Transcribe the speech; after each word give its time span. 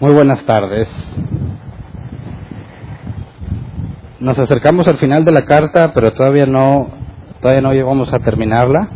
Muy 0.00 0.14
buenas 0.14 0.44
tardes. 0.46 0.86
Nos 4.20 4.38
acercamos 4.38 4.86
al 4.86 4.98
final 4.98 5.24
de 5.24 5.32
la 5.32 5.44
carta, 5.44 5.92
pero 5.92 6.12
todavía 6.12 6.46
no, 6.46 6.88
todavía 7.42 7.62
no 7.62 7.72
llegamos 7.72 8.12
a 8.12 8.20
terminarla. 8.20 8.90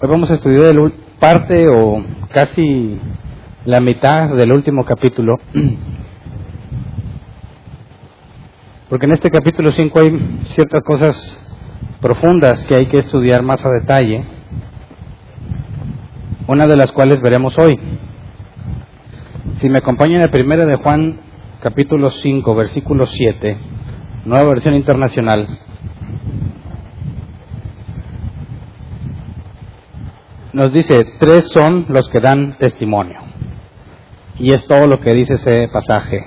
Hoy 0.00 0.08
vamos 0.08 0.30
a 0.30 0.34
estudiar 0.34 0.74
parte 1.20 1.68
o 1.68 2.02
casi 2.32 2.98
la 3.66 3.80
mitad 3.80 4.30
del 4.30 4.50
último 4.50 4.86
capítulo. 4.86 5.34
Porque 8.88 9.04
en 9.04 9.12
este 9.12 9.30
capítulo 9.30 9.72
5 9.72 10.00
hay 10.00 10.40
ciertas 10.54 10.82
cosas 10.84 11.38
profundas 12.00 12.64
que 12.64 12.76
hay 12.76 12.86
que 12.86 12.96
estudiar 12.96 13.42
más 13.42 13.62
a 13.62 13.68
detalle. 13.68 14.24
Una 16.46 16.66
de 16.66 16.76
las 16.76 16.90
cuales 16.92 17.20
veremos 17.20 17.58
hoy. 17.58 17.78
Si 19.54 19.68
me 19.68 19.78
acompañan 19.78 20.20
el 20.20 20.30
primero 20.30 20.66
de 20.66 20.74
Juan, 20.74 21.20
capítulo 21.60 22.10
5, 22.10 22.54
versículo 22.56 23.06
7, 23.06 23.56
nueva 24.24 24.48
versión 24.48 24.74
internacional. 24.74 25.46
Nos 30.52 30.72
dice, 30.72 30.96
tres 31.20 31.48
son 31.50 31.86
los 31.88 32.08
que 32.08 32.18
dan 32.18 32.58
testimonio. 32.58 33.20
Y 34.40 34.52
es 34.52 34.66
todo 34.66 34.88
lo 34.88 34.98
que 34.98 35.14
dice 35.14 35.34
ese 35.34 35.68
pasaje. 35.68 36.26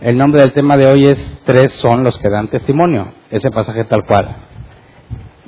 El 0.00 0.16
nombre 0.16 0.40
del 0.40 0.52
tema 0.52 0.76
de 0.76 0.86
hoy 0.86 1.06
es 1.06 1.42
Tres 1.44 1.72
son 1.72 2.04
los 2.04 2.16
que 2.18 2.28
dan 2.28 2.46
testimonio, 2.46 3.08
ese 3.28 3.50
pasaje 3.50 3.84
tal 3.84 4.04
cual. 4.06 4.36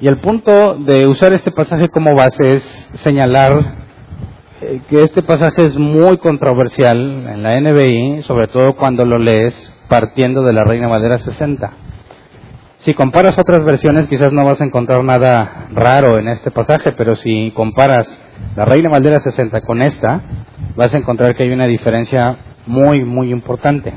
Y 0.00 0.08
el 0.08 0.18
punto 0.18 0.74
de 0.74 1.06
usar 1.06 1.33
este 1.33 1.52
pasaje 1.52 1.88
como 1.90 2.16
base 2.16 2.48
es 2.48 2.62
señalar 2.96 3.88
que 4.89 5.03
este 5.03 5.23
pasaje 5.23 5.64
es 5.64 5.78
muy 5.78 6.19
controversial 6.19 6.98
en 7.28 7.42
la 7.42 7.61
NBI, 7.61 8.23
sobre 8.23 8.48
todo 8.48 8.75
cuando 8.75 9.05
lo 9.05 9.19
lees 9.19 9.55
partiendo 9.89 10.42
de 10.42 10.53
la 10.53 10.64
Reina 10.64 10.89
Valera 10.89 11.19
60. 11.19 11.73
Si 12.79 12.95
comparas 12.95 13.39
otras 13.39 13.64
versiones 13.64 14.09
quizás 14.09 14.33
no 14.33 14.45
vas 14.45 14.61
a 14.61 14.64
encontrar 14.64 15.03
nada 15.05 15.69
raro 15.73 16.19
en 16.19 16.29
este 16.29 16.51
pasaje, 16.51 16.92
pero 16.92 17.14
si 17.14 17.53
comparas 17.53 18.20
la 18.56 18.64
Reina 18.64 18.89
Valera 18.91 19.20
60 19.20 19.61
con 19.62 19.83
esta, 19.83 20.23
vas 20.77 20.92
a 20.95 20.98
encontrar 20.98 21.34
que 21.34 21.45
hay 21.45 21.51
una 21.51 21.67
diferencia 21.67 22.36
muy, 22.67 23.05
muy 23.05 23.31
importante. 23.31 23.95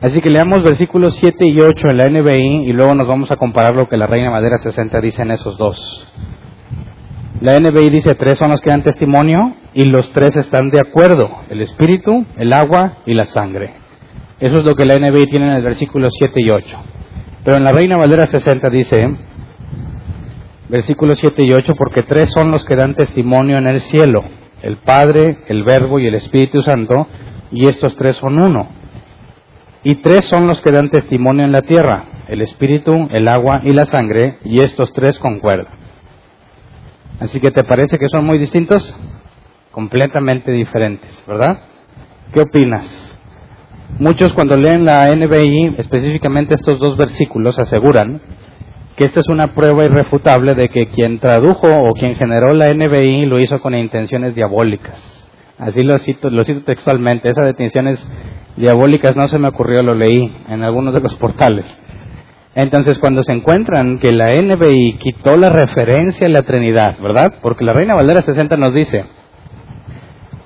Así 0.00 0.20
que 0.20 0.30
leamos 0.30 0.62
versículos 0.62 1.14
7 1.16 1.48
y 1.48 1.60
8 1.60 1.88
en 1.88 1.96
la 1.96 2.08
NBI 2.08 2.68
y 2.68 2.72
luego 2.72 2.94
nos 2.94 3.08
vamos 3.08 3.30
a 3.32 3.36
comparar 3.36 3.74
lo 3.74 3.88
que 3.88 3.96
la 3.96 4.06
Reina 4.06 4.30
Valera 4.30 4.58
60 4.58 5.00
dice 5.00 5.22
en 5.22 5.32
esos 5.32 5.56
dos. 5.58 6.06
La 7.40 7.58
NBI 7.60 7.90
dice 7.90 8.16
tres 8.16 8.36
son 8.36 8.50
los 8.50 8.60
que 8.60 8.70
dan 8.70 8.82
testimonio 8.82 9.54
y 9.72 9.84
los 9.84 10.10
tres 10.12 10.36
están 10.36 10.70
de 10.70 10.80
acuerdo, 10.80 11.30
el 11.48 11.60
espíritu, 11.60 12.26
el 12.36 12.52
agua 12.52 12.98
y 13.06 13.14
la 13.14 13.26
sangre. 13.26 13.74
Eso 14.40 14.54
es 14.54 14.64
lo 14.64 14.74
que 14.74 14.84
la 14.84 14.96
NBI 14.96 15.26
tiene 15.26 15.46
en 15.46 15.52
el 15.52 15.62
versículo 15.62 16.08
7 16.10 16.34
y 16.36 16.50
8. 16.50 16.78
Pero 17.44 17.56
en 17.56 17.62
la 17.62 17.70
Reina 17.70 17.96
Valera 17.96 18.26
60 18.26 18.70
dice, 18.70 18.96
versículos 20.68 21.20
7 21.20 21.44
y 21.44 21.52
8, 21.52 21.74
porque 21.78 22.02
tres 22.02 22.32
son 22.32 22.50
los 22.50 22.64
que 22.64 22.74
dan 22.74 22.96
testimonio 22.96 23.58
en 23.58 23.68
el 23.68 23.80
cielo, 23.82 24.24
el 24.62 24.78
Padre, 24.78 25.38
el 25.46 25.62
Verbo 25.62 26.00
y 26.00 26.08
el 26.08 26.16
Espíritu 26.16 26.62
Santo, 26.62 27.06
y 27.52 27.66
estos 27.66 27.94
tres 27.94 28.16
son 28.16 28.40
uno. 28.40 28.68
Y 29.84 29.96
tres 29.96 30.24
son 30.24 30.48
los 30.48 30.60
que 30.60 30.72
dan 30.72 30.90
testimonio 30.90 31.44
en 31.44 31.52
la 31.52 31.62
tierra, 31.62 32.04
el 32.26 32.42
Espíritu, 32.42 33.08
el 33.12 33.28
agua 33.28 33.60
y 33.62 33.72
la 33.72 33.84
sangre, 33.84 34.38
y 34.44 34.60
estos 34.60 34.92
tres 34.92 35.20
concuerdan. 35.20 35.77
Así 37.20 37.40
que 37.40 37.50
te 37.50 37.64
parece 37.64 37.98
que 37.98 38.08
son 38.08 38.24
muy 38.24 38.38
distintos, 38.38 38.94
completamente 39.72 40.52
diferentes, 40.52 41.24
¿verdad? 41.26 41.58
¿Qué 42.32 42.40
opinas? 42.40 43.18
Muchos 43.98 44.32
cuando 44.34 44.56
leen 44.56 44.84
la 44.84 45.12
NBI, 45.14 45.74
específicamente 45.78 46.54
estos 46.54 46.78
dos 46.78 46.96
versículos, 46.96 47.58
aseguran 47.58 48.20
que 48.94 49.04
esta 49.04 49.20
es 49.20 49.28
una 49.28 49.54
prueba 49.54 49.84
irrefutable 49.84 50.54
de 50.54 50.68
que 50.68 50.86
quien 50.88 51.18
tradujo 51.18 51.68
o 51.68 51.92
quien 51.94 52.16
generó 52.16 52.52
la 52.52 52.72
NBI 52.72 53.26
lo 53.26 53.40
hizo 53.40 53.60
con 53.60 53.74
intenciones 53.74 54.34
diabólicas. 54.34 55.28
Así 55.58 55.82
lo 55.82 55.98
cito, 55.98 56.30
lo 56.30 56.44
cito 56.44 56.62
textualmente. 56.62 57.28
Esas 57.28 57.48
intenciones 57.48 58.04
diabólicas 58.56 59.16
no 59.16 59.26
se 59.26 59.38
me 59.38 59.48
ocurrió, 59.48 59.82
lo 59.82 59.94
leí 59.94 60.36
en 60.48 60.62
algunos 60.62 60.94
de 60.94 61.00
los 61.00 61.16
portales. 61.16 61.64
Entonces, 62.58 62.98
cuando 62.98 63.22
se 63.22 63.32
encuentran 63.32 64.00
que 64.00 64.10
la 64.10 64.34
NBI 64.34 64.94
quitó 64.98 65.36
la 65.36 65.48
referencia 65.48 66.26
a 66.26 66.30
la 66.30 66.42
Trinidad, 66.42 66.98
¿verdad? 66.98 67.34
Porque 67.40 67.64
la 67.64 67.72
Reina 67.72 67.94
Valera 67.94 68.20
60 68.20 68.56
nos 68.56 68.74
dice, 68.74 69.04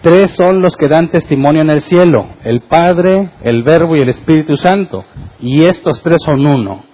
tres 0.03 0.33
son 0.33 0.61
los 0.61 0.77
que 0.77 0.89
dan 0.89 1.11
testimonio 1.11 1.63
en 1.63 1.71
el 1.71 1.81
cielo, 1.81 2.27
el 2.45 2.61
Padre, 2.61 3.31
el 3.45 3.63
Verbo 3.63 3.97
y 3.97 4.03
el 4.03 4.11
Espíritu 4.11 4.59
Santo, 4.59 5.07
y 5.41 5.65
estos 5.65 6.03
tres 6.03 6.19
son 6.23 6.45
uno. 6.45 6.85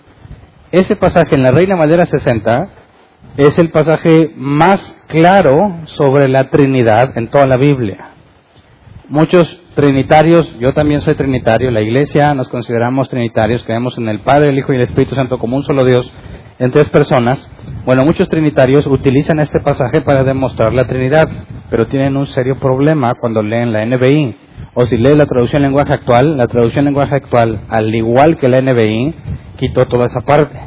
Ese 0.70 0.94
pasaje 0.94 1.34
en 1.34 1.42
la 1.42 1.50
Reina 1.50 1.74
Valera 1.74 2.06
60 2.06 2.68
es 3.38 3.58
el 3.58 3.70
pasaje 3.70 4.30
más 4.36 5.04
claro 5.08 5.80
sobre 5.86 6.28
la 6.28 6.48
Trinidad 6.48 7.18
en 7.18 7.26
toda 7.26 7.48
la 7.48 7.56
Biblia. 7.56 8.10
Muchos 9.08 9.62
trinitarios, 9.78 10.52
yo 10.58 10.72
también 10.72 11.02
soy 11.02 11.14
trinitario, 11.14 11.70
la 11.70 11.80
iglesia 11.80 12.34
nos 12.34 12.48
consideramos 12.48 13.08
trinitarios, 13.08 13.62
creemos 13.62 13.96
en 13.96 14.08
el 14.08 14.18
Padre, 14.22 14.48
el 14.48 14.58
Hijo 14.58 14.72
y 14.72 14.76
el 14.76 14.82
Espíritu 14.82 15.14
Santo 15.14 15.38
como 15.38 15.56
un 15.56 15.62
solo 15.62 15.84
Dios 15.84 16.12
en 16.58 16.72
tres 16.72 16.88
personas. 16.88 17.48
Bueno, 17.84 18.04
muchos 18.04 18.28
trinitarios 18.28 18.88
utilizan 18.88 19.38
este 19.38 19.60
pasaje 19.60 20.00
para 20.00 20.24
demostrar 20.24 20.74
la 20.74 20.88
Trinidad, 20.88 21.28
pero 21.70 21.86
tienen 21.86 22.16
un 22.16 22.26
serio 22.26 22.56
problema 22.56 23.14
cuando 23.20 23.40
leen 23.40 23.72
la 23.72 23.86
NBI. 23.86 24.36
O 24.74 24.84
si 24.84 24.96
leen 24.96 25.16
la 25.16 25.26
traducción 25.26 25.62
lenguaje 25.62 25.92
actual, 25.92 26.36
la 26.36 26.48
traducción 26.48 26.84
lenguaje 26.84 27.14
actual, 27.14 27.60
al 27.68 27.94
igual 27.94 28.36
que 28.36 28.48
la 28.48 28.60
NBI, 28.60 29.14
quitó 29.58 29.86
toda 29.86 30.06
esa 30.06 30.22
parte. 30.22 30.58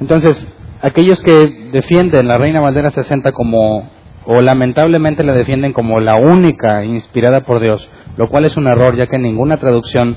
Entonces, 0.00 0.34
aquellos 0.80 1.22
que 1.22 1.68
defienden 1.70 2.26
la 2.26 2.38
Reina 2.38 2.62
Valdera 2.62 2.88
60 2.88 3.32
como 3.32 3.86
o 4.26 4.40
lamentablemente 4.40 5.24
la 5.24 5.34
defienden 5.34 5.72
como 5.72 6.00
la 6.00 6.16
única 6.16 6.84
inspirada 6.84 7.40
por 7.40 7.60
Dios, 7.60 7.88
lo 8.16 8.28
cual 8.28 8.44
es 8.44 8.56
un 8.56 8.66
error 8.66 8.96
ya 8.96 9.06
que 9.06 9.18
ninguna 9.18 9.58
traducción 9.58 10.16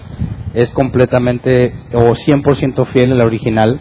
es 0.54 0.70
completamente 0.72 1.74
o 1.94 2.14
100% 2.14 2.86
fiel 2.88 3.12
a 3.12 3.16
la 3.16 3.26
original. 3.26 3.80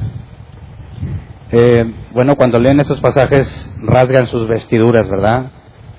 Eh, 1.53 1.85
bueno, 2.13 2.37
cuando 2.37 2.59
leen 2.59 2.81
estos 2.81 3.01
pasajes 3.01 3.49
rasgan 3.83 4.27
sus 4.27 4.49
vestiduras, 4.49 5.09
¿verdad? 5.09 5.53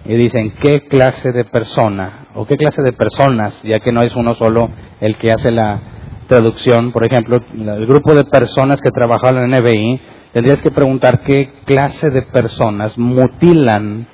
Y 0.05 0.15
dicen, 0.15 0.53
¿qué 0.61 0.81
clase 0.87 1.31
de 1.31 1.45
persona 1.45 2.27
o 2.35 2.45
qué 2.45 2.57
clase 2.57 2.81
de 2.81 2.93
personas, 2.93 3.61
ya 3.63 3.79
que 3.79 3.91
no 3.91 4.03
es 4.03 4.15
uno 4.15 4.33
solo 4.33 4.69
el 4.99 5.17
que 5.17 5.31
hace 5.31 5.51
la 5.51 5.81
traducción? 6.27 6.91
Por 6.91 7.05
ejemplo, 7.05 7.39
el 7.53 7.85
grupo 7.85 8.13
de 8.13 8.25
personas 8.25 8.81
que 8.81 8.91
trabajaban 8.91 9.51
en 9.51 9.59
NBI, 9.59 10.01
tendrías 10.33 10.61
que 10.61 10.71
preguntar 10.71 11.21
qué 11.21 11.53
clase 11.65 12.09
de 12.09 12.21
personas 12.23 12.97
mutilan 12.97 14.07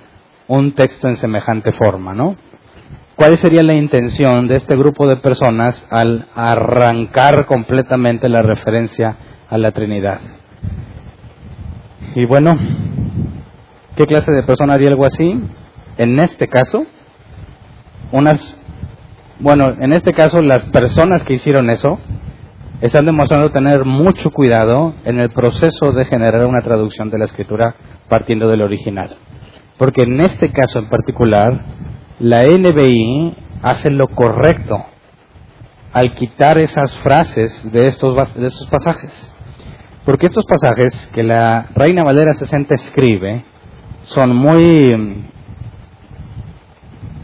un 0.47 0.73
texto 0.73 1.07
en 1.07 1.17
semejante 1.17 1.71
forma, 1.73 2.13
¿no? 2.13 2.35
¿Cuál 3.15 3.37
sería 3.37 3.61
la 3.61 3.73
intención 3.73 4.47
de 4.47 4.55
este 4.55 4.75
grupo 4.75 5.07
de 5.07 5.17
personas 5.17 5.85
al 5.91 6.27
arrancar 6.33 7.45
completamente 7.45 8.29
la 8.29 8.41
referencia 8.41 9.15
a 9.49 9.57
la 9.57 9.71
Trinidad? 9.71 10.19
Y 12.15 12.25
bueno, 12.25 12.57
¿qué 13.95 14.07
clase 14.07 14.31
de 14.31 14.43
persona 14.43 14.73
haría 14.73 14.89
algo 14.89 15.05
así? 15.05 15.39
En 15.97 16.19
este 16.19 16.47
caso, 16.47 16.85
unas, 18.11 18.57
bueno, 19.39 19.75
en 19.79 19.93
este 19.93 20.13
caso 20.13 20.41
las 20.41 20.63
personas 20.69 21.23
que 21.23 21.35
hicieron 21.35 21.69
eso 21.69 21.99
están 22.81 23.05
demostrando 23.05 23.51
tener 23.51 23.85
mucho 23.85 24.31
cuidado 24.31 24.95
en 25.05 25.19
el 25.19 25.29
proceso 25.29 25.91
de 25.91 26.05
generar 26.05 26.45
una 26.47 26.61
traducción 26.63 27.11
de 27.11 27.19
la 27.19 27.25
escritura 27.25 27.75
partiendo 28.09 28.47
del 28.47 28.63
original. 28.63 29.15
Porque 29.81 30.03
en 30.03 30.21
este 30.21 30.51
caso 30.51 30.77
en 30.77 30.89
particular, 30.89 31.59
la 32.19 32.43
NBI 32.43 33.35
hace 33.63 33.89
lo 33.89 34.09
correcto 34.09 34.77
al 35.91 36.13
quitar 36.13 36.59
esas 36.59 36.95
frases 36.99 37.71
de 37.71 37.87
estos, 37.87 38.15
de 38.35 38.45
estos 38.45 38.67
pasajes. 38.69 39.35
Porque 40.05 40.27
estos 40.27 40.45
pasajes 40.45 41.09
que 41.15 41.23
la 41.23 41.69
Reina 41.73 42.03
Valera 42.03 42.33
60 42.33 42.75
escribe 42.75 43.43
son 44.03 44.35
muy 44.35 45.25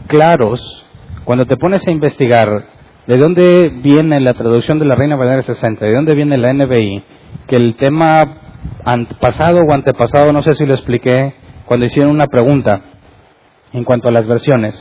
claros 0.08 0.84
cuando 1.22 1.46
te 1.46 1.56
pones 1.56 1.86
a 1.86 1.92
investigar 1.92 2.48
de 3.06 3.18
dónde 3.18 3.68
viene 3.84 4.18
la 4.18 4.34
traducción 4.34 4.80
de 4.80 4.84
la 4.84 4.96
Reina 4.96 5.14
Valera 5.14 5.42
60, 5.42 5.86
de 5.86 5.94
dónde 5.94 6.16
viene 6.16 6.36
la 6.36 6.52
NBI, 6.52 7.04
que 7.46 7.54
el 7.54 7.76
tema 7.76 8.24
pasado 9.20 9.60
o 9.60 9.72
antepasado, 9.72 10.32
no 10.32 10.42
sé 10.42 10.56
si 10.56 10.66
lo 10.66 10.74
expliqué 10.74 11.37
cuando 11.68 11.86
hicieron 11.86 12.10
una 12.10 12.26
pregunta 12.26 12.80
en 13.72 13.84
cuanto 13.84 14.08
a 14.08 14.12
las 14.12 14.26
versiones. 14.26 14.74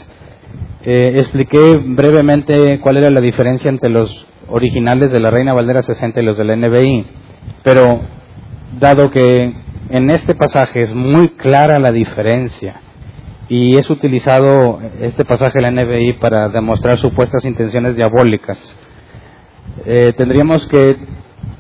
Eh, 0.84 1.14
expliqué 1.16 1.60
brevemente 1.84 2.80
cuál 2.80 2.98
era 2.98 3.10
la 3.10 3.20
diferencia 3.20 3.70
entre 3.70 3.90
los 3.90 4.26
originales 4.48 5.12
de 5.12 5.20
la 5.20 5.30
Reina 5.30 5.54
Valera 5.54 5.82
60 5.82 6.22
y 6.22 6.24
los 6.24 6.38
de 6.38 6.46
la 6.46 6.56
NBI, 6.56 7.06
pero 7.62 8.00
dado 8.80 9.12
que 9.12 9.54
en 9.90 10.10
este 10.10 10.34
pasaje 10.34 10.82
es 10.84 10.94
muy 10.94 11.30
clara 11.36 11.78
la 11.80 11.92
diferencia 11.92 12.80
y 13.50 13.78
es 13.78 13.90
utilizado 13.90 14.80
este 15.02 15.26
pasaje 15.26 15.60
de 15.60 15.70
la 15.70 15.72
NBI 15.72 16.14
para 16.14 16.48
demostrar 16.48 16.98
supuestas 17.00 17.44
intenciones 17.44 17.98
diabólicas, 17.98 18.58
eh, 19.86 20.14
tendríamos 20.16 20.66
que 20.68 20.96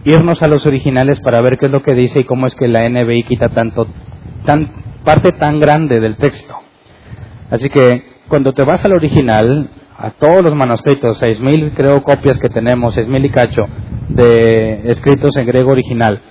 irnos 0.05 0.41
a 0.41 0.47
los 0.47 0.65
originales 0.65 1.19
para 1.19 1.41
ver 1.41 1.57
qué 1.57 1.65
es 1.65 1.71
lo 1.71 1.83
que 1.83 1.93
dice 1.93 2.21
y 2.21 2.23
cómo 2.23 2.47
es 2.47 2.55
que 2.55 2.69
la 2.69 2.87
NBI 2.87 3.23
quita 3.23 3.49
tanto, 3.49 3.87
tan, 4.45 4.86
parte 5.07 5.31
tan 5.31 5.61
grande 5.61 6.01
del 6.01 6.17
texto. 6.17 6.53
Así 7.49 7.69
que 7.69 8.03
cuando 8.27 8.51
te 8.51 8.63
vas 8.63 8.83
al 8.83 8.91
original, 8.91 9.69
a 9.97 10.11
todos 10.11 10.43
los 10.43 10.53
manuscritos, 10.53 11.21
6.000 11.21 11.71
creo 11.73 12.03
copias 12.03 12.37
que 12.41 12.49
tenemos, 12.49 12.97
6.000 12.97 13.25
y 13.25 13.29
cacho, 13.29 13.61
de 14.09 14.81
escritos 14.91 15.37
en 15.37 15.45
griego 15.45 15.71
original, 15.71 16.21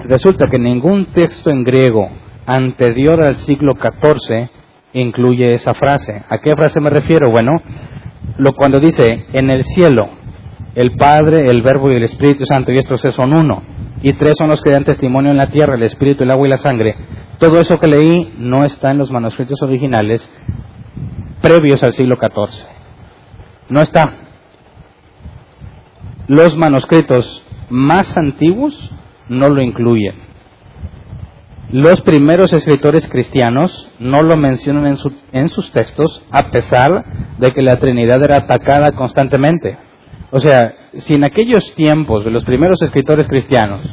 resulta 0.00 0.48
que 0.48 0.58
ningún 0.58 1.06
texto 1.06 1.48
en 1.50 1.62
griego 1.62 2.10
anterior 2.44 3.22
al 3.22 3.36
siglo 3.36 3.74
XIV 3.76 4.48
incluye 4.94 5.54
esa 5.54 5.72
frase. 5.72 6.24
¿A 6.28 6.38
qué 6.38 6.50
frase 6.56 6.80
me 6.80 6.90
refiero? 6.90 7.30
Bueno, 7.30 7.62
lo 8.36 8.52
cuando 8.54 8.80
dice 8.80 9.26
en 9.32 9.48
el 9.48 9.62
cielo 9.62 10.08
el 10.74 10.96
Padre, 10.96 11.46
el 11.46 11.62
Verbo 11.62 11.92
y 11.92 11.94
el 11.94 12.02
Espíritu 12.02 12.44
Santo, 12.46 12.72
y 12.72 12.78
estos 12.78 13.00
son 13.14 13.32
uno. 13.32 13.62
Y 14.02 14.12
tres 14.14 14.32
son 14.36 14.48
los 14.48 14.60
que 14.60 14.72
dan 14.72 14.84
testimonio 14.84 15.30
en 15.30 15.36
la 15.36 15.50
tierra, 15.50 15.76
el 15.76 15.82
Espíritu, 15.84 16.24
el 16.24 16.30
agua 16.32 16.48
y 16.48 16.50
la 16.50 16.56
sangre. 16.56 16.96
Todo 17.40 17.58
eso 17.58 17.80
que 17.80 17.86
leí 17.86 18.34
no 18.36 18.64
está 18.66 18.90
en 18.90 18.98
los 18.98 19.10
manuscritos 19.10 19.62
originales 19.62 20.28
previos 21.40 21.82
al 21.82 21.94
siglo 21.94 22.16
XIV. 22.16 22.66
No 23.70 23.80
está. 23.80 24.12
Los 26.28 26.54
manuscritos 26.58 27.42
más 27.70 28.14
antiguos 28.14 28.74
no 29.30 29.48
lo 29.48 29.62
incluyen. 29.62 30.16
Los 31.72 32.02
primeros 32.02 32.52
escritores 32.52 33.08
cristianos 33.08 33.90
no 33.98 34.22
lo 34.22 34.36
mencionan 34.36 34.98
en, 35.32 35.48
sus 35.48 35.72
textos, 35.72 36.22
a 36.30 36.50
pesar 36.50 37.04
de 37.38 37.52
que 37.52 37.62
la 37.62 37.78
Trinidad 37.78 38.22
era 38.22 38.36
atacada 38.36 38.92
constantemente. 38.92 39.78
O 40.30 40.40
sea, 40.40 40.74
si 40.92 41.14
en 41.14 41.24
aquellos 41.24 41.74
tiempos 41.74 42.22
de 42.22 42.32
los 42.32 42.44
primeros 42.44 42.82
escritores 42.82 43.26
cristianos 43.28 43.88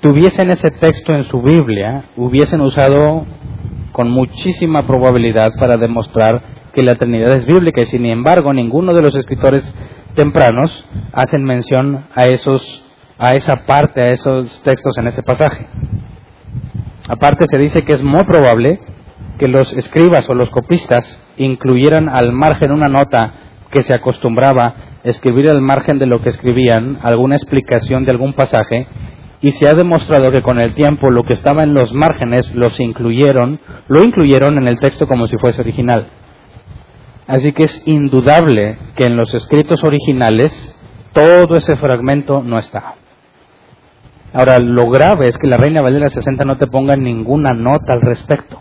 tuviesen 0.00 0.50
ese 0.50 0.70
texto 0.70 1.14
en 1.14 1.24
su 1.24 1.42
Biblia, 1.42 2.06
hubiesen 2.16 2.60
usado 2.60 3.26
con 3.92 4.10
muchísima 4.10 4.86
probabilidad 4.86 5.52
para 5.58 5.76
demostrar 5.76 6.42
que 6.72 6.82
la 6.82 6.96
Trinidad 6.96 7.32
es 7.32 7.46
bíblica 7.46 7.80
y 7.80 7.86
sin 7.86 8.04
embargo 8.04 8.52
ninguno 8.52 8.92
de 8.92 9.02
los 9.02 9.14
escritores 9.14 9.74
tempranos 10.14 10.86
hacen 11.12 11.44
mención 11.44 12.04
a 12.14 12.24
esos 12.24 12.82
a 13.18 13.32
esa 13.32 13.56
parte, 13.64 14.02
a 14.02 14.10
esos 14.10 14.62
textos 14.62 14.98
en 14.98 15.06
ese 15.06 15.22
pasaje. 15.22 15.66
Aparte 17.08 17.46
se 17.46 17.56
dice 17.56 17.80
que 17.80 17.94
es 17.94 18.02
muy 18.02 18.24
probable 18.24 18.80
que 19.38 19.48
los 19.48 19.72
escribas 19.74 20.28
o 20.28 20.34
los 20.34 20.50
copistas 20.50 21.18
incluyeran 21.38 22.08
al 22.08 22.32
margen 22.32 22.72
una 22.72 22.88
nota 22.88 23.32
que 23.70 23.82
se 23.82 23.94
acostumbraba 23.94 24.74
escribir 25.04 25.48
al 25.48 25.60
margen 25.60 25.98
de 25.98 26.06
lo 26.06 26.20
que 26.20 26.30
escribían 26.30 26.98
alguna 27.02 27.36
explicación 27.36 28.04
de 28.04 28.10
algún 28.10 28.32
pasaje 28.34 28.86
y 29.46 29.52
se 29.52 29.68
ha 29.68 29.74
demostrado 29.74 30.32
que 30.32 30.42
con 30.42 30.58
el 30.58 30.74
tiempo 30.74 31.08
lo 31.08 31.22
que 31.22 31.34
estaba 31.34 31.62
en 31.62 31.72
los 31.72 31.94
márgenes 31.94 32.52
los 32.56 32.80
incluyeron, 32.80 33.60
lo 33.86 34.02
incluyeron 34.02 34.58
en 34.58 34.66
el 34.66 34.80
texto 34.80 35.06
como 35.06 35.28
si 35.28 35.36
fuese 35.36 35.60
original. 35.60 36.08
Así 37.28 37.52
que 37.52 37.62
es 37.62 37.86
indudable 37.86 38.76
que 38.96 39.04
en 39.04 39.16
los 39.16 39.32
escritos 39.34 39.84
originales 39.84 40.50
todo 41.12 41.56
ese 41.56 41.76
fragmento 41.76 42.42
no 42.42 42.58
está. 42.58 42.94
Ahora, 44.32 44.58
lo 44.58 44.90
grave 44.90 45.28
es 45.28 45.38
que 45.38 45.46
la 45.46 45.58
Reina 45.58 45.80
Valera 45.80 46.10
60 46.10 46.44
no 46.44 46.58
te 46.58 46.66
ponga 46.66 46.96
ninguna 46.96 47.54
nota 47.54 47.92
al 47.92 48.00
respecto, 48.00 48.60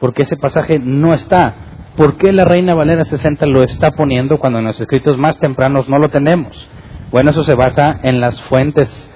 porque 0.00 0.22
ese 0.22 0.36
pasaje 0.36 0.80
no 0.80 1.14
está. 1.14 1.54
¿Por 1.96 2.16
qué 2.16 2.32
la 2.32 2.44
Reina 2.44 2.74
Valera 2.74 3.04
60 3.04 3.46
lo 3.46 3.62
está 3.62 3.92
poniendo 3.92 4.38
cuando 4.38 4.58
en 4.58 4.64
los 4.64 4.80
escritos 4.80 5.16
más 5.16 5.38
tempranos 5.38 5.88
no 5.88 6.00
lo 6.00 6.08
tenemos? 6.08 6.68
Bueno, 7.12 7.30
eso 7.30 7.44
se 7.44 7.54
basa 7.54 8.00
en 8.02 8.20
las 8.20 8.42
fuentes 8.42 9.09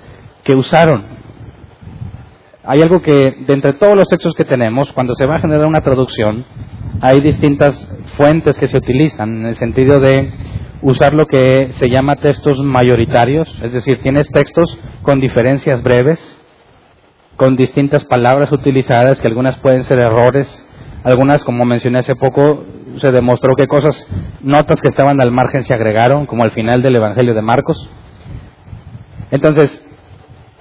que 0.45 0.55
usaron. 0.55 1.05
Hay 2.65 2.81
algo 2.81 3.03
que, 3.03 3.13
de 3.13 3.55
entre 3.55 3.75
todos 3.75 3.97
los 3.97 4.07
textos 4.09 4.33
que 4.35 4.45
tenemos, 4.45 4.93
cuando 4.93 5.15
se 5.15 5.27
va 5.27 5.37
a 5.37 5.41
generar 5.41 5.67
una 5.67 5.81
traducción, 5.81 6.45
hay 7.01 7.21
distintas 7.21 7.89
fuentes 8.17 8.59
que 8.59 8.69
se 8.69 8.79
utilizan 8.79 9.41
en 9.41 9.47
el 9.47 9.57
sentido 9.57 10.01
de 10.01 10.33
usar 10.81 11.15
lo 11.15 11.27
que 11.27 11.71
se 11.73 11.89
llama 11.89 12.17
textos 12.17 12.59
mayoritarios, 12.63 13.59
es 13.63 13.73
decir, 13.73 13.99
tienes 14.03 14.29
textos 14.29 14.79
con 15.03 15.21
diferencias 15.21 15.83
breves, 15.83 16.21
con 17.37 17.57
distintas 17.57 18.05
palabras 18.05 18.53
utilizadas, 18.53 19.19
que 19.21 19.27
algunas 19.27 19.59
pueden 19.59 19.85
ser 19.85 19.99
errores, 19.99 20.67
algunas, 21.03 21.45
como 21.45 21.65
mencioné 21.65 21.99
hace 21.99 22.15
poco, 22.15 22.65
se 22.99 23.11
demostró 23.11 23.55
que 23.57 23.67
cosas, 23.67 24.07
notas 24.41 24.81
que 24.81 24.89
estaban 24.89 25.21
al 25.21 25.33
margen 25.33 25.65
se 25.65 25.75
agregaron, 25.75 26.27
como 26.27 26.45
al 26.45 26.53
final 26.53 26.81
del 26.81 26.97
Evangelio 26.97 27.35
de 27.35 27.43
Marcos. 27.43 27.91
Entonces, 29.31 29.84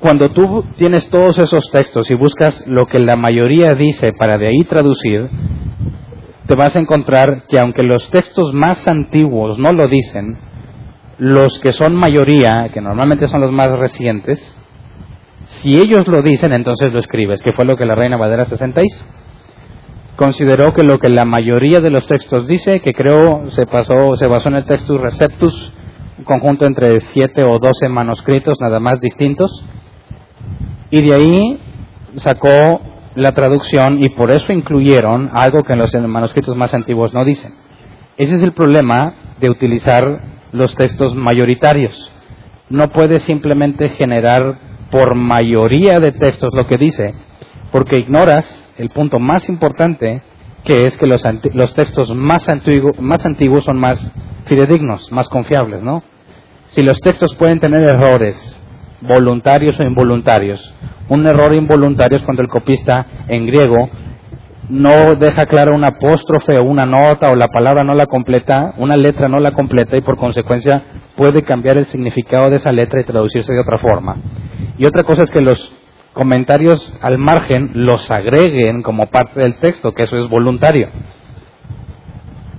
cuando 0.03 0.31
tú 0.31 0.65
tienes 0.75 1.09
todos 1.09 1.39
esos 1.39 1.71
textos 1.71 2.11
y 2.11 2.15
buscas 2.15 2.67
lo 2.67 2.87
que 2.87 2.99
la 2.99 3.15
mayoría 3.15 3.71
dice 3.73 4.11
para 4.11 4.37
de 4.37 4.47
ahí 4.47 4.59
traducir, 4.67 5.29
te 6.45 6.55
vas 6.55 6.75
a 6.75 6.81
encontrar 6.81 7.43
que 7.47 7.57
aunque 7.57 7.83
los 7.83 8.09
textos 8.09 8.53
más 8.53 8.85
antiguos 8.85 9.57
no 9.59 9.71
lo 9.71 9.87
dicen, 9.87 10.37
los 11.19 11.57
que 11.59 11.71
son 11.71 11.95
mayoría, 11.95 12.69
que 12.73 12.81
normalmente 12.81 13.29
son 13.29 13.39
los 13.39 13.53
más 13.53 13.71
recientes, 13.79 14.41
si 15.45 15.75
ellos 15.75 16.05
lo 16.09 16.21
dicen, 16.21 16.51
entonces 16.51 16.91
lo 16.91 16.99
escribes, 16.99 17.41
que 17.41 17.53
fue 17.53 17.63
lo 17.63 17.77
que 17.77 17.85
la 17.85 17.95
Reina 17.95 18.17
Valera 18.17 18.43
66 18.43 19.05
consideró 20.17 20.73
que 20.73 20.83
lo 20.83 20.99
que 20.99 21.07
la 21.07 21.23
mayoría 21.23 21.79
de 21.79 21.91
los 21.91 22.07
textos 22.07 22.45
dice, 22.45 22.81
que 22.81 22.93
creo 22.93 23.49
se, 23.51 23.65
pasó, 23.67 24.17
se 24.17 24.27
basó 24.27 24.49
en 24.49 24.55
el 24.55 24.65
Textus 24.65 24.99
Receptus, 24.99 25.73
un 26.17 26.25
conjunto 26.25 26.65
entre 26.65 26.99
siete 26.99 27.45
o 27.45 27.57
doce 27.57 27.87
manuscritos 27.87 28.59
nada 28.59 28.81
más 28.81 28.99
distintos, 28.99 29.63
y 30.93 31.01
de 31.01 31.15
ahí 31.15 31.59
sacó 32.17 32.79
la 33.15 33.31
traducción 33.31 34.03
y 34.03 34.09
por 34.09 34.29
eso 34.29 34.53
incluyeron 34.53 35.31
algo 35.33 35.63
que 35.63 35.73
en 35.73 35.79
los 35.79 35.91
manuscritos 35.95 36.55
más 36.55 36.71
antiguos 36.75 37.11
no 37.15 37.25
dicen. 37.25 37.51
Ese 38.15 38.35
es 38.35 38.43
el 38.43 38.51
problema 38.51 39.15
de 39.39 39.49
utilizar 39.49 40.21
los 40.51 40.75
textos 40.75 41.15
mayoritarios. 41.15 42.11
No 42.69 42.89
puedes 42.89 43.23
simplemente 43.23 43.89
generar 43.89 44.59
por 44.91 45.15
mayoría 45.15 45.99
de 45.99 46.11
textos 46.11 46.51
lo 46.53 46.67
que 46.67 46.77
dice, 46.77 47.15
porque 47.71 47.97
ignoras 47.97 48.45
el 48.77 48.91
punto 48.91 49.17
más 49.17 49.49
importante, 49.49 50.21
que 50.63 50.85
es 50.85 50.95
que 50.95 51.07
los, 51.07 51.23
los 51.55 51.73
textos 51.73 52.13
más, 52.13 52.45
más 52.99 53.25
antiguos 53.25 53.63
son 53.63 53.79
más 53.79 54.11
fidedignos, 54.45 55.11
más 55.11 55.27
confiables, 55.27 55.81
¿no? 55.81 56.03
Si 56.67 56.83
los 56.83 56.99
textos 56.99 57.35
pueden 57.35 57.59
tener 57.59 57.81
errores, 57.81 58.52
voluntarios 59.07 59.79
o 59.79 59.83
involuntarios, 59.83 60.73
un 61.09 61.27
error 61.27 61.53
involuntario 61.53 62.17
es 62.17 62.23
cuando 62.23 62.41
el 62.41 62.47
copista 62.47 63.05
en 63.27 63.45
griego 63.45 63.89
no 64.69 65.15
deja 65.15 65.45
clara 65.45 65.75
un 65.75 65.83
apóstrofe 65.83 66.57
o 66.57 66.63
una 66.63 66.85
nota 66.85 67.29
o 67.29 67.35
la 67.35 67.47
palabra 67.49 67.83
no 67.83 67.93
la 67.93 68.05
completa, 68.05 68.73
una 68.77 68.95
letra 68.95 69.27
no 69.27 69.39
la 69.39 69.51
completa 69.51 69.97
y 69.97 70.01
por 70.01 70.17
consecuencia 70.17 70.81
puede 71.15 71.43
cambiar 71.43 71.77
el 71.77 71.85
significado 71.85 72.49
de 72.49 72.55
esa 72.55 72.71
letra 72.71 73.01
y 73.01 73.03
traducirse 73.03 73.53
de 73.53 73.59
otra 73.59 73.79
forma. 73.79 74.15
Y 74.77 74.85
otra 74.85 75.03
cosa 75.03 75.23
es 75.23 75.31
que 75.31 75.41
los 75.41 75.71
comentarios 76.13 76.97
al 77.01 77.17
margen 77.17 77.71
los 77.73 78.09
agreguen 78.09 78.81
como 78.81 79.07
parte 79.07 79.41
del 79.41 79.57
texto, 79.57 79.93
que 79.93 80.03
eso 80.03 80.17
es 80.17 80.29
voluntario. 80.29 80.89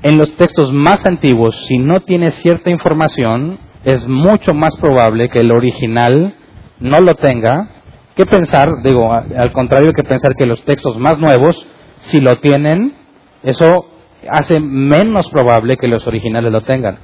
En 0.02 0.18
los 0.18 0.36
textos 0.36 0.72
más 0.72 1.06
antiguos, 1.06 1.56
si 1.66 1.78
no 1.78 2.00
tiene 2.00 2.30
cierta 2.30 2.70
información, 2.70 3.58
es 3.84 4.08
mucho 4.08 4.54
más 4.54 4.76
probable 4.80 5.28
que 5.28 5.40
el 5.40 5.52
original 5.52 6.34
no 6.80 7.00
lo 7.00 7.14
tenga 7.14 7.68
que 8.16 8.26
pensar, 8.26 8.68
digo, 8.82 9.12
al 9.12 9.52
contrario 9.52 9.92
que 9.92 10.04
pensar 10.04 10.34
que 10.36 10.46
los 10.46 10.64
textos 10.64 10.98
más 10.98 11.18
nuevos, 11.18 11.66
si 12.00 12.20
lo 12.20 12.36
tienen, 12.36 12.94
eso 13.42 13.86
hace 14.30 14.60
menos 14.60 15.28
probable 15.30 15.76
que 15.76 15.88
los 15.88 16.06
originales 16.06 16.52
lo 16.52 16.62
tengan. 16.62 16.98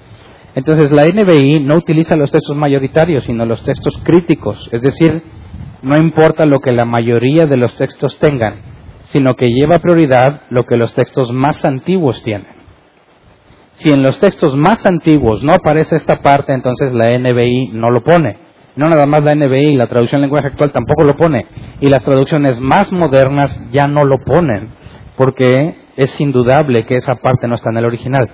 Entonces 0.55 0.91
la 0.91 1.05
NBI 1.05 1.61
no 1.61 1.77
utiliza 1.77 2.17
los 2.17 2.31
textos 2.31 2.57
mayoritarios, 2.57 3.25
sino 3.25 3.45
los 3.45 3.63
textos 3.63 4.01
críticos, 4.05 4.69
es 4.73 4.83
decir, 4.83 5.23
no 5.83 5.97
importa 5.97 6.47
lo 6.47 6.61
que 6.61 6.73
la 6.73 6.85
mayoría 6.85 7.47
de 7.47 7.57
los 7.57 7.75
textos 7.77 8.19
tengan. 8.19 8.71
sino 9.11 9.35
que 9.35 9.47
lleva 9.47 9.81
prioridad 9.81 10.43
lo 10.51 10.65
que 10.65 10.77
los 10.77 10.95
textos 10.95 11.33
más 11.33 11.65
antiguos 11.65 12.23
tienen. 12.23 12.60
Si 13.81 13.89
en 13.91 14.03
los 14.03 14.21
textos 14.21 14.55
más 14.57 14.85
antiguos 14.85 15.43
no 15.43 15.55
aparece 15.55 15.97
esta 15.97 16.21
parte, 16.21 16.53
entonces 16.53 16.93
la 16.93 17.19
NBI 17.19 17.71
no 17.73 17.91
lo 17.91 18.03
pone. 18.03 18.37
No 18.77 18.91
nada 18.91 19.07
más 19.07 19.25
la 19.25 19.35
NBI, 19.35 19.75
la 19.75 19.87
traducción 19.87 20.21
lenguaje 20.21 20.49
actual 20.49 20.71
tampoco 20.71 21.03
lo 21.03 21.17
pone. 21.17 21.47
Y 21.81 21.89
las 21.89 22.05
traducciones 22.05 22.61
más 22.61 22.93
modernas 22.93 23.59
ya 23.73 23.87
no 23.87 24.05
lo 24.05 24.19
ponen, 24.19 24.69
porque 25.17 25.77
es 25.97 26.21
indudable 26.21 26.85
que 26.85 26.97
esa 26.97 27.15
parte 27.15 27.49
no 27.49 27.55
está 27.55 27.71
en 27.71 27.79
el 27.79 27.87
original. 27.87 28.29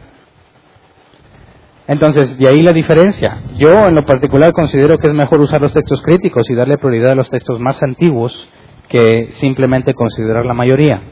Entonces, 1.86 2.36
de 2.38 2.48
ahí 2.48 2.60
la 2.60 2.72
diferencia. 2.72 3.38
Yo 3.56 3.86
en 3.86 3.94
lo 3.94 4.04
particular 4.04 4.50
considero 4.50 4.98
que 4.98 5.06
es 5.06 5.14
mejor 5.14 5.40
usar 5.40 5.60
los 5.60 5.72
textos 5.72 6.02
críticos 6.02 6.50
y 6.50 6.56
darle 6.56 6.76
prioridad 6.76 7.12
a 7.12 7.14
los 7.14 7.30
textos 7.30 7.60
más 7.60 7.80
antiguos 7.84 8.48
que 8.88 9.28
simplemente 9.34 9.94
considerar 9.94 10.44
la 10.44 10.54
mayoría. 10.54 11.04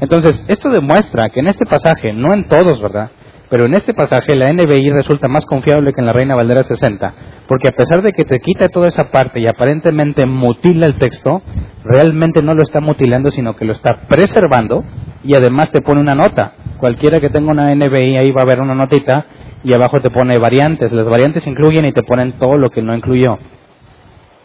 Entonces, 0.00 0.42
esto 0.48 0.70
demuestra 0.70 1.28
que 1.28 1.40
en 1.40 1.48
este 1.48 1.66
pasaje, 1.66 2.14
no 2.14 2.32
en 2.32 2.44
todos, 2.44 2.80
¿verdad? 2.80 3.10
Pero 3.50 3.66
en 3.66 3.74
este 3.74 3.94
pasaje 3.94 4.36
la 4.36 4.52
NBI 4.52 4.90
resulta 4.90 5.26
más 5.26 5.44
confiable 5.44 5.92
que 5.92 6.00
en 6.00 6.06
la 6.06 6.12
Reina 6.12 6.36
Valdera 6.36 6.62
60, 6.62 7.14
porque 7.48 7.68
a 7.68 7.72
pesar 7.72 8.00
de 8.00 8.12
que 8.12 8.24
te 8.24 8.38
quita 8.38 8.68
toda 8.68 8.86
esa 8.86 9.10
parte 9.10 9.40
y 9.40 9.48
aparentemente 9.48 10.24
mutila 10.24 10.86
el 10.86 10.98
texto, 10.98 11.42
realmente 11.84 12.42
no 12.42 12.54
lo 12.54 12.62
está 12.62 12.80
mutilando, 12.80 13.32
sino 13.32 13.56
que 13.56 13.64
lo 13.64 13.72
está 13.72 14.02
preservando 14.08 14.84
y 15.24 15.34
además 15.34 15.72
te 15.72 15.82
pone 15.82 16.00
una 16.00 16.14
nota. 16.14 16.52
Cualquiera 16.78 17.18
que 17.18 17.28
tenga 17.28 17.50
una 17.50 17.74
NBI 17.74 18.16
ahí 18.18 18.30
va 18.30 18.42
a 18.42 18.46
ver 18.46 18.60
una 18.60 18.76
notita 18.76 19.26
y 19.64 19.74
abajo 19.74 19.98
te 20.00 20.10
pone 20.10 20.38
variantes. 20.38 20.92
Las 20.92 21.06
variantes 21.06 21.44
incluyen 21.48 21.84
y 21.86 21.92
te 21.92 22.04
ponen 22.04 22.38
todo 22.38 22.56
lo 22.56 22.70
que 22.70 22.82
no 22.82 22.94
incluyó. 22.94 23.36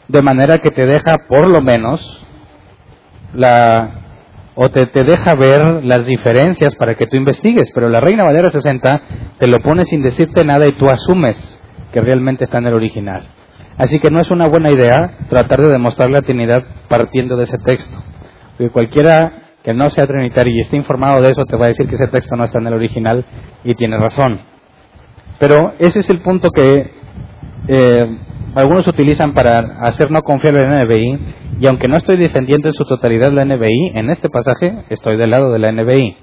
De 0.08 0.22
manera 0.24 0.58
que 0.58 0.72
te 0.72 0.86
deja 0.88 1.18
por 1.30 1.48
lo 1.48 1.62
menos 1.62 2.26
la 3.36 4.05
o 4.56 4.70
te, 4.70 4.88
te, 4.88 5.04
deja 5.04 5.36
ver 5.36 5.84
las 5.84 6.06
diferencias 6.06 6.76
para 6.76 6.96
que 6.96 7.08
tú 7.08 7.18
investigues, 7.18 7.72
pero 7.74 7.90
la 7.90 8.00
Reina 8.00 8.24
Valera 8.24 8.50
60 8.50 9.02
te 9.38 9.48
lo 9.48 9.60
pone 9.60 9.86
sin 9.86 10.02
decirte 10.02 10.46
nada 10.46 10.66
y 10.68 10.78
tú 10.78 10.90
asumes 10.90 11.62
que 11.92 12.02
realmente 12.02 12.46
está 12.46 12.60
en 12.60 12.68
el 12.68 12.74
original. 12.74 13.28
Así 13.78 14.00
que 14.00 14.10
no 14.10 14.22
es 14.22 14.32
una 14.32 14.48
buena 14.48 14.72
idea 14.72 15.18
tratar 15.30 15.62
de 15.62 15.74
demostrar 15.74 16.10
la 16.10 16.22
Trinidad 16.22 16.64
partiendo 16.88 17.36
de 17.36 17.44
ese 17.44 17.58
texto. 17.58 17.98
Porque 18.58 18.72
cualquiera 18.72 19.46
que 19.64 19.74
no 19.74 19.90
sea 19.90 20.08
trinitario 20.08 20.54
y 20.54 20.60
esté 20.60 20.78
informado 20.78 21.22
de 21.22 21.32
eso 21.32 21.44
te 21.46 21.58
va 21.58 21.66
a 21.66 21.70
decir 21.70 21.88
que 21.88 21.96
ese 21.96 22.08
texto 22.08 22.36
no 22.36 22.46
está 22.46 22.60
en 22.60 22.68
el 22.68 22.74
original 22.74 23.26
y 23.64 23.76
tiene 23.76 23.98
razón. 23.98 24.40
Pero 25.40 25.74
ese 25.80 26.00
es 26.00 26.10
el 26.10 26.20
punto 26.20 26.52
que 26.52 26.92
eh, 27.68 28.18
algunos 28.56 28.88
utilizan 28.88 29.34
para 29.34 29.60
hacer 29.82 30.10
no 30.12 30.22
confiar 30.22 30.56
en 30.56 30.72
la 30.72 30.86
NBI, 30.86 31.20
y 31.60 31.68
aunque 31.68 31.88
no 31.88 31.98
estoy 31.98 32.18
defendiendo 32.18 32.70
en 32.70 32.74
su 32.74 32.86
totalidad 32.86 33.32
la 33.32 33.44
NBI, 33.44 33.92
en 33.96 34.10
este 34.10 34.30
pasaje 34.30 34.86
estoy 34.90 35.18
del 35.18 35.32
lado 35.32 35.52
de 35.52 35.60
la 35.60 35.72
NBI. 35.72 36.16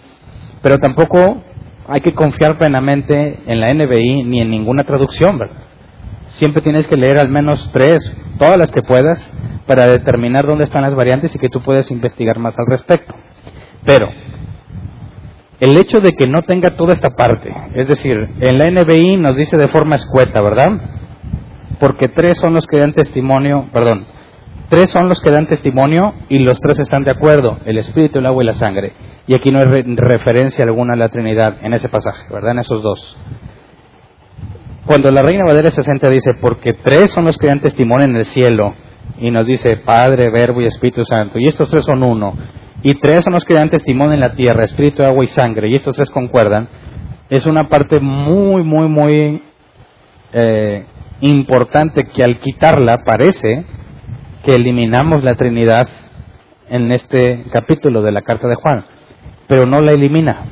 Pero 0.62 0.78
tampoco 0.78 1.42
hay 1.86 2.00
que 2.00 2.14
confiar 2.14 2.56
plenamente 2.58 3.40
en 3.46 3.60
la 3.60 3.72
NBI 3.74 4.24
ni 4.24 4.40
en 4.40 4.50
ninguna 4.50 4.84
traducción, 4.84 5.38
¿verdad? 5.38 5.56
Siempre 6.30 6.62
tienes 6.62 6.86
que 6.86 6.96
leer 6.96 7.18
al 7.18 7.28
menos 7.28 7.68
tres, 7.72 8.00
todas 8.38 8.56
las 8.56 8.70
que 8.70 8.82
puedas, 8.82 9.18
para 9.66 9.88
determinar 9.88 10.46
dónde 10.46 10.64
están 10.64 10.82
las 10.82 10.94
variantes 10.94 11.34
y 11.34 11.38
que 11.38 11.50
tú 11.50 11.60
puedas 11.62 11.90
investigar 11.90 12.38
más 12.38 12.58
al 12.58 12.66
respecto. 12.66 13.14
Pero, 13.84 14.08
el 15.60 15.76
hecho 15.76 16.00
de 16.00 16.12
que 16.12 16.26
no 16.26 16.42
tenga 16.42 16.70
toda 16.70 16.94
esta 16.94 17.10
parte, 17.10 17.54
es 17.74 17.88
decir, 17.88 18.16
en 18.40 18.58
la 18.58 18.70
NBI 18.70 19.18
nos 19.18 19.36
dice 19.36 19.58
de 19.58 19.68
forma 19.68 19.96
escueta, 19.96 20.40
¿verdad? 20.40 21.01
Porque 21.82 22.06
tres 22.06 22.38
son 22.38 22.54
los 22.54 22.64
que 22.68 22.78
dan 22.78 22.92
testimonio, 22.92 23.66
perdón, 23.72 24.06
tres 24.68 24.88
son 24.92 25.08
los 25.08 25.20
que 25.20 25.32
dan 25.32 25.48
testimonio 25.48 26.14
y 26.28 26.38
los 26.38 26.60
tres 26.60 26.78
están 26.78 27.02
de 27.02 27.10
acuerdo, 27.10 27.58
el 27.64 27.76
espíritu, 27.76 28.20
el 28.20 28.26
agua 28.26 28.44
y 28.44 28.46
la 28.46 28.52
sangre. 28.52 28.92
Y 29.26 29.34
aquí 29.34 29.50
no 29.50 29.58
hay 29.58 29.64
referencia 29.96 30.64
alguna 30.64 30.92
a 30.92 30.96
la 30.96 31.08
Trinidad 31.08 31.56
en 31.60 31.72
ese 31.72 31.88
pasaje, 31.88 32.32
¿verdad? 32.32 32.52
En 32.52 32.60
esos 32.60 32.84
dos. 32.84 33.18
Cuando 34.86 35.10
la 35.10 35.22
Reina 35.22 35.44
Valera 35.44 35.72
60 35.72 36.08
dice, 36.08 36.34
porque 36.40 36.72
tres 36.72 37.10
son 37.10 37.24
los 37.24 37.36
que 37.36 37.48
dan 37.48 37.58
testimonio 37.58 38.06
en 38.06 38.14
el 38.14 38.26
cielo, 38.26 38.74
y 39.18 39.32
nos 39.32 39.44
dice 39.44 39.78
Padre, 39.78 40.30
Verbo 40.30 40.60
y 40.60 40.66
Espíritu 40.66 41.04
Santo, 41.04 41.40
y 41.40 41.48
estos 41.48 41.68
tres 41.68 41.84
son 41.84 42.04
uno, 42.04 42.34
y 42.84 42.94
tres 43.00 43.24
son 43.24 43.32
los 43.32 43.44
que 43.44 43.54
dan 43.54 43.70
testimonio 43.70 44.14
en 44.14 44.20
la 44.20 44.36
tierra, 44.36 44.66
Espíritu, 44.66 45.02
agua 45.02 45.24
y 45.24 45.26
sangre, 45.26 45.68
y 45.68 45.74
estos 45.74 45.96
tres 45.96 46.10
concuerdan, 46.10 46.68
es 47.28 47.44
una 47.44 47.68
parte 47.68 47.98
muy, 47.98 48.62
muy, 48.62 48.88
muy 48.88 49.42
eh, 50.32 50.84
importante 51.22 52.04
que 52.04 52.22
al 52.22 52.38
quitarla 52.38 53.04
parece 53.04 53.64
que 54.44 54.54
eliminamos 54.54 55.22
la 55.22 55.36
Trinidad 55.36 55.88
en 56.68 56.90
este 56.90 57.44
capítulo 57.52 58.02
de 58.02 58.12
la 58.12 58.22
carta 58.22 58.48
de 58.48 58.56
Juan, 58.56 58.84
pero 59.46 59.66
no 59.66 59.78
la 59.78 59.92
elimina. 59.92 60.44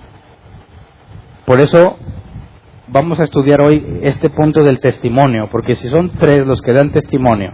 Por 1.44 1.60
eso 1.60 1.96
vamos 2.88 3.18
a 3.18 3.24
estudiar 3.24 3.60
hoy 3.60 4.00
este 4.02 4.30
punto 4.30 4.62
del 4.62 4.80
testimonio, 4.80 5.48
porque 5.50 5.74
si 5.74 5.88
son 5.88 6.10
tres 6.10 6.46
los 6.46 6.62
que 6.62 6.72
dan 6.72 6.92
testimonio 6.92 7.52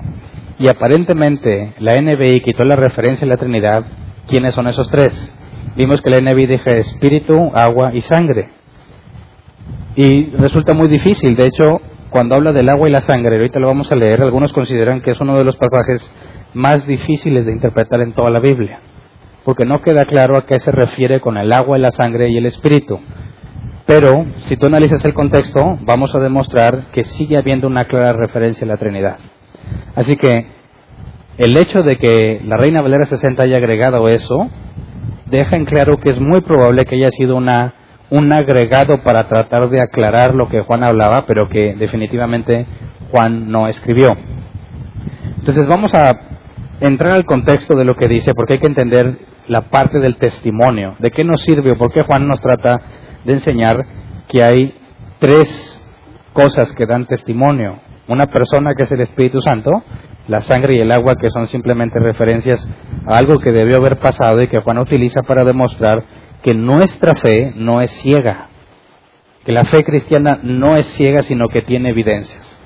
y 0.58 0.68
aparentemente 0.68 1.74
la 1.78 2.00
NBI 2.00 2.42
quitó 2.42 2.64
la 2.64 2.76
referencia 2.76 3.24
a 3.24 3.28
la 3.28 3.36
Trinidad, 3.36 3.84
¿quiénes 4.26 4.54
son 4.54 4.66
esos 4.66 4.90
tres? 4.90 5.34
Vimos 5.76 6.02
que 6.02 6.10
la 6.10 6.20
NBI 6.20 6.46
deja 6.46 6.70
espíritu, 6.70 7.50
agua 7.54 7.94
y 7.94 8.00
sangre. 8.00 8.48
Y 9.94 10.30
resulta 10.30 10.74
muy 10.74 10.88
difícil, 10.88 11.36
de 11.36 11.46
hecho, 11.46 11.80
cuando 12.16 12.34
habla 12.34 12.54
del 12.54 12.70
agua 12.70 12.88
y 12.88 12.92
la 12.92 13.02
sangre, 13.02 13.36
ahorita 13.36 13.60
lo 13.60 13.66
vamos 13.66 13.92
a 13.92 13.94
leer, 13.94 14.22
algunos 14.22 14.50
consideran 14.50 15.02
que 15.02 15.10
es 15.10 15.20
uno 15.20 15.36
de 15.36 15.44
los 15.44 15.54
pasajes 15.56 16.00
más 16.54 16.86
difíciles 16.86 17.44
de 17.44 17.52
interpretar 17.52 18.00
en 18.00 18.14
toda 18.14 18.30
la 18.30 18.40
Biblia, 18.40 18.80
porque 19.44 19.66
no 19.66 19.82
queda 19.82 20.06
claro 20.06 20.38
a 20.38 20.46
qué 20.46 20.58
se 20.58 20.72
refiere 20.72 21.20
con 21.20 21.36
el 21.36 21.52
agua, 21.52 21.76
la 21.76 21.90
sangre 21.90 22.30
y 22.30 22.38
el 22.38 22.46
espíritu. 22.46 22.98
Pero 23.84 24.24
si 24.48 24.56
tú 24.56 24.64
analizas 24.64 25.04
el 25.04 25.12
contexto, 25.12 25.78
vamos 25.82 26.14
a 26.14 26.20
demostrar 26.20 26.86
que 26.90 27.04
sigue 27.04 27.36
habiendo 27.36 27.66
una 27.66 27.84
clara 27.84 28.14
referencia 28.14 28.64
a 28.64 28.68
la 28.68 28.78
Trinidad. 28.78 29.18
Así 29.94 30.16
que 30.16 30.46
el 31.36 31.54
hecho 31.58 31.82
de 31.82 31.98
que 31.98 32.40
la 32.46 32.56
Reina 32.56 32.80
Valera 32.80 33.04
60 33.04 33.42
haya 33.42 33.58
agregado 33.58 34.08
eso, 34.08 34.48
deja 35.26 35.54
en 35.54 35.66
claro 35.66 35.98
que 35.98 36.08
es 36.08 36.18
muy 36.18 36.40
probable 36.40 36.86
que 36.86 36.96
haya 36.96 37.10
sido 37.10 37.36
una 37.36 37.74
un 38.10 38.32
agregado 38.32 39.02
para 39.02 39.28
tratar 39.28 39.68
de 39.68 39.80
aclarar 39.80 40.34
lo 40.34 40.48
que 40.48 40.60
Juan 40.60 40.84
hablaba, 40.84 41.24
pero 41.26 41.48
que 41.48 41.74
definitivamente 41.74 42.66
Juan 43.10 43.50
no 43.50 43.68
escribió. 43.68 44.16
Entonces 45.38 45.66
vamos 45.66 45.94
a 45.94 46.14
entrar 46.80 47.12
al 47.12 47.24
contexto 47.24 47.74
de 47.74 47.84
lo 47.84 47.94
que 47.94 48.08
dice, 48.08 48.32
porque 48.34 48.54
hay 48.54 48.60
que 48.60 48.66
entender 48.66 49.18
la 49.48 49.62
parte 49.62 49.98
del 49.98 50.16
testimonio, 50.16 50.96
de 50.98 51.10
qué 51.10 51.24
nos 51.24 51.42
sirve 51.42 51.72
o 51.72 51.76
por 51.76 51.92
qué 51.92 52.02
Juan 52.02 52.26
nos 52.26 52.40
trata 52.40 52.80
de 53.24 53.32
enseñar 53.32 53.84
que 54.28 54.42
hay 54.42 54.74
tres 55.18 55.82
cosas 56.32 56.72
que 56.72 56.86
dan 56.86 57.06
testimonio. 57.06 57.80
Una 58.08 58.26
persona 58.26 58.74
que 58.74 58.84
es 58.84 58.92
el 58.92 59.00
Espíritu 59.00 59.40
Santo, 59.40 59.70
la 60.28 60.40
sangre 60.40 60.76
y 60.76 60.80
el 60.80 60.92
agua 60.92 61.14
que 61.20 61.30
son 61.30 61.46
simplemente 61.46 61.98
referencias 61.98 62.68
a 63.06 63.16
algo 63.16 63.38
que 63.38 63.52
debió 63.52 63.76
haber 63.76 63.98
pasado 63.98 64.42
y 64.42 64.48
que 64.48 64.60
Juan 64.60 64.78
utiliza 64.78 65.22
para 65.22 65.44
demostrar 65.44 66.04
que 66.46 66.54
nuestra 66.54 67.16
fe 67.16 67.54
no 67.56 67.80
es 67.80 67.90
ciega, 67.90 68.50
que 69.44 69.50
la 69.50 69.64
fe 69.64 69.82
cristiana 69.82 70.38
no 70.44 70.76
es 70.76 70.86
ciega, 70.94 71.22
sino 71.22 71.48
que 71.48 71.62
tiene 71.62 71.88
evidencias. 71.88 72.56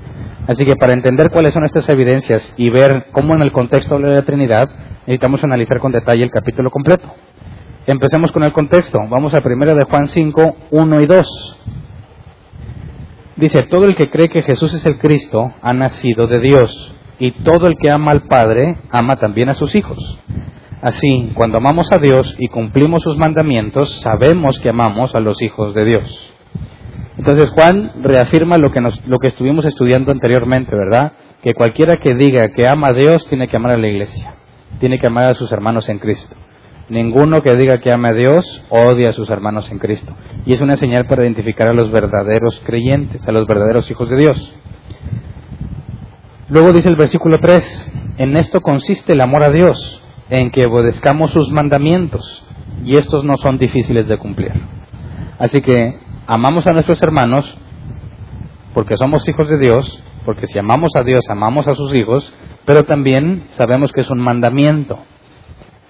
Así 0.47 0.67
que 0.67 0.77
para 0.77 0.93
entender 0.93 1.31
cuáles 1.33 1.55
son 1.55 1.65
estas 1.65 1.89
evidencias 1.89 2.53
y 2.59 2.69
ver 2.69 3.07
cómo 3.13 3.35
en 3.35 3.41
el 3.41 3.53
contexto 3.53 3.99
de 3.99 4.17
la 4.17 4.21
Trinidad, 4.21 4.69
necesitamos 5.07 5.43
analizar 5.45 5.79
con 5.79 5.93
detalle 5.93 6.23
el 6.23 6.31
capítulo 6.31 6.71
completo. 6.71 7.11
Empecemos 7.87 8.31
con 8.33 8.43
el 8.43 8.53
contexto. 8.53 8.99
Vamos 9.09 9.33
a 9.33 9.39
1 9.43 9.75
de 9.75 9.85
Juan 9.85 10.09
5, 10.09 10.57
1 10.73 11.01
y 11.01 11.07
2. 11.07 11.57
Dice, 13.37 13.63
todo 13.71 13.87
el 13.87 13.97
que 13.97 14.11
cree 14.11 14.29
que 14.29 14.43
Jesús 14.43 14.75
es 14.75 14.85
el 14.85 14.99
Cristo 14.99 15.55
ha 15.63 15.73
nacido 15.73 16.27
de 16.27 16.39
Dios, 16.41 16.95
y 17.19 17.31
todo 17.45 17.67
el 17.67 17.79
que 17.79 17.91
ama 17.91 18.13
al 18.13 18.25
Padre 18.25 18.77
ama 18.91 19.17
también 19.17 19.49
a 19.49 19.55
sus 19.55 19.75
hijos. 19.75 20.19
Así, 20.83 21.33
cuando 21.35 21.59
amamos 21.59 21.93
a 21.93 21.99
Dios 21.99 22.35
y 22.39 22.49
cumplimos 22.49 23.03
sus 23.03 23.19
mandamientos, 23.19 24.01
sabemos 24.01 24.59
que 24.61 24.71
amamos 24.71 25.15
a 25.15 25.21
los 25.21 25.41
hijos 25.43 25.75
de 25.75 25.85
Dios. 25.85 26.33
Entonces 27.19 27.51
Juan 27.51 28.03
reafirma 28.03 28.57
lo 28.57 28.71
que, 28.71 28.81
lo 28.81 29.19
que 29.19 29.27
estuvimos 29.27 29.67
estudiando 29.67 30.11
anteriormente, 30.11 30.75
¿verdad? 30.75 31.13
Que 31.43 31.53
cualquiera 31.53 31.99
que 31.99 32.15
diga 32.15 32.49
que 32.49 32.67
ama 32.67 32.89
a 32.89 32.93
Dios 32.95 33.27
tiene 33.29 33.49
que 33.49 33.57
amar 33.57 33.73
a 33.73 33.77
la 33.77 33.89
iglesia, 33.89 34.35
tiene 34.79 34.99
que 34.99 35.07
amar 35.07 35.25
a 35.27 35.35
sus 35.35 35.53
hermanos 35.53 35.87
en 35.91 35.99
Cristo. 35.99 36.35
Ninguno 36.89 37.43
que 37.43 37.55
diga 37.57 37.79
que 37.79 37.93
ama 37.93 38.09
a 38.09 38.15
Dios 38.15 38.65
odia 38.71 39.11
a 39.11 39.13
sus 39.13 39.29
hermanos 39.29 39.71
en 39.71 39.79
Cristo. 39.79 40.13
Y 40.47 40.55
es 40.55 40.63
una 40.63 40.77
señal 40.77 41.07
para 41.07 41.23
identificar 41.23 41.69
a 41.69 41.75
los 41.75 41.91
verdaderos 41.93 42.61
creyentes, 42.65 43.27
a 43.29 43.33
los 43.33 43.47
verdaderos 43.47 43.91
hijos 43.91 44.09
de 44.09 44.17
Dios. 44.17 44.55
Luego 46.49 46.73
dice 46.73 46.89
el 46.89 46.97
versículo 46.97 47.39
3, 47.39 48.17
en 48.19 48.37
esto 48.37 48.61
consiste 48.61 49.13
el 49.13 49.21
amor 49.21 49.45
a 49.45 49.53
Dios, 49.53 50.00
en 50.31 50.51
que 50.51 50.67
obedezcamos 50.67 51.33
sus 51.33 51.51
mandamientos 51.51 52.45
y 52.85 52.97
estos 52.97 53.25
no 53.25 53.37
son 53.37 53.59
difíciles 53.59 54.07
de 54.07 54.19
cumplir. 54.19 54.53
Así 55.39 55.61
que 55.61 55.99
amamos 56.27 56.67
a 56.67 56.73
nuestros 56.73 57.03
hermanos 57.03 57.59
porque 58.73 58.97
somos 58.97 59.29
hijos 59.29 59.49
de 59.49 59.59
Dios, 59.59 60.03
porque 60.25 60.47
si 60.47 60.59
amamos 60.59 60.93
a 60.97 61.03
Dios, 61.03 61.25
amamos 61.29 61.67
a 61.67 61.75
sus 61.75 61.93
hijos, 61.95 62.33
pero 62.65 62.85
también 62.85 63.45
sabemos 63.57 63.93
que 63.93 64.03
es 64.03 64.11
un 64.11 64.21
mandamiento. 64.21 64.99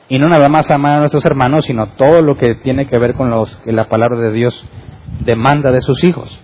Y 0.09 0.19
no 0.19 0.27
nada 0.29 0.49
más 0.49 0.71
amar 0.71 0.97
a 0.97 1.01
nuestros 1.01 1.25
hermanos, 1.27 1.67
sino 1.67 1.89
todo 1.91 2.23
lo 2.23 2.37
que 2.37 2.55
tiene 2.57 2.87
que 2.87 2.99
ver 2.99 3.15
con 3.15 3.31
los 3.31 3.55
que 3.59 3.73
la 3.73 3.89
palabra 3.89 4.19
de 4.19 4.33
Dios 4.33 4.67
demanda 5.21 5.71
de 5.71 5.83
sus 5.83 6.03
hijos. 6.03 6.41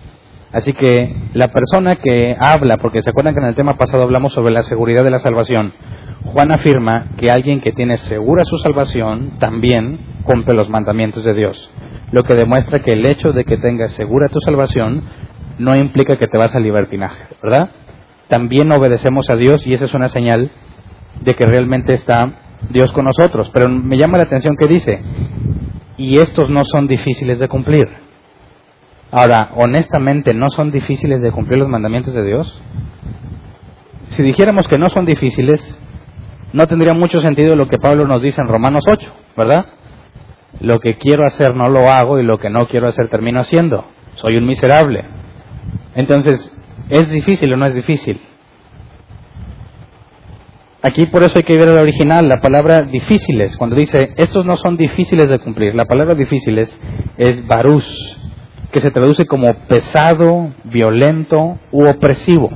Así 0.53 0.73
que 0.73 1.13
la 1.33 1.49
persona 1.49 1.95
que 1.95 2.35
habla, 2.39 2.77
porque 2.77 3.01
se 3.01 3.09
acuerdan 3.09 3.33
que 3.33 3.41
en 3.41 3.47
el 3.47 3.55
tema 3.55 3.77
pasado 3.77 4.03
hablamos 4.03 4.33
sobre 4.33 4.53
la 4.53 4.61
seguridad 4.61 5.03
de 5.03 5.11
la 5.11 5.19
salvación, 5.19 5.73
Juan 6.33 6.51
afirma 6.51 7.07
que 7.17 7.31
alguien 7.31 7.61
que 7.61 7.71
tiene 7.71 7.97
segura 7.97 8.43
su 8.43 8.57
salvación 8.57 9.39
también 9.39 9.99
cumple 10.23 10.53
los 10.53 10.69
mandamientos 10.69 11.23
de 11.23 11.33
Dios, 11.33 11.71
lo 12.11 12.23
que 12.23 12.35
demuestra 12.35 12.79
que 12.79 12.93
el 12.93 13.05
hecho 13.05 13.31
de 13.31 13.45
que 13.45 13.57
tengas 13.57 13.93
segura 13.93 14.27
tu 14.29 14.39
salvación 14.41 15.03
no 15.57 15.75
implica 15.75 16.17
que 16.17 16.27
te 16.27 16.37
vas 16.37 16.55
al 16.55 16.63
libertinaje, 16.63 17.23
¿verdad? 17.41 17.71
También 18.27 18.71
obedecemos 18.71 19.29
a 19.29 19.35
Dios 19.35 19.65
y 19.65 19.73
esa 19.73 19.85
es 19.85 19.93
una 19.93 20.09
señal 20.09 20.51
de 21.21 21.33
que 21.35 21.45
realmente 21.45 21.93
está 21.93 22.31
Dios 22.69 22.91
con 22.91 23.05
nosotros. 23.05 23.49
Pero 23.53 23.69
me 23.69 23.97
llama 23.97 24.17
la 24.17 24.25
atención 24.25 24.55
que 24.57 24.67
dice, 24.67 25.01
y 25.97 26.17
estos 26.19 26.49
no 26.49 26.63
son 26.63 26.87
difíciles 26.87 27.39
de 27.39 27.47
cumplir. 27.47 27.87
Ahora, 29.11 29.51
honestamente, 29.55 30.33
¿no 30.33 30.49
son 30.49 30.71
difíciles 30.71 31.21
de 31.21 31.31
cumplir 31.31 31.59
los 31.59 31.69
mandamientos 31.69 32.13
de 32.13 32.23
Dios? 32.23 32.61
Si 34.09 34.21
dijéramos 34.23 34.67
que 34.67 34.77
no 34.77 34.89
son 34.89 35.05
difíciles, 35.05 35.79
no 36.53 36.67
tendría 36.67 36.93
mucho 36.93 37.21
sentido 37.21 37.55
lo 37.55 37.67
que 37.67 37.77
Pablo 37.77 38.07
nos 38.07 38.21
dice 38.21 38.41
en 38.41 38.47
Romanos 38.47 38.83
8, 38.87 39.11
¿verdad? 39.35 39.65
Lo 40.59 40.79
que 40.79 40.95
quiero 40.95 41.25
hacer 41.25 41.55
no 41.55 41.69
lo 41.69 41.89
hago 41.89 42.19
y 42.19 42.23
lo 42.23 42.37
que 42.39 42.49
no 42.49 42.67
quiero 42.67 42.87
hacer 42.87 43.09
termino 43.09 43.39
haciendo. 43.39 43.85
Soy 44.15 44.37
un 44.37 44.45
miserable. 44.45 45.03
Entonces, 45.95 46.51
¿es 46.89 47.11
difícil 47.11 47.53
o 47.53 47.57
no 47.57 47.65
es 47.65 47.75
difícil? 47.75 48.19
Aquí 50.81 51.07
por 51.07 51.23
eso 51.23 51.33
hay 51.35 51.43
que 51.43 51.57
ver 51.57 51.69
el 51.69 51.79
original, 51.79 52.29
la 52.29 52.39
palabra 52.39 52.81
difíciles, 52.81 53.57
cuando 53.57 53.75
dice, 53.75 54.13
estos 54.15 54.45
no 54.45 54.55
son 54.55 54.77
difíciles 54.77 55.27
de 55.27 55.39
cumplir. 55.39 55.75
La 55.75 55.85
palabra 55.85 56.15
difíciles 56.15 56.79
es 57.17 57.45
barús, 57.45 57.85
que 58.71 58.79
se 58.79 58.91
traduce 58.91 59.25
como 59.25 59.53
pesado, 59.67 60.51
violento 60.63 61.59
u 61.71 61.87
opresivo. 61.87 62.51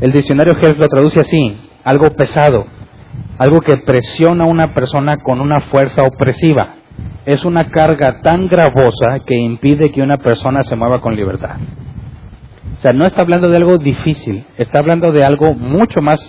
El 0.00 0.12
diccionario 0.12 0.56
Helf 0.60 0.78
lo 0.78 0.88
traduce 0.88 1.20
así, 1.20 1.56
algo 1.84 2.10
pesado, 2.16 2.66
algo 3.38 3.60
que 3.60 3.76
presiona 3.78 4.44
a 4.44 4.48
una 4.48 4.74
persona 4.74 5.18
con 5.18 5.40
una 5.40 5.60
fuerza 5.62 6.02
opresiva. 6.02 6.74
Es 7.26 7.44
una 7.44 7.64
carga 7.70 8.20
tan 8.22 8.48
gravosa 8.48 9.20
que 9.26 9.34
impide 9.34 9.90
que 9.90 10.02
una 10.02 10.18
persona 10.18 10.62
se 10.62 10.76
mueva 10.76 11.00
con 11.00 11.16
libertad. 11.16 11.56
O 12.76 12.80
sea, 12.80 12.92
no 12.92 13.04
está 13.04 13.22
hablando 13.22 13.48
de 13.48 13.56
algo 13.56 13.78
difícil, 13.78 14.44
está 14.58 14.78
hablando 14.78 15.10
de 15.10 15.24
algo 15.24 15.54
mucho 15.54 16.00
más 16.02 16.20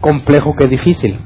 complejo 0.00 0.54
que 0.56 0.66
difícil. 0.66 1.18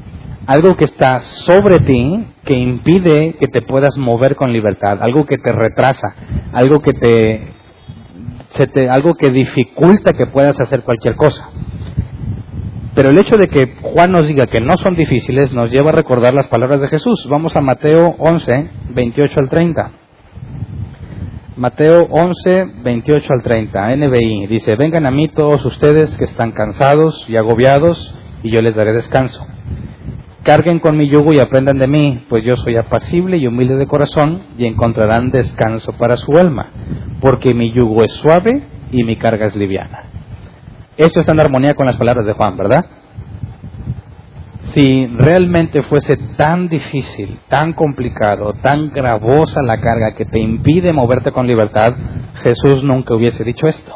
Algo 0.46 0.76
que 0.76 0.84
está 0.84 1.20
sobre 1.20 1.78
ti, 1.80 2.26
que 2.44 2.54
impide 2.54 3.36
que 3.38 3.46
te 3.46 3.62
puedas 3.62 3.96
mover 3.96 4.36
con 4.36 4.52
libertad, 4.52 4.98
algo 5.00 5.24
que 5.24 5.38
te 5.38 5.52
retrasa, 5.52 6.14
algo 6.52 6.80
que 6.80 6.92
te, 6.92 7.52
algo 8.88 9.14
que 9.14 9.30
dificulta 9.30 10.12
que 10.12 10.26
puedas 10.26 10.60
hacer 10.60 10.82
cualquier 10.82 11.14
cosa. 11.16 11.50
Pero 12.94 13.10
el 13.10 13.18
hecho 13.18 13.36
de 13.36 13.48
que 13.48 13.76
Juan 13.82 14.10
nos 14.10 14.26
diga 14.26 14.46
que 14.46 14.60
no 14.60 14.76
son 14.76 14.96
difíciles 14.96 15.52
nos 15.52 15.70
lleva 15.70 15.90
a 15.90 15.94
recordar 15.94 16.34
las 16.34 16.48
palabras 16.48 16.80
de 16.80 16.88
Jesús. 16.88 17.26
Vamos 17.30 17.56
a 17.56 17.60
Mateo 17.60 18.16
11, 18.18 18.70
28 18.94 19.40
al 19.40 19.48
30. 19.48 19.90
Mateo 21.60 22.06
11, 22.08 22.66
28 22.82 23.26
al 23.34 23.42
30, 23.42 23.96
NBI, 23.96 24.46
dice, 24.46 24.76
vengan 24.76 25.04
a 25.04 25.10
mí 25.10 25.28
todos 25.28 25.62
ustedes 25.66 26.16
que 26.16 26.24
están 26.24 26.52
cansados 26.52 27.26
y 27.28 27.36
agobiados, 27.36 28.14
y 28.42 28.50
yo 28.50 28.62
les 28.62 28.74
daré 28.74 28.94
descanso. 28.94 29.46
Carguen 30.42 30.78
con 30.78 30.96
mi 30.96 31.10
yugo 31.10 31.34
y 31.34 31.38
aprendan 31.38 31.78
de 31.78 31.86
mí, 31.86 32.24
pues 32.30 32.44
yo 32.44 32.56
soy 32.56 32.76
apacible 32.76 33.36
y 33.36 33.46
humilde 33.46 33.76
de 33.76 33.86
corazón, 33.86 34.40
y 34.56 34.64
encontrarán 34.64 35.30
descanso 35.32 35.92
para 35.98 36.16
su 36.16 36.32
alma, 36.38 36.70
porque 37.20 37.52
mi 37.52 37.70
yugo 37.72 38.04
es 38.04 38.12
suave 38.12 38.62
y 38.90 39.04
mi 39.04 39.16
carga 39.16 39.44
es 39.44 39.54
liviana. 39.54 40.09
Esto 40.96 41.20
está 41.20 41.32
en 41.32 41.40
armonía 41.40 41.74
con 41.74 41.86
las 41.86 41.96
palabras 41.96 42.26
de 42.26 42.32
Juan, 42.32 42.56
¿verdad? 42.56 42.84
Si 44.74 45.06
realmente 45.06 45.82
fuese 45.82 46.16
tan 46.36 46.68
difícil, 46.68 47.40
tan 47.48 47.72
complicado, 47.72 48.52
tan 48.62 48.90
gravosa 48.90 49.62
la 49.62 49.80
carga 49.80 50.14
que 50.14 50.26
te 50.26 50.38
impide 50.38 50.92
moverte 50.92 51.32
con 51.32 51.46
libertad, 51.46 51.92
Jesús 52.42 52.84
nunca 52.84 53.14
hubiese 53.14 53.42
dicho 53.42 53.66
esto. 53.66 53.92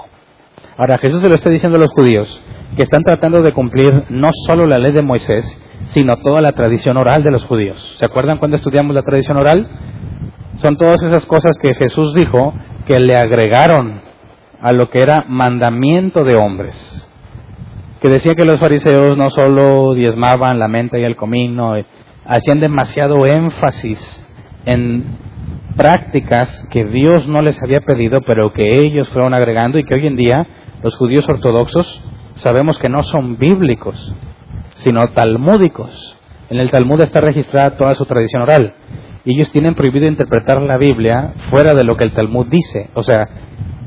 Ahora, 0.76 0.98
Jesús 0.98 1.20
se 1.20 1.28
lo 1.28 1.36
está 1.36 1.50
diciendo 1.50 1.78
a 1.78 1.80
los 1.80 1.92
judíos, 1.92 2.42
que 2.76 2.82
están 2.82 3.04
tratando 3.04 3.42
de 3.42 3.52
cumplir 3.52 4.06
no 4.10 4.30
solo 4.46 4.66
la 4.66 4.78
ley 4.78 4.92
de 4.92 5.02
Moisés, 5.02 5.44
sino 5.90 6.16
toda 6.18 6.40
la 6.40 6.52
tradición 6.52 6.96
oral 6.96 7.22
de 7.22 7.30
los 7.30 7.44
judíos. 7.44 7.96
¿Se 7.98 8.04
acuerdan 8.04 8.38
cuando 8.38 8.56
estudiamos 8.56 8.94
la 8.94 9.02
tradición 9.02 9.36
oral? 9.36 9.68
Son 10.56 10.76
todas 10.76 11.00
esas 11.02 11.26
cosas 11.26 11.56
que 11.62 11.74
Jesús 11.74 12.14
dijo 12.14 12.52
que 12.86 12.98
le 12.98 13.14
agregaron 13.14 14.00
a 14.64 14.72
lo 14.72 14.88
que 14.88 15.02
era 15.02 15.26
mandamiento 15.28 16.24
de 16.24 16.36
hombres. 16.36 16.74
Que 18.00 18.08
decía 18.08 18.34
que 18.34 18.46
los 18.46 18.58
fariseos 18.58 19.14
no 19.14 19.28
solo 19.28 19.92
diezmaban 19.92 20.58
la 20.58 20.68
menta 20.68 20.98
y 20.98 21.04
el 21.04 21.16
comino, 21.16 21.76
eh, 21.76 21.84
hacían 22.24 22.60
demasiado 22.60 23.26
énfasis 23.26 23.98
en 24.64 25.18
prácticas 25.76 26.66
que 26.72 26.86
Dios 26.86 27.28
no 27.28 27.42
les 27.42 27.62
había 27.62 27.80
pedido, 27.80 28.22
pero 28.22 28.54
que 28.54 28.72
ellos 28.80 29.06
fueron 29.10 29.34
agregando 29.34 29.78
y 29.78 29.84
que 29.84 29.96
hoy 29.96 30.06
en 30.06 30.16
día 30.16 30.46
los 30.82 30.96
judíos 30.96 31.28
ortodoxos 31.28 32.02
sabemos 32.36 32.78
que 32.78 32.88
no 32.88 33.02
son 33.02 33.36
bíblicos, 33.36 34.16
sino 34.76 35.10
talmúdicos. 35.10 36.18
En 36.48 36.58
el 36.58 36.70
Talmud 36.70 37.02
está 37.02 37.20
registrada 37.20 37.76
toda 37.76 37.94
su 37.94 38.06
tradición 38.06 38.40
oral. 38.40 38.72
Ellos 39.26 39.50
tienen 39.50 39.74
prohibido 39.74 40.06
interpretar 40.06 40.62
la 40.62 40.78
Biblia 40.78 41.34
fuera 41.50 41.74
de 41.74 41.84
lo 41.84 41.98
que 41.98 42.04
el 42.04 42.12
Talmud 42.12 42.46
dice. 42.46 42.88
O 42.94 43.02
sea, 43.02 43.28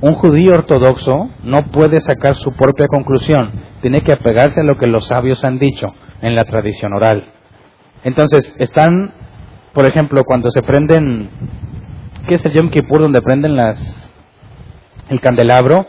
un 0.01 0.13
judío 0.13 0.53
ortodoxo 0.53 1.29
no 1.43 1.63
puede 1.71 1.99
sacar 1.99 2.35
su 2.35 2.53
propia 2.55 2.87
conclusión, 2.87 3.51
tiene 3.81 4.03
que 4.03 4.13
apegarse 4.13 4.61
a 4.61 4.63
lo 4.63 4.77
que 4.77 4.87
los 4.87 5.07
sabios 5.07 5.43
han 5.43 5.59
dicho 5.59 5.87
en 6.21 6.35
la 6.35 6.45
tradición 6.45 6.93
oral. 6.93 7.25
Entonces, 8.03 8.55
están, 8.59 9.11
por 9.73 9.89
ejemplo, 9.89 10.23
cuando 10.23 10.51
se 10.51 10.61
prenden, 10.61 11.29
¿qué 12.27 12.35
es 12.35 12.45
el 12.45 12.53
Yom 12.53 12.69
Kippur 12.69 13.01
donde 13.01 13.21
prenden 13.21 13.55
las, 13.55 14.11
el 15.09 15.19
candelabro? 15.19 15.85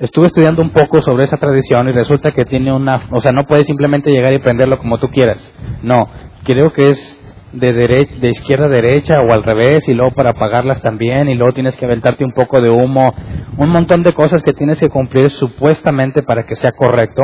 estuve 0.00 0.26
estudiando 0.26 0.62
un 0.62 0.70
poco 0.70 1.02
sobre 1.02 1.24
esa 1.24 1.36
tradición 1.36 1.88
y 1.88 1.92
resulta 1.92 2.32
que 2.32 2.46
tiene 2.46 2.72
una, 2.72 3.02
o 3.12 3.20
sea, 3.20 3.32
no 3.32 3.44
puedes 3.44 3.66
simplemente 3.66 4.10
llegar 4.10 4.32
y 4.32 4.38
prenderlo 4.38 4.78
como 4.78 4.98
tú 4.98 5.08
quieras. 5.08 5.38
No, 5.82 6.08
creo 6.44 6.72
que 6.72 6.90
es 6.90 7.19
de, 7.52 7.72
de 7.72 8.28
izquierda 8.28 8.66
a 8.66 8.68
derecha 8.68 9.20
o 9.20 9.32
al 9.32 9.42
revés 9.42 9.88
y 9.88 9.94
luego 9.94 10.12
para 10.12 10.30
apagarlas 10.30 10.80
también 10.80 11.28
y 11.28 11.34
luego 11.34 11.52
tienes 11.52 11.76
que 11.76 11.84
aventarte 11.84 12.24
un 12.24 12.32
poco 12.32 12.60
de 12.60 12.70
humo, 12.70 13.14
un 13.56 13.68
montón 13.68 14.02
de 14.02 14.12
cosas 14.12 14.42
que 14.42 14.52
tienes 14.52 14.78
que 14.78 14.88
cumplir 14.88 15.30
supuestamente 15.30 16.22
para 16.22 16.44
que 16.44 16.56
sea 16.56 16.72
correcto 16.72 17.22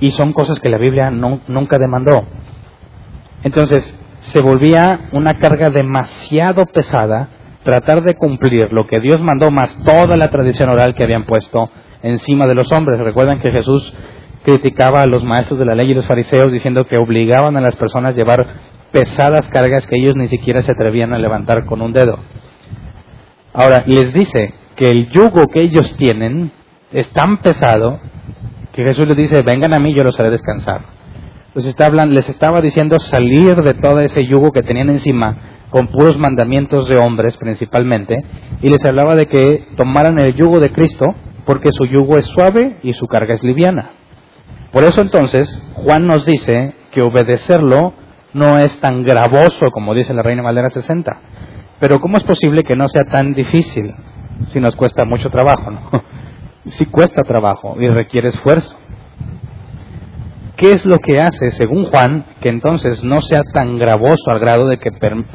y 0.00 0.10
son 0.10 0.32
cosas 0.32 0.60
que 0.60 0.68
la 0.68 0.78
Biblia 0.78 1.10
no, 1.10 1.40
nunca 1.48 1.78
demandó. 1.78 2.26
Entonces, 3.42 3.84
se 4.20 4.40
volvía 4.40 5.08
una 5.12 5.34
carga 5.34 5.70
demasiado 5.70 6.66
pesada 6.66 7.28
tratar 7.62 8.02
de 8.02 8.14
cumplir 8.14 8.72
lo 8.72 8.86
que 8.86 9.00
Dios 9.00 9.20
mandó 9.20 9.50
más 9.50 9.76
toda 9.84 10.16
la 10.16 10.30
tradición 10.30 10.70
oral 10.70 10.94
que 10.94 11.02
habían 11.02 11.24
puesto 11.24 11.70
encima 12.02 12.46
de 12.46 12.54
los 12.54 12.70
hombres. 12.72 13.00
Recuerdan 13.00 13.40
que 13.40 13.50
Jesús 13.50 13.92
criticaba 14.44 15.02
a 15.02 15.06
los 15.06 15.24
maestros 15.24 15.58
de 15.58 15.64
la 15.64 15.74
ley 15.74 15.90
y 15.90 15.94
los 15.94 16.06
fariseos 16.06 16.52
diciendo 16.52 16.86
que 16.86 16.96
obligaban 16.96 17.56
a 17.56 17.60
las 17.60 17.74
personas 17.74 18.14
a 18.14 18.16
llevar 18.16 18.46
pesadas 18.96 19.46
cargas 19.48 19.86
que 19.86 19.96
ellos 19.96 20.16
ni 20.16 20.26
siquiera 20.26 20.62
se 20.62 20.72
atrevían 20.72 21.12
a 21.12 21.18
levantar 21.18 21.66
con 21.66 21.82
un 21.82 21.92
dedo. 21.92 22.18
Ahora, 23.52 23.84
les 23.86 24.14
dice 24.14 24.54
que 24.74 24.86
el 24.86 25.10
yugo 25.10 25.48
que 25.48 25.62
ellos 25.62 25.94
tienen 25.98 26.50
es 26.92 27.06
tan 27.10 27.36
pesado 27.38 28.00
que 28.72 28.84
Jesús 28.84 29.06
les 29.06 29.18
dice, 29.18 29.42
vengan 29.42 29.74
a 29.74 29.78
mí, 29.78 29.94
yo 29.94 30.02
los 30.02 30.18
haré 30.18 30.30
descansar. 30.30 30.80
Les, 31.54 32.28
estaba 32.28 32.62
diciendo 32.62 32.98
salir 32.98 33.56
de 33.56 33.74
todo 33.74 34.00
ese 34.00 34.26
yugo 34.26 34.50
que 34.50 34.62
tenían 34.62 34.88
encima 34.88 35.36
con 35.68 35.88
puros 35.88 36.16
mandamientos 36.16 36.88
de 36.88 36.96
hombres 36.96 37.36
principalmente, 37.36 38.24
y 38.62 38.70
les 38.70 38.82
hablaba 38.86 39.14
de 39.14 39.26
que 39.26 39.66
tomaran 39.76 40.18
el 40.18 40.34
yugo 40.34 40.58
de 40.58 40.72
Cristo 40.72 41.14
porque 41.44 41.68
su 41.72 41.84
yugo 41.84 42.16
es 42.16 42.24
suave 42.26 42.76
y 42.82 42.94
su 42.94 43.06
carga 43.06 43.34
es 43.34 43.42
liviana. 43.42 43.90
Por 44.72 44.84
eso 44.84 45.02
entonces 45.02 45.48
Juan 45.74 46.06
nos 46.06 46.24
dice 46.24 46.74
que 46.92 47.02
obedecerlo 47.02 47.92
no 48.36 48.58
es 48.58 48.78
tan 48.80 49.02
gravoso 49.02 49.70
como 49.72 49.94
dice 49.94 50.12
la 50.12 50.22
Reina 50.22 50.42
Valera 50.42 50.68
60. 50.68 51.20
Pero 51.80 52.00
¿cómo 52.00 52.18
es 52.18 52.24
posible 52.24 52.64
que 52.64 52.76
no 52.76 52.86
sea 52.86 53.04
tan 53.04 53.32
difícil 53.32 53.90
si 54.52 54.60
nos 54.60 54.76
cuesta 54.76 55.04
mucho 55.04 55.30
trabajo? 55.30 55.70
Si 56.68 56.84
cuesta 56.86 57.22
trabajo 57.22 57.76
y 57.80 57.86
requiere 57.86 58.26
esfuerzo. 58.26 58.76
¿Qué 60.56 60.72
es 60.72 60.84
lo 60.84 60.98
que 60.98 61.20
hace, 61.20 61.52
según 61.52 61.84
Juan, 61.84 62.24
que 62.40 62.48
entonces 62.48 63.04
no 63.04 63.20
sea 63.20 63.42
tan 63.54 63.78
gravoso 63.78 64.32
al 64.32 64.40
grado 64.40 64.66
de 64.66 64.78
que 64.78 64.90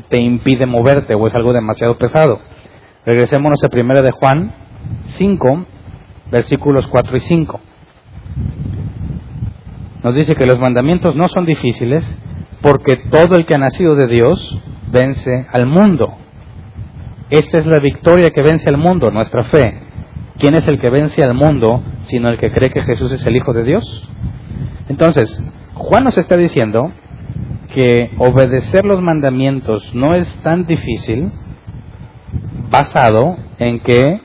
te 0.09 0.19
impide 0.19 0.65
moverte 0.65 1.15
o 1.15 1.25
es 1.27 1.33
algo 1.33 1.53
demasiado 1.53 1.97
pesado? 1.97 2.41
Regresémonos 3.05 3.63
a 3.63 3.69
primera 3.69 4.01
de 4.01 4.11
Juan 4.11 4.53
5, 5.05 5.65
versículos 6.31 6.85
4 6.87 7.15
y 7.15 7.19
5. 7.21 7.61
Nos 10.03 10.13
dice 10.13 10.35
que 10.35 10.45
los 10.45 10.59
mandamientos 10.59 11.15
no 11.15 11.29
son 11.29 11.45
difíciles 11.45 12.03
porque 12.61 12.97
todo 13.09 13.35
el 13.35 13.45
que 13.45 13.55
ha 13.55 13.59
nacido 13.59 13.95
de 13.95 14.07
Dios 14.07 14.61
vence 14.91 15.47
al 15.51 15.65
mundo. 15.65 16.13
Esta 17.29 17.59
es 17.59 17.65
la 17.65 17.79
victoria 17.79 18.31
que 18.31 18.41
vence 18.41 18.69
al 18.69 18.77
mundo, 18.77 19.09
nuestra 19.09 19.43
fe. 19.43 19.79
¿Quién 20.37 20.55
es 20.55 20.67
el 20.67 20.79
que 20.79 20.89
vence 20.89 21.23
al 21.23 21.33
mundo 21.33 21.83
sino 22.03 22.29
el 22.29 22.37
que 22.37 22.51
cree 22.51 22.71
que 22.71 22.83
Jesús 22.83 23.11
es 23.11 23.25
el 23.25 23.35
Hijo 23.35 23.53
de 23.53 23.63
Dios? 23.63 24.09
Entonces, 24.89 25.29
Juan 25.73 26.03
nos 26.03 26.17
está 26.17 26.35
diciendo 26.35 26.91
que 27.73 28.11
obedecer 28.17 28.85
los 28.85 29.01
mandamientos 29.01 29.95
no 29.95 30.13
es 30.13 30.27
tan 30.43 30.65
difícil 30.65 31.31
basado 32.69 33.37
en 33.59 33.79
que 33.79 34.21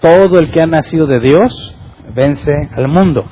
todo 0.00 0.38
el 0.38 0.50
que 0.50 0.60
ha 0.60 0.66
nacido 0.66 1.06
de 1.06 1.20
Dios 1.20 1.74
vence 2.14 2.68
al 2.74 2.88
mundo. 2.88 3.24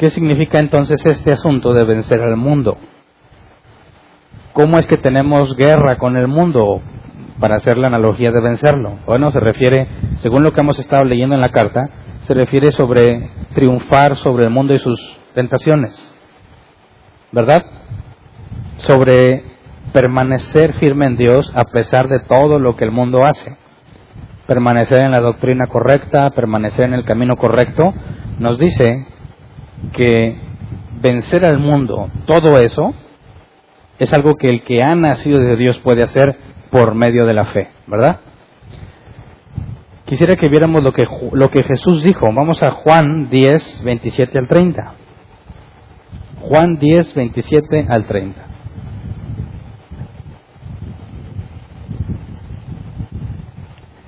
¿Qué 0.00 0.08
significa 0.08 0.58
entonces 0.58 1.04
este 1.04 1.30
asunto 1.30 1.74
de 1.74 1.84
vencer 1.84 2.22
al 2.22 2.34
mundo? 2.38 2.78
¿Cómo 4.54 4.78
es 4.78 4.86
que 4.86 4.96
tenemos 4.96 5.54
guerra 5.56 5.98
con 5.98 6.16
el 6.16 6.26
mundo 6.26 6.80
para 7.38 7.56
hacer 7.56 7.76
la 7.76 7.88
analogía 7.88 8.30
de 8.30 8.40
vencerlo? 8.40 9.00
Bueno, 9.04 9.30
se 9.30 9.40
refiere, 9.40 9.88
según 10.22 10.42
lo 10.42 10.54
que 10.54 10.62
hemos 10.62 10.78
estado 10.78 11.04
leyendo 11.04 11.34
en 11.34 11.42
la 11.42 11.50
carta, 11.50 11.90
se 12.22 12.32
refiere 12.32 12.72
sobre 12.72 13.30
triunfar 13.54 14.16
sobre 14.16 14.44
el 14.44 14.50
mundo 14.50 14.72
y 14.72 14.78
sus 14.78 14.98
tentaciones, 15.34 15.92
¿verdad? 17.30 17.62
Sobre 18.78 19.44
permanecer 19.92 20.72
firme 20.78 21.04
en 21.08 21.18
Dios 21.18 21.52
a 21.54 21.64
pesar 21.64 22.08
de 22.08 22.20
todo 22.20 22.58
lo 22.58 22.74
que 22.74 22.84
el 22.84 22.90
mundo 22.90 23.26
hace. 23.26 23.54
Permanecer 24.46 25.02
en 25.02 25.10
la 25.10 25.20
doctrina 25.20 25.66
correcta, 25.66 26.30
permanecer 26.30 26.86
en 26.86 26.94
el 26.94 27.04
camino 27.04 27.36
correcto, 27.36 27.92
nos 28.38 28.56
dice 28.56 29.06
que 29.92 30.36
vencer 31.00 31.44
al 31.44 31.58
mundo, 31.58 32.10
todo 32.26 32.60
eso, 32.60 32.94
es 33.98 34.12
algo 34.14 34.36
que 34.36 34.48
el 34.48 34.62
que 34.62 34.82
ha 34.82 34.94
nacido 34.94 35.38
de 35.38 35.56
Dios 35.56 35.78
puede 35.78 36.02
hacer 36.02 36.36
por 36.70 36.94
medio 36.94 37.26
de 37.26 37.34
la 37.34 37.44
fe, 37.44 37.68
¿verdad? 37.86 38.20
Quisiera 40.06 40.34
que 40.36 40.48
viéramos 40.48 40.82
lo 40.82 40.92
que, 40.92 41.04
lo 41.32 41.50
que 41.50 41.62
Jesús 41.62 42.02
dijo. 42.02 42.26
Vamos 42.34 42.62
a 42.64 42.72
Juan 42.72 43.30
10, 43.30 43.84
27 43.84 44.38
al 44.38 44.48
30. 44.48 44.94
Juan 46.40 46.78
10, 46.78 47.14
27 47.14 47.86
al 47.88 48.06
30. 48.06 48.46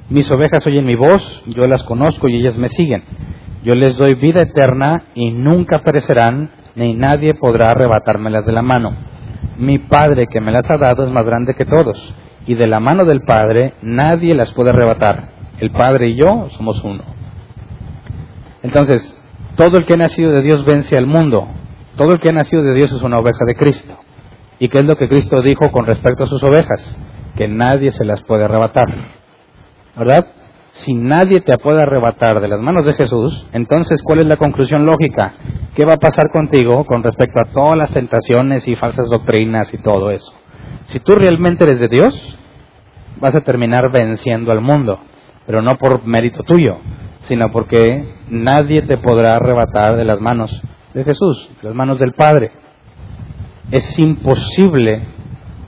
Mis 0.08 0.30
ovejas 0.30 0.66
oyen 0.66 0.84
mi 0.84 0.96
voz, 0.96 1.22
yo 1.46 1.66
las 1.66 1.82
conozco 1.84 2.28
y 2.28 2.36
ellas 2.36 2.56
me 2.58 2.68
siguen. 2.68 3.04
Yo 3.62 3.74
les 3.74 3.96
doy 3.96 4.14
vida 4.14 4.42
eterna 4.42 5.04
y 5.14 5.30
nunca 5.30 5.80
perecerán, 5.84 6.50
ni 6.74 6.94
nadie 6.94 7.34
podrá 7.34 7.70
arrebatármelas 7.70 8.44
de 8.44 8.52
la 8.52 8.62
mano. 8.62 8.92
Mi 9.56 9.78
Padre 9.78 10.26
que 10.26 10.40
me 10.40 10.50
las 10.50 10.68
ha 10.68 10.78
dado 10.78 11.04
es 11.04 11.12
más 11.12 11.24
grande 11.24 11.54
que 11.54 11.64
todos, 11.64 12.14
y 12.46 12.54
de 12.54 12.66
la 12.66 12.80
mano 12.80 13.04
del 13.04 13.20
Padre 13.20 13.74
nadie 13.82 14.34
las 14.34 14.52
puede 14.52 14.70
arrebatar. 14.70 15.28
El 15.60 15.70
Padre 15.70 16.08
y 16.08 16.16
yo 16.16 16.48
somos 16.56 16.82
uno. 16.82 17.04
Entonces, 18.62 19.16
todo 19.56 19.76
el 19.76 19.84
que 19.84 19.94
ha 19.94 19.98
nacido 19.98 20.32
de 20.32 20.42
Dios 20.42 20.64
vence 20.64 20.96
al 20.96 21.06
mundo. 21.06 21.46
Todo 21.96 22.14
el 22.14 22.20
que 22.20 22.30
ha 22.30 22.32
nacido 22.32 22.62
de 22.62 22.74
Dios 22.74 22.90
es 22.90 23.02
una 23.02 23.18
oveja 23.18 23.44
de 23.46 23.54
Cristo. 23.54 23.94
¿Y 24.58 24.68
qué 24.68 24.78
es 24.78 24.84
lo 24.84 24.96
que 24.96 25.08
Cristo 25.08 25.42
dijo 25.42 25.70
con 25.70 25.86
respecto 25.86 26.24
a 26.24 26.28
sus 26.28 26.42
ovejas? 26.42 26.96
Que 27.36 27.48
nadie 27.48 27.90
se 27.90 28.04
las 28.04 28.22
puede 28.22 28.44
arrebatar. 28.44 28.86
¿Verdad? 29.96 30.26
Si 30.72 30.94
nadie 30.94 31.40
te 31.40 31.58
puede 31.58 31.82
arrebatar 31.82 32.40
de 32.40 32.48
las 32.48 32.60
manos 32.60 32.84
de 32.86 32.94
Jesús, 32.94 33.46
entonces 33.52 34.00
¿cuál 34.02 34.20
es 34.20 34.26
la 34.26 34.38
conclusión 34.38 34.86
lógica? 34.86 35.34
¿Qué 35.74 35.84
va 35.84 35.94
a 35.94 35.98
pasar 35.98 36.30
contigo 36.30 36.84
con 36.86 37.02
respecto 37.02 37.40
a 37.40 37.52
todas 37.52 37.76
las 37.76 37.90
tentaciones 37.90 38.66
y 38.66 38.74
falsas 38.76 39.08
doctrinas 39.10 39.72
y 39.74 39.78
todo 39.78 40.10
eso? 40.10 40.32
Si 40.86 40.98
tú 41.00 41.12
realmente 41.12 41.64
eres 41.64 41.78
de 41.78 41.88
Dios, 41.88 42.38
vas 43.20 43.34
a 43.34 43.42
terminar 43.42 43.92
venciendo 43.92 44.50
al 44.50 44.62
mundo, 44.62 44.98
pero 45.46 45.60
no 45.60 45.76
por 45.76 46.06
mérito 46.06 46.42
tuyo, 46.42 46.78
sino 47.20 47.50
porque 47.52 48.14
nadie 48.30 48.82
te 48.82 48.96
podrá 48.96 49.36
arrebatar 49.36 49.96
de 49.96 50.04
las 50.06 50.20
manos 50.20 50.58
de 50.94 51.04
Jesús, 51.04 51.50
de 51.60 51.68
las 51.68 51.76
manos 51.76 51.98
del 51.98 52.12
Padre. 52.12 52.50
Es 53.70 53.98
imposible 53.98 55.02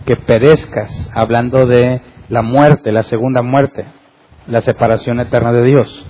que 0.07 0.17
perezcas 0.17 1.11
hablando 1.15 1.67
de 1.67 2.01
la 2.31 2.41
muerte, 2.41 2.91
la 2.91 3.03
segunda 3.03 3.43
muerte 3.43 3.85
la 4.47 4.61
separación 4.61 5.21
eterna 5.21 5.53
de 5.53 5.65
Dios. 5.65 6.07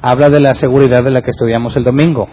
Habla 0.00 0.28
de 0.28 0.40
la 0.40 0.54
seguridad 0.54 1.02
de 1.04 1.10
la 1.10 1.22
que 1.22 1.30
estudiamos 1.30 1.76
el 1.76 1.84
domingo. 1.84 2.28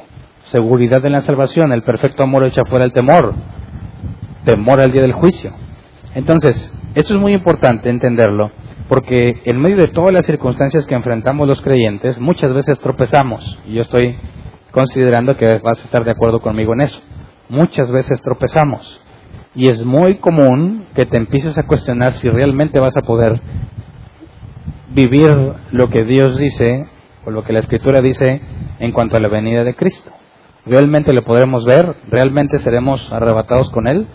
Seguridad 0.45 1.05
en 1.05 1.13
la 1.13 1.21
salvación, 1.21 1.71
el 1.71 1.83
perfecto 1.83 2.23
amor 2.23 2.45
echa 2.45 2.63
fuera 2.65 2.85
el 2.85 2.93
temor. 2.93 3.33
Temor 4.45 4.79
al 4.79 4.91
día 4.91 5.01
del 5.01 5.13
juicio. 5.13 5.51
Entonces, 6.13 6.71
esto 6.93 7.15
es 7.15 7.19
muy 7.19 7.33
importante 7.33 7.89
entenderlo, 7.89 8.51
porque 8.87 9.41
en 9.45 9.59
medio 9.59 9.77
de 9.77 9.87
todas 9.87 10.13
las 10.13 10.25
circunstancias 10.25 10.85
que 10.85 10.95
enfrentamos 10.95 11.47
los 11.47 11.61
creyentes, 11.61 12.19
muchas 12.19 12.53
veces 12.53 12.79
tropezamos. 12.79 13.59
Y 13.67 13.73
yo 13.73 13.81
estoy 13.81 14.15
considerando 14.71 15.35
que 15.35 15.59
vas 15.63 15.81
a 15.81 15.85
estar 15.85 16.05
de 16.05 16.11
acuerdo 16.11 16.39
conmigo 16.39 16.73
en 16.73 16.81
eso. 16.81 17.01
Muchas 17.49 17.91
veces 17.91 18.21
tropezamos. 18.21 19.01
Y 19.55 19.69
es 19.69 19.83
muy 19.83 20.15
común 20.15 20.85
que 20.93 21.05
te 21.05 21.17
empieces 21.17 21.57
a 21.57 21.63
cuestionar 21.63 22.13
si 22.13 22.29
realmente 22.29 22.79
vas 22.79 22.95
a 22.95 23.01
poder 23.01 23.41
vivir 24.89 25.53
lo 25.71 25.89
que 25.89 26.03
Dios 26.03 26.37
dice 26.37 26.87
o 27.25 27.31
lo 27.31 27.43
que 27.43 27.53
la 27.53 27.59
Escritura 27.59 28.01
dice 28.01 28.41
en 28.79 28.91
cuanto 28.91 29.17
a 29.17 29.19
la 29.19 29.27
venida 29.27 29.63
de 29.63 29.75
Cristo. 29.75 30.11
¿Realmente 30.65 31.13
lo 31.13 31.23
podremos 31.23 31.65
ver? 31.65 31.95
¿Realmente 32.09 32.59
seremos 32.59 33.11
arrebatados 33.11 33.71
con 33.71 33.87
Él? 33.87 34.07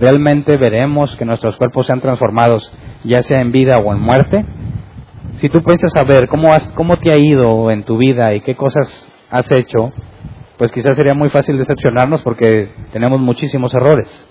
¿Realmente 0.00 0.56
veremos 0.56 1.14
que 1.16 1.24
nuestros 1.24 1.56
cuerpos 1.56 1.86
sean 1.86 2.00
transformados, 2.00 2.72
ya 3.04 3.22
sea 3.22 3.40
en 3.40 3.52
vida 3.52 3.78
o 3.78 3.92
en 3.92 4.00
muerte? 4.00 4.44
Si 5.34 5.48
tú 5.48 5.62
piensas 5.62 5.92
saber 5.92 6.28
cómo, 6.28 6.48
cómo 6.74 6.98
te 6.98 7.12
ha 7.12 7.18
ido 7.18 7.70
en 7.70 7.84
tu 7.84 7.98
vida 7.98 8.34
y 8.34 8.40
qué 8.40 8.54
cosas 8.54 9.08
has 9.30 9.50
hecho, 9.50 9.92
pues 10.56 10.70
quizás 10.70 10.96
sería 10.96 11.14
muy 11.14 11.30
fácil 11.30 11.58
decepcionarnos 11.58 12.22
porque 12.22 12.70
tenemos 12.92 13.20
muchísimos 13.20 13.74
errores. 13.74 14.28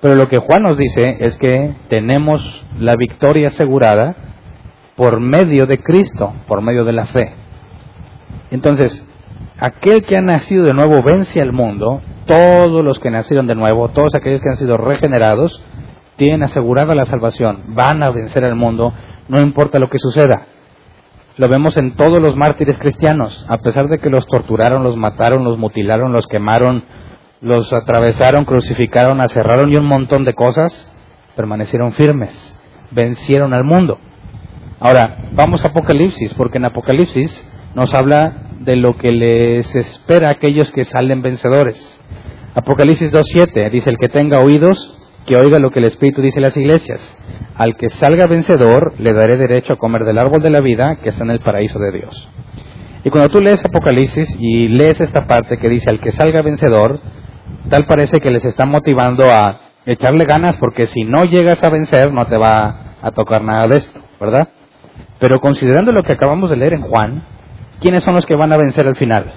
Pero 0.00 0.14
lo 0.14 0.28
que 0.28 0.38
Juan 0.38 0.62
nos 0.62 0.76
dice 0.76 1.16
es 1.20 1.36
que 1.38 1.74
tenemos 1.88 2.64
la 2.78 2.94
victoria 2.96 3.48
asegurada 3.48 4.16
por 4.96 5.20
medio 5.20 5.66
de 5.66 5.78
Cristo, 5.78 6.32
por 6.48 6.62
medio 6.62 6.84
de 6.84 6.92
la 6.92 7.06
fe. 7.06 7.34
Entonces, 8.50 9.06
aquel 9.58 10.04
que 10.04 10.16
ha 10.16 10.22
nacido 10.22 10.64
de 10.64 10.74
nuevo 10.74 11.02
vence 11.02 11.40
al 11.40 11.52
mundo, 11.52 12.00
todos 12.26 12.84
los 12.84 12.98
que 12.98 13.10
nacieron 13.10 13.46
de 13.46 13.54
nuevo, 13.54 13.90
todos 13.90 14.14
aquellos 14.14 14.40
que 14.40 14.48
han 14.48 14.56
sido 14.56 14.76
regenerados, 14.76 15.62
tienen 16.16 16.42
asegurada 16.42 16.94
la 16.94 17.04
salvación, 17.04 17.74
van 17.74 18.02
a 18.02 18.10
vencer 18.10 18.44
al 18.44 18.56
mundo, 18.56 18.92
no 19.28 19.40
importa 19.40 19.78
lo 19.78 19.90
que 19.90 19.98
suceda. 19.98 20.46
Lo 21.36 21.48
vemos 21.48 21.76
en 21.76 21.94
todos 21.96 22.20
los 22.20 22.34
mártires 22.34 22.78
cristianos, 22.78 23.44
a 23.50 23.58
pesar 23.58 23.88
de 23.88 23.98
que 23.98 24.08
los 24.08 24.26
torturaron, 24.26 24.82
los 24.82 24.96
mataron, 24.96 25.44
los 25.44 25.58
mutilaron, 25.58 26.12
los 26.12 26.26
quemaron, 26.26 26.84
los 27.42 27.70
atravesaron, 27.74 28.46
crucificaron, 28.46 29.20
aserraron 29.20 29.70
y 29.70 29.76
un 29.76 29.84
montón 29.84 30.24
de 30.24 30.32
cosas, 30.32 30.90
permanecieron 31.36 31.92
firmes, 31.92 32.58
vencieron 32.90 33.52
al 33.52 33.64
mundo. 33.64 33.98
Ahora, 34.78 35.30
vamos 35.32 35.64
a 35.64 35.68
Apocalipsis, 35.68 36.34
porque 36.34 36.58
en 36.58 36.66
Apocalipsis 36.66 37.32
nos 37.74 37.94
habla 37.94 38.50
de 38.60 38.76
lo 38.76 38.96
que 38.96 39.10
les 39.10 39.74
espera 39.74 40.28
a 40.28 40.32
aquellos 40.32 40.70
que 40.70 40.84
salen 40.84 41.22
vencedores. 41.22 41.78
Apocalipsis 42.54 43.10
2.7 43.10 43.70
dice, 43.70 43.88
el 43.88 43.96
que 43.96 44.10
tenga 44.10 44.40
oídos, 44.40 44.98
que 45.24 45.36
oiga 45.36 45.58
lo 45.58 45.70
que 45.70 45.78
el 45.78 45.86
Espíritu 45.86 46.20
dice 46.20 46.40
a 46.40 46.42
las 46.42 46.56
iglesias. 46.58 47.00
Al 47.54 47.76
que 47.76 47.88
salga 47.88 48.26
vencedor, 48.26 48.92
le 48.98 49.14
daré 49.14 49.38
derecho 49.38 49.72
a 49.72 49.76
comer 49.76 50.04
del 50.04 50.18
árbol 50.18 50.42
de 50.42 50.50
la 50.50 50.60
vida 50.60 50.96
que 51.02 51.08
está 51.08 51.24
en 51.24 51.30
el 51.30 51.40
paraíso 51.40 51.78
de 51.78 51.92
Dios. 51.92 52.28
Y 53.02 53.08
cuando 53.08 53.30
tú 53.30 53.40
lees 53.40 53.64
Apocalipsis 53.64 54.36
y 54.38 54.68
lees 54.68 55.00
esta 55.00 55.26
parte 55.26 55.56
que 55.56 55.70
dice, 55.70 55.88
al 55.88 56.00
que 56.00 56.10
salga 56.10 56.42
vencedor, 56.42 57.00
tal 57.70 57.86
parece 57.86 58.18
que 58.18 58.30
les 58.30 58.44
está 58.44 58.66
motivando 58.66 59.30
a 59.30 59.60
echarle 59.86 60.26
ganas 60.26 60.58
porque 60.58 60.84
si 60.84 61.00
no 61.04 61.22
llegas 61.22 61.62
a 61.62 61.70
vencer 61.70 62.12
no 62.12 62.26
te 62.26 62.36
va 62.36 62.96
a 63.00 63.10
tocar 63.12 63.42
nada 63.42 63.68
de 63.68 63.76
esto, 63.78 64.00
¿verdad? 64.20 64.48
Pero 65.18 65.40
considerando 65.40 65.92
lo 65.92 66.02
que 66.02 66.12
acabamos 66.12 66.50
de 66.50 66.56
leer 66.56 66.74
en 66.74 66.82
Juan, 66.82 67.22
¿quiénes 67.80 68.02
son 68.02 68.14
los 68.14 68.26
que 68.26 68.36
van 68.36 68.52
a 68.52 68.58
vencer 68.58 68.86
al 68.86 68.96
final? 68.96 69.34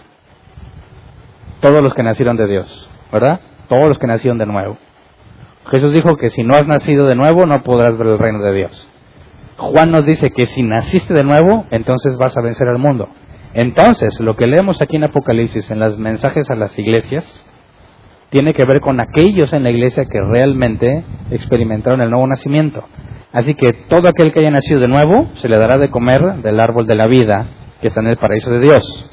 Todos 1.61 1.81
los 1.81 1.93
que 1.93 2.03
nacieron 2.03 2.37
de 2.37 2.47
Dios, 2.47 2.89
¿verdad? 3.11 3.39
Todos 3.67 3.87
los 3.87 3.99
que 3.99 4.07
nacieron 4.07 4.37
de 4.37 4.45
nuevo. 4.45 4.77
Jesús 5.67 5.93
dijo 5.93 6.17
que 6.17 6.29
si 6.29 6.43
no 6.43 6.55
has 6.55 6.67
nacido 6.67 7.05
de 7.05 7.15
nuevo 7.15 7.45
no 7.45 7.61
podrás 7.63 7.97
ver 7.97 8.07
el 8.07 8.19
reino 8.19 8.43
de 8.43 8.53
Dios. 8.53 8.89
Juan 9.57 9.91
nos 9.91 10.05
dice 10.05 10.31
que 10.31 10.45
si 10.45 10.63
naciste 10.63 11.13
de 11.13 11.23
nuevo, 11.23 11.65
entonces 11.69 12.17
vas 12.17 12.37
a 12.37 12.41
vencer 12.41 12.67
al 12.67 12.79
mundo. 12.79 13.09
Entonces, 13.53 14.19
lo 14.19 14.35
que 14.35 14.47
leemos 14.47 14.81
aquí 14.81 14.95
en 14.95 15.05
Apocalipsis, 15.05 15.69
en 15.69 15.79
los 15.79 15.97
mensajes 15.97 16.49
a 16.49 16.55
las 16.55 16.77
iglesias, 16.77 17.45
tiene 18.29 18.53
que 18.53 18.63
ver 18.65 18.79
con 18.79 18.99
aquellos 19.01 19.51
en 19.53 19.63
la 19.63 19.71
iglesia 19.71 20.05
que 20.05 20.21
realmente 20.21 21.03
experimentaron 21.31 22.01
el 22.01 22.11
nuevo 22.11 22.27
nacimiento. 22.27 22.85
Así 23.31 23.53
que 23.53 23.73
todo 23.73 24.07
aquel 24.09 24.33
que 24.33 24.39
haya 24.39 24.51
nacido 24.51 24.79
de 24.79 24.87
nuevo 24.87 25.29
se 25.35 25.47
le 25.47 25.57
dará 25.57 25.77
de 25.77 25.89
comer 25.89 26.41
del 26.41 26.59
árbol 26.59 26.87
de 26.87 26.95
la 26.95 27.07
vida 27.07 27.47
que 27.79 27.87
está 27.87 28.01
en 28.01 28.07
el 28.07 28.17
paraíso 28.17 28.49
de 28.49 28.59
Dios. 28.59 29.09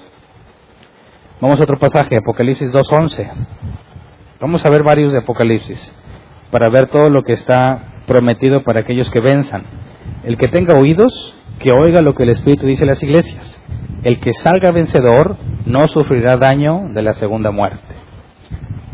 Vamos 1.40 1.60
a 1.60 1.64
otro 1.64 1.78
pasaje, 1.78 2.16
Apocalipsis 2.16 2.72
2.11. 2.72 3.30
Vamos 4.40 4.64
a 4.64 4.70
ver 4.70 4.82
varios 4.82 5.12
de 5.12 5.18
Apocalipsis 5.18 5.94
para 6.50 6.70
ver 6.70 6.86
todo 6.86 7.10
lo 7.10 7.22
que 7.22 7.32
está 7.32 8.02
prometido 8.06 8.62
para 8.64 8.80
aquellos 8.80 9.10
que 9.10 9.20
venzan. 9.20 9.64
El 10.24 10.38
que 10.38 10.48
tenga 10.48 10.78
oídos, 10.78 11.34
que 11.58 11.72
oiga 11.72 12.00
lo 12.00 12.14
que 12.14 12.22
el 12.22 12.30
Espíritu 12.30 12.66
dice 12.66 12.84
a 12.84 12.86
las 12.86 13.02
iglesias. 13.02 13.62
El 14.02 14.18
que 14.20 14.32
salga 14.32 14.70
vencedor 14.70 15.36
no 15.66 15.86
sufrirá 15.88 16.36
daño 16.36 16.88
de 16.94 17.02
la 17.02 17.12
segunda 17.14 17.50
muerte. 17.50 17.94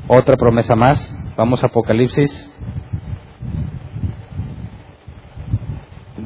Otra 0.08 0.36
promesa 0.36 0.74
más, 0.74 1.14
vamos 1.36 1.62
a 1.62 1.68
Apocalipsis 1.68 2.51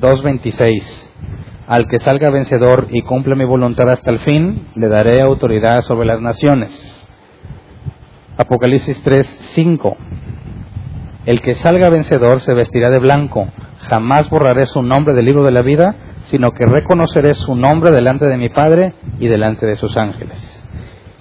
2.26. 0.00 1.06
Al 1.66 1.88
que 1.88 1.98
salga 1.98 2.30
vencedor 2.30 2.86
y 2.90 3.02
cumple 3.02 3.34
mi 3.34 3.44
voluntad 3.44 3.90
hasta 3.90 4.10
el 4.10 4.20
fin, 4.20 4.68
le 4.76 4.88
daré 4.88 5.20
autoridad 5.20 5.82
sobre 5.82 6.06
las 6.06 6.20
naciones. 6.20 7.06
Apocalipsis 8.36 9.04
3.5. 9.04 9.96
El 11.24 11.40
que 11.40 11.54
salga 11.54 11.88
vencedor 11.88 12.40
se 12.40 12.54
vestirá 12.54 12.90
de 12.90 13.00
blanco. 13.00 13.48
Jamás 13.88 14.30
borraré 14.30 14.66
su 14.66 14.82
nombre 14.82 15.14
del 15.14 15.24
libro 15.24 15.42
de 15.42 15.50
la 15.50 15.62
vida, 15.62 15.96
sino 16.26 16.52
que 16.52 16.66
reconoceré 16.66 17.34
su 17.34 17.56
nombre 17.56 17.90
delante 17.90 18.26
de 18.26 18.36
mi 18.36 18.48
Padre 18.48 18.92
y 19.18 19.26
delante 19.26 19.66
de 19.66 19.76
sus 19.76 19.96
ángeles. 19.96 20.64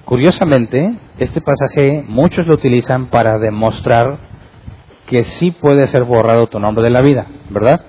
Curiosamente, 0.04 0.94
este 1.18 1.42
pasaje 1.42 2.04
muchos 2.08 2.46
lo 2.46 2.54
utilizan 2.54 3.08
para 3.08 3.40
demostrar 3.40 4.20
que 5.08 5.24
sí 5.24 5.52
puede 5.52 5.88
ser 5.88 6.04
borrado 6.04 6.48
tu 6.48 6.60
nombre 6.60 6.84
de 6.84 6.92
la 6.92 7.02
vida, 7.02 7.26
¿verdad? 7.50 7.82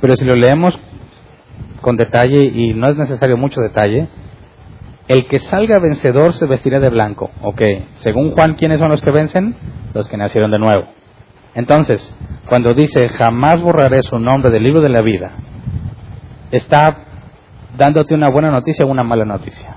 Pero 0.00 0.16
si 0.16 0.24
lo 0.24 0.34
leemos 0.34 0.78
con 1.80 1.96
detalle, 1.96 2.44
y 2.44 2.74
no 2.74 2.88
es 2.88 2.96
necesario 2.96 3.36
mucho 3.36 3.60
detalle, 3.60 4.08
el 5.08 5.26
que 5.28 5.38
salga 5.38 5.78
vencedor 5.78 6.32
se 6.32 6.46
vestirá 6.46 6.80
de 6.80 6.88
blanco. 6.88 7.30
Ok, 7.42 7.62
según 7.96 8.32
Juan, 8.32 8.54
¿quiénes 8.54 8.80
son 8.80 8.90
los 8.90 9.02
que 9.02 9.10
vencen? 9.10 9.54
Los 9.92 10.08
que 10.08 10.16
nacieron 10.16 10.50
de 10.50 10.58
nuevo. 10.58 10.84
Entonces, 11.54 12.18
cuando 12.48 12.74
dice, 12.74 13.08
jamás 13.08 13.60
borraré 13.60 14.02
su 14.02 14.18
nombre 14.18 14.50
del 14.50 14.64
libro 14.64 14.80
de 14.80 14.88
la 14.88 15.02
vida, 15.02 15.32
está 16.50 16.96
dándote 17.76 18.14
una 18.14 18.30
buena 18.30 18.50
noticia 18.50 18.84
o 18.84 18.88
una 18.88 19.04
mala 19.04 19.24
noticia. 19.24 19.76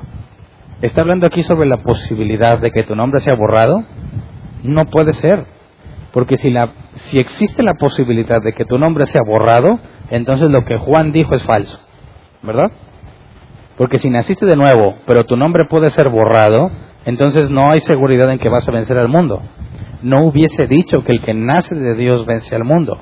Está 0.82 1.02
hablando 1.02 1.26
aquí 1.26 1.44
sobre 1.44 1.68
la 1.68 1.78
posibilidad 1.78 2.60
de 2.60 2.72
que 2.72 2.84
tu 2.84 2.96
nombre 2.96 3.20
sea 3.20 3.34
borrado. 3.34 3.84
No 4.64 4.86
puede 4.86 5.14
ser. 5.14 5.44
Porque 6.14 6.38
si, 6.38 6.52
la, 6.52 6.72
si 6.96 7.20
existe 7.20 7.64
la 7.64 7.74
posibilidad 7.74 8.42
de 8.42 8.54
que 8.54 8.66
tu 8.66 8.78
nombre 8.78 9.08
sea 9.08 9.22
borrado, 9.26 9.80
entonces 10.10 10.50
lo 10.50 10.64
que 10.66 10.78
Juan 10.78 11.12
dijo 11.12 11.36
es 11.36 11.44
falso. 11.44 11.80
¿Verdad? 12.44 12.72
Porque 13.78 14.00
si 14.00 14.10
naciste 14.10 14.46
de 14.46 14.56
nuevo, 14.56 14.96
pero 15.06 15.26
tu 15.26 15.36
nombre 15.36 15.66
puede 15.70 15.90
ser 15.90 16.10
borrado, 16.10 16.72
entonces 17.06 17.52
no 17.52 17.72
hay 17.72 17.82
seguridad 17.82 18.32
en 18.32 18.40
que 18.40 18.50
vas 18.50 18.68
a 18.68 18.72
vencer 18.72 18.98
al 18.98 19.10
mundo 19.10 19.42
no 20.02 20.26
hubiese 20.26 20.68
dicho 20.68 21.04
que 21.04 21.12
el 21.12 21.22
que 21.22 21.34
nace 21.34 21.76
de 21.76 21.96
Dios 21.96 22.26
vence 22.26 22.56
al 22.56 22.64
mundo, 22.64 23.00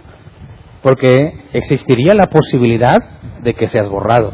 porque 0.82 1.46
existiría 1.54 2.14
la 2.14 2.28
posibilidad 2.28 3.02
de 3.42 3.54
que 3.54 3.68
seas 3.68 3.90
borrado. 3.90 4.34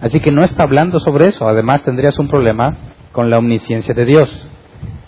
Así 0.00 0.20
que 0.20 0.32
no 0.32 0.42
está 0.42 0.64
hablando 0.64 1.00
sobre 1.00 1.28
eso, 1.28 1.46
además 1.48 1.82
tendrías 1.84 2.18
un 2.18 2.28
problema 2.28 2.76
con 3.12 3.30
la 3.30 3.38
omnisciencia 3.38 3.94
de 3.94 4.04
Dios. 4.04 4.48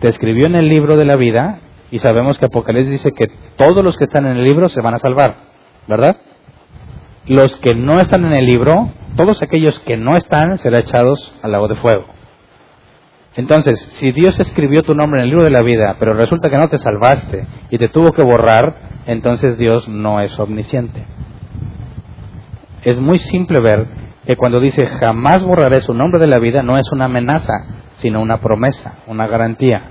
Te 0.01 0.09
escribió 0.09 0.47
en 0.47 0.57
el 0.57 0.69
libro 0.69 0.97
de 0.97 1.05
la 1.05 1.17
vida 1.17 1.61
y 1.91 1.99
sabemos 1.99 2.39
que 2.39 2.47
Apocalipsis 2.47 3.05
dice 3.05 3.11
que 3.17 3.33
todos 3.57 3.83
los 3.85 3.97
que 3.97 4.05
están 4.05 4.27
en 4.27 4.37
el 4.37 4.45
libro 4.45 4.69
se 4.69 4.81
van 4.81 4.95
a 4.95 4.99
salvar, 4.99 5.37
¿verdad? 5.89 6.17
Los 7.27 7.57
que 7.57 7.75
no 7.75 8.01
están 8.01 8.25
en 8.25 8.33
el 8.33 8.45
libro, 8.45 8.93
todos 9.17 9.43
aquellos 9.43 9.79
que 9.81 9.97
no 9.97 10.17
están 10.17 10.59
serán 10.59 10.81
echados 10.81 11.35
al 11.43 11.53
lago 11.53 11.69
de 11.69 11.77
fuego. 11.77 12.05
Entonces, 13.37 13.81
si 13.93 14.13
Dios 14.13 14.39
escribió 14.39 14.83
tu 14.83 14.95
nombre 14.95 15.21
en 15.21 15.25
el 15.25 15.31
libro 15.31 15.45
de 15.45 15.51
la 15.51 15.63
vida, 15.63 15.97
pero 15.99 16.15
resulta 16.15 16.51
que 16.51 16.59
no 16.59 16.69
te 16.69 16.79
salvaste 16.79 17.47
y 17.71 17.79
te 17.79 17.89
tuvo 17.89 18.13
que 18.13 18.23
borrar, 18.23 18.77
entonces 19.07 19.59
Dios 19.59 19.89
no 19.89 20.21
es 20.21 20.39
omnisciente. 20.39 21.05
Es 22.83 23.01
muy 23.01 23.19
simple 23.19 23.61
ver 23.61 23.87
que 24.27 24.37
cuando 24.37 24.61
dice 24.61 24.87
jamás 24.87 25.43
borraré 25.45 25.81
su 25.81 25.95
nombre 25.95 26.21
de 26.21 26.27
la 26.27 26.39
vida, 26.39 26.63
no 26.63 26.79
es 26.79 26.93
una 26.93 27.07
amenaza, 27.07 27.55
sino 27.95 28.21
una 28.21 28.39
promesa, 28.39 28.99
una 29.07 29.27
garantía. 29.27 29.91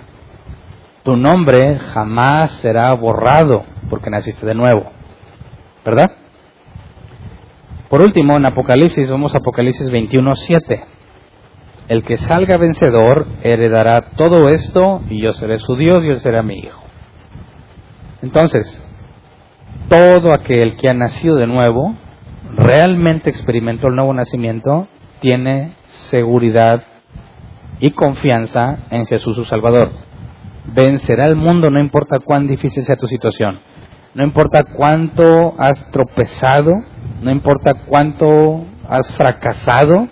Tu 1.03 1.17
nombre 1.17 1.79
jamás 1.79 2.51
será 2.53 2.93
borrado 2.93 3.63
porque 3.89 4.09
naciste 4.09 4.45
de 4.45 4.55
nuevo. 4.55 4.91
¿Verdad? 5.83 6.11
Por 7.93 8.01
último, 8.01 8.37
en 8.37 8.45
Apocalipsis, 8.47 9.07
vamos 9.11 9.35
a 9.35 9.37
Apocalipsis 9.37 9.91
21, 9.91 10.35
7. 10.35 10.83
El 11.89 12.03
que 12.03 12.17
salga 12.17 12.57
vencedor 12.57 13.27
heredará 13.43 14.15
todo 14.17 14.49
esto 14.49 15.03
y 15.11 15.21
yo 15.21 15.31
seré 15.33 15.59
su 15.59 15.75
Dios 15.75 16.03
y 16.03 16.07
él 16.07 16.19
será 16.19 16.41
mi 16.41 16.55
hijo. 16.55 16.81
Entonces, 18.23 18.65
todo 19.89 20.33
aquel 20.33 20.75
que 20.77 20.89
ha 20.89 20.95
nacido 20.95 21.35
de 21.35 21.45
nuevo, 21.45 21.95
realmente 22.55 23.29
experimentó 23.29 23.89
el 23.89 23.95
nuevo 23.95 24.11
nacimiento, 24.15 24.87
tiene 25.19 25.75
seguridad 26.09 26.81
y 27.79 27.91
confianza 27.91 28.87
en 28.89 29.05
Jesús 29.05 29.35
su 29.35 29.45
Salvador. 29.45 29.91
Vencerá 30.73 31.27
el 31.27 31.35
mundo 31.35 31.69
no 31.69 31.79
importa 31.79 32.17
cuán 32.17 32.47
difícil 32.47 32.85
sea 32.85 32.95
tu 32.95 33.05
situación, 33.05 33.59
no 34.15 34.23
importa 34.23 34.63
cuánto 34.63 35.53
has 35.59 35.91
tropezado, 35.91 36.71
no 37.23 37.31
importa 37.31 37.73
cuánto 37.85 38.65
has 38.87 39.11
fracasado, 39.15 40.09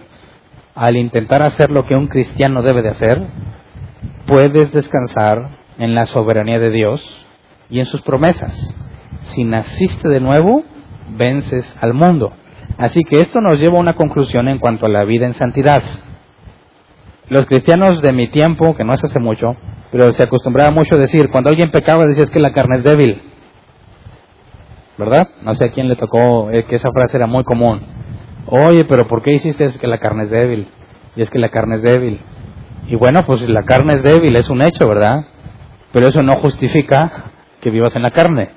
al 0.74 0.96
intentar 0.96 1.44
hacer 1.44 1.70
lo 1.70 1.86
que 1.86 1.96
un 1.96 2.08
cristiano 2.08 2.62
debe 2.62 2.82
de 2.82 2.90
hacer, 2.90 3.22
puedes 4.26 4.72
descansar 4.72 5.50
en 5.78 5.94
la 5.94 6.06
soberanía 6.06 6.60
de 6.60 6.72
Dios 6.72 7.28
y 7.70 7.80
en 7.80 7.86
sus 7.86 8.02
promesas. 8.02 8.54
Si 9.24 9.44
naciste 9.44 10.08
de 10.08 10.22
nuevo, 10.22 10.64
vences 11.10 11.78
al 11.82 11.94
mundo. 11.94 12.32
Así 12.78 13.02
que 13.04 13.18
esto 13.18 13.42
nos 13.42 13.60
lleva 13.60 13.78
a 13.78 13.82
una 13.82 13.94
conclusión 13.94 14.48
en 14.48 14.60
cuanto 14.60 14.86
a 14.86 14.90
la 14.90 15.04
vida 15.04 15.26
en 15.26 15.34
santidad. 15.34 15.84
Los 17.28 17.46
cristianos 17.46 18.02
de 18.02 18.14
mi 18.14 18.30
tiempo, 18.30 18.76
que 18.76 18.84
no 18.84 18.94
es 18.94 19.04
hace 19.04 19.20
mucho, 19.20 19.56
pero 19.92 20.12
se 20.12 20.24
acostumbraba 20.24 20.72
mucho 20.72 20.96
a 20.96 21.00
decir, 21.00 21.30
cuando 21.30 21.50
alguien 21.50 21.72
pecaba 21.72 22.06
decía 22.06 22.24
es 22.24 22.32
que 22.32 22.40
la 22.40 22.54
carne 22.54 22.78
es 22.78 22.84
débil. 22.84 23.22
¿Verdad? 25.02 25.30
No 25.42 25.56
sé 25.56 25.66
a 25.66 25.70
quién 25.70 25.88
le 25.88 25.96
tocó 25.96 26.52
eh, 26.52 26.66
que 26.66 26.76
esa 26.76 26.92
frase 26.92 27.18
era 27.18 27.26
muy 27.26 27.44
común. 27.44 27.82
Oye, 28.46 28.86
pero 28.86 29.08
¿por 29.08 29.24
qué 29.24 29.34
hiciste? 29.34 29.64
Es 29.64 29.80
que 29.80 29.88
la 29.88 29.98
carne 29.98 30.26
es 30.26 30.30
débil. 30.30 30.68
Y 31.16 31.24
es 31.24 31.32
que 31.32 31.40
la 31.40 31.50
carne 31.50 31.78
es 31.78 31.82
débil. 31.82 32.22
Y 32.86 32.96
bueno, 32.98 33.24
pues 33.26 33.42
la 33.50 33.64
carne 33.64 33.96
es 33.96 34.04
débil, 34.04 34.36
es 34.36 34.48
un 34.52 34.62
hecho, 34.62 34.88
¿verdad? 34.88 35.26
Pero 35.92 36.08
eso 36.08 36.22
no 36.22 36.40
justifica 36.40 37.32
que 37.62 37.72
vivas 37.72 37.96
en 37.96 38.04
la 38.04 38.12
carne. 38.12 38.52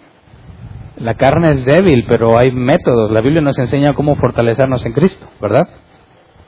La 0.98 1.14
carne 1.14 1.48
es 1.48 1.64
débil, 1.64 2.04
pero 2.06 2.38
hay 2.38 2.52
métodos. 2.52 3.10
La 3.10 3.22
Biblia 3.22 3.40
nos 3.40 3.58
enseña 3.58 3.94
cómo 3.94 4.14
fortalecernos 4.16 4.84
en 4.84 4.92
Cristo, 4.92 5.26
¿verdad? 5.40 5.66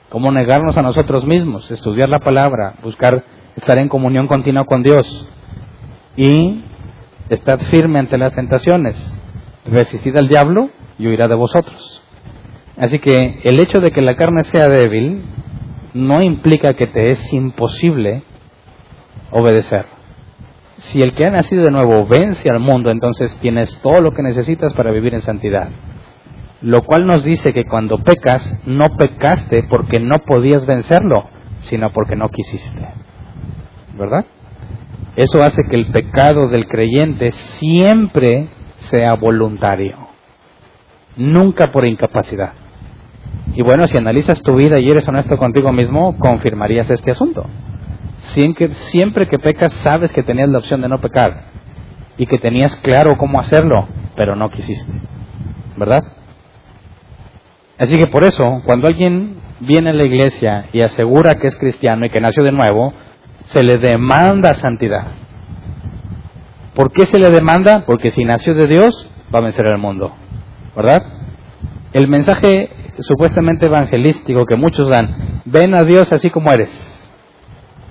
Cómo 0.09 0.31
negarnos 0.31 0.77
a 0.77 0.83
nosotros 0.83 1.25
mismos, 1.25 1.71
estudiar 1.71 2.09
la 2.09 2.19
palabra, 2.19 2.75
buscar 2.83 3.23
estar 3.55 3.79
en 3.79 3.89
comunión 3.89 4.27
continua 4.27 4.65
con 4.65 4.83
Dios 4.83 5.27
y 6.15 6.63
estar 7.29 7.59
firme 7.65 7.97
ante 7.97 8.19
las 8.19 8.35
tentaciones. 8.35 8.95
Resistid 9.71 10.15
al 10.15 10.27
diablo 10.27 10.69
y 10.97 11.07
huirá 11.07 11.27
de 11.27 11.35
vosotros. 11.35 12.03
Así 12.77 12.99
que 12.99 13.39
el 13.43 13.59
hecho 13.59 13.79
de 13.79 13.91
que 13.91 14.01
la 14.01 14.15
carne 14.15 14.43
sea 14.43 14.67
débil 14.67 15.23
no 15.93 16.21
implica 16.21 16.73
que 16.73 16.87
te 16.87 17.09
es 17.09 17.33
imposible 17.33 18.23
obedecer. 19.31 19.85
Si 20.77 21.01
el 21.01 21.13
que 21.13 21.25
ha 21.25 21.31
nacido 21.31 21.63
de 21.63 21.71
nuevo 21.71 22.05
vence 22.07 22.49
al 22.49 22.59
mundo, 22.59 22.91
entonces 22.91 23.35
tienes 23.41 23.81
todo 23.81 23.99
lo 23.99 24.11
que 24.11 24.21
necesitas 24.21 24.73
para 24.73 24.91
vivir 24.91 25.15
en 25.15 25.21
santidad. 25.21 25.69
Lo 26.61 26.83
cual 26.83 27.07
nos 27.07 27.23
dice 27.23 27.51
que 27.51 27.65
cuando 27.65 27.97
pecas, 27.97 28.61
no 28.65 28.95
pecaste 28.95 29.63
porque 29.63 29.99
no 29.99 30.17
podías 30.19 30.65
vencerlo, 30.65 31.25
sino 31.61 31.89
porque 31.89 32.15
no 32.15 32.29
quisiste. 32.29 32.87
¿Verdad? 33.97 34.25
Eso 35.15 35.41
hace 35.41 35.63
que 35.67 35.75
el 35.75 35.87
pecado 35.87 36.47
del 36.47 36.67
creyente 36.67 37.31
siempre 37.31 38.49
sea 38.89 39.13
voluntario, 39.13 39.97
nunca 41.15 41.71
por 41.71 41.85
incapacidad. 41.85 42.53
Y 43.53 43.61
bueno, 43.61 43.87
si 43.87 43.97
analizas 43.97 44.41
tu 44.41 44.55
vida 44.55 44.79
y 44.79 44.87
eres 44.89 45.07
honesto 45.07 45.37
contigo 45.37 45.71
mismo, 45.71 46.17
confirmarías 46.17 46.89
este 46.89 47.11
asunto. 47.11 47.45
Siempre 48.19 49.27
que 49.27 49.39
pecas 49.39 49.73
sabes 49.73 50.11
que 50.13 50.23
tenías 50.23 50.49
la 50.49 50.59
opción 50.59 50.81
de 50.81 50.89
no 50.89 50.99
pecar 50.99 51.45
y 52.17 52.25
que 52.25 52.37
tenías 52.37 52.75
claro 52.77 53.17
cómo 53.17 53.39
hacerlo, 53.39 53.87
pero 54.15 54.35
no 54.35 54.49
quisiste. 54.49 54.91
¿Verdad? 55.75 56.03
Así 57.77 57.97
que 57.97 58.07
por 58.07 58.23
eso, 58.23 58.61
cuando 58.65 58.87
alguien 58.87 59.37
viene 59.59 59.91
a 59.91 59.93
la 59.93 60.03
iglesia 60.03 60.65
y 60.73 60.81
asegura 60.81 61.35
que 61.35 61.47
es 61.47 61.55
cristiano 61.57 62.05
y 62.05 62.09
que 62.09 62.21
nació 62.21 62.43
de 62.43 62.51
nuevo, 62.51 62.93
se 63.45 63.63
le 63.63 63.77
demanda 63.77 64.53
santidad. 64.53 65.07
¿Por 66.77 66.91
qué 66.91 67.07
se 67.07 67.17
le 67.17 67.31
demanda? 67.31 67.85
Porque 67.87 68.11
si 68.11 68.23
nació 68.23 68.53
de 68.53 68.67
Dios, 68.67 69.09
va 69.33 69.39
a 69.39 69.41
vencer 69.41 69.65
al 69.65 69.79
mundo. 69.79 70.15
¿Verdad? 70.75 71.01
El 71.91 72.07
mensaje 72.07 72.69
supuestamente 72.99 73.65
evangelístico 73.65 74.45
que 74.45 74.57
muchos 74.57 74.87
dan, 74.87 75.41
ven 75.45 75.73
a 75.73 75.83
Dios 75.83 76.13
así 76.13 76.29
como 76.29 76.51
eres, 76.51 76.69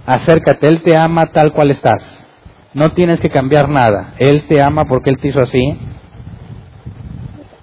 acércate, 0.06 0.68
Él 0.68 0.84
te 0.84 0.96
ama 0.96 1.32
tal 1.32 1.52
cual 1.52 1.72
estás, 1.72 2.30
No 2.74 2.90
tienes 2.90 3.18
que 3.18 3.28
cambiar 3.28 3.68
nada. 3.68 4.14
Él 4.20 4.46
te 4.46 4.62
ama 4.62 4.84
porque 4.84 5.10
Él 5.10 5.16
te 5.16 5.28
hizo 5.28 5.40
así. 5.40 5.78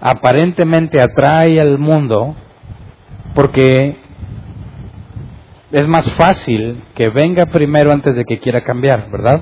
Aparentemente 0.01 1.01
atrae 1.01 1.61
al 1.61 1.77
mundo 1.77 2.35
porque 3.33 3.95
es 5.71 5.87
más 5.87 6.11
fácil 6.15 6.83
que 6.95 7.07
venga 7.07 7.45
primero 7.45 7.93
antes 7.93 8.13
de 8.13 8.25
que 8.25 8.39
quiera 8.39 8.61
cambiar, 8.65 9.09
¿verdad? 9.09 9.41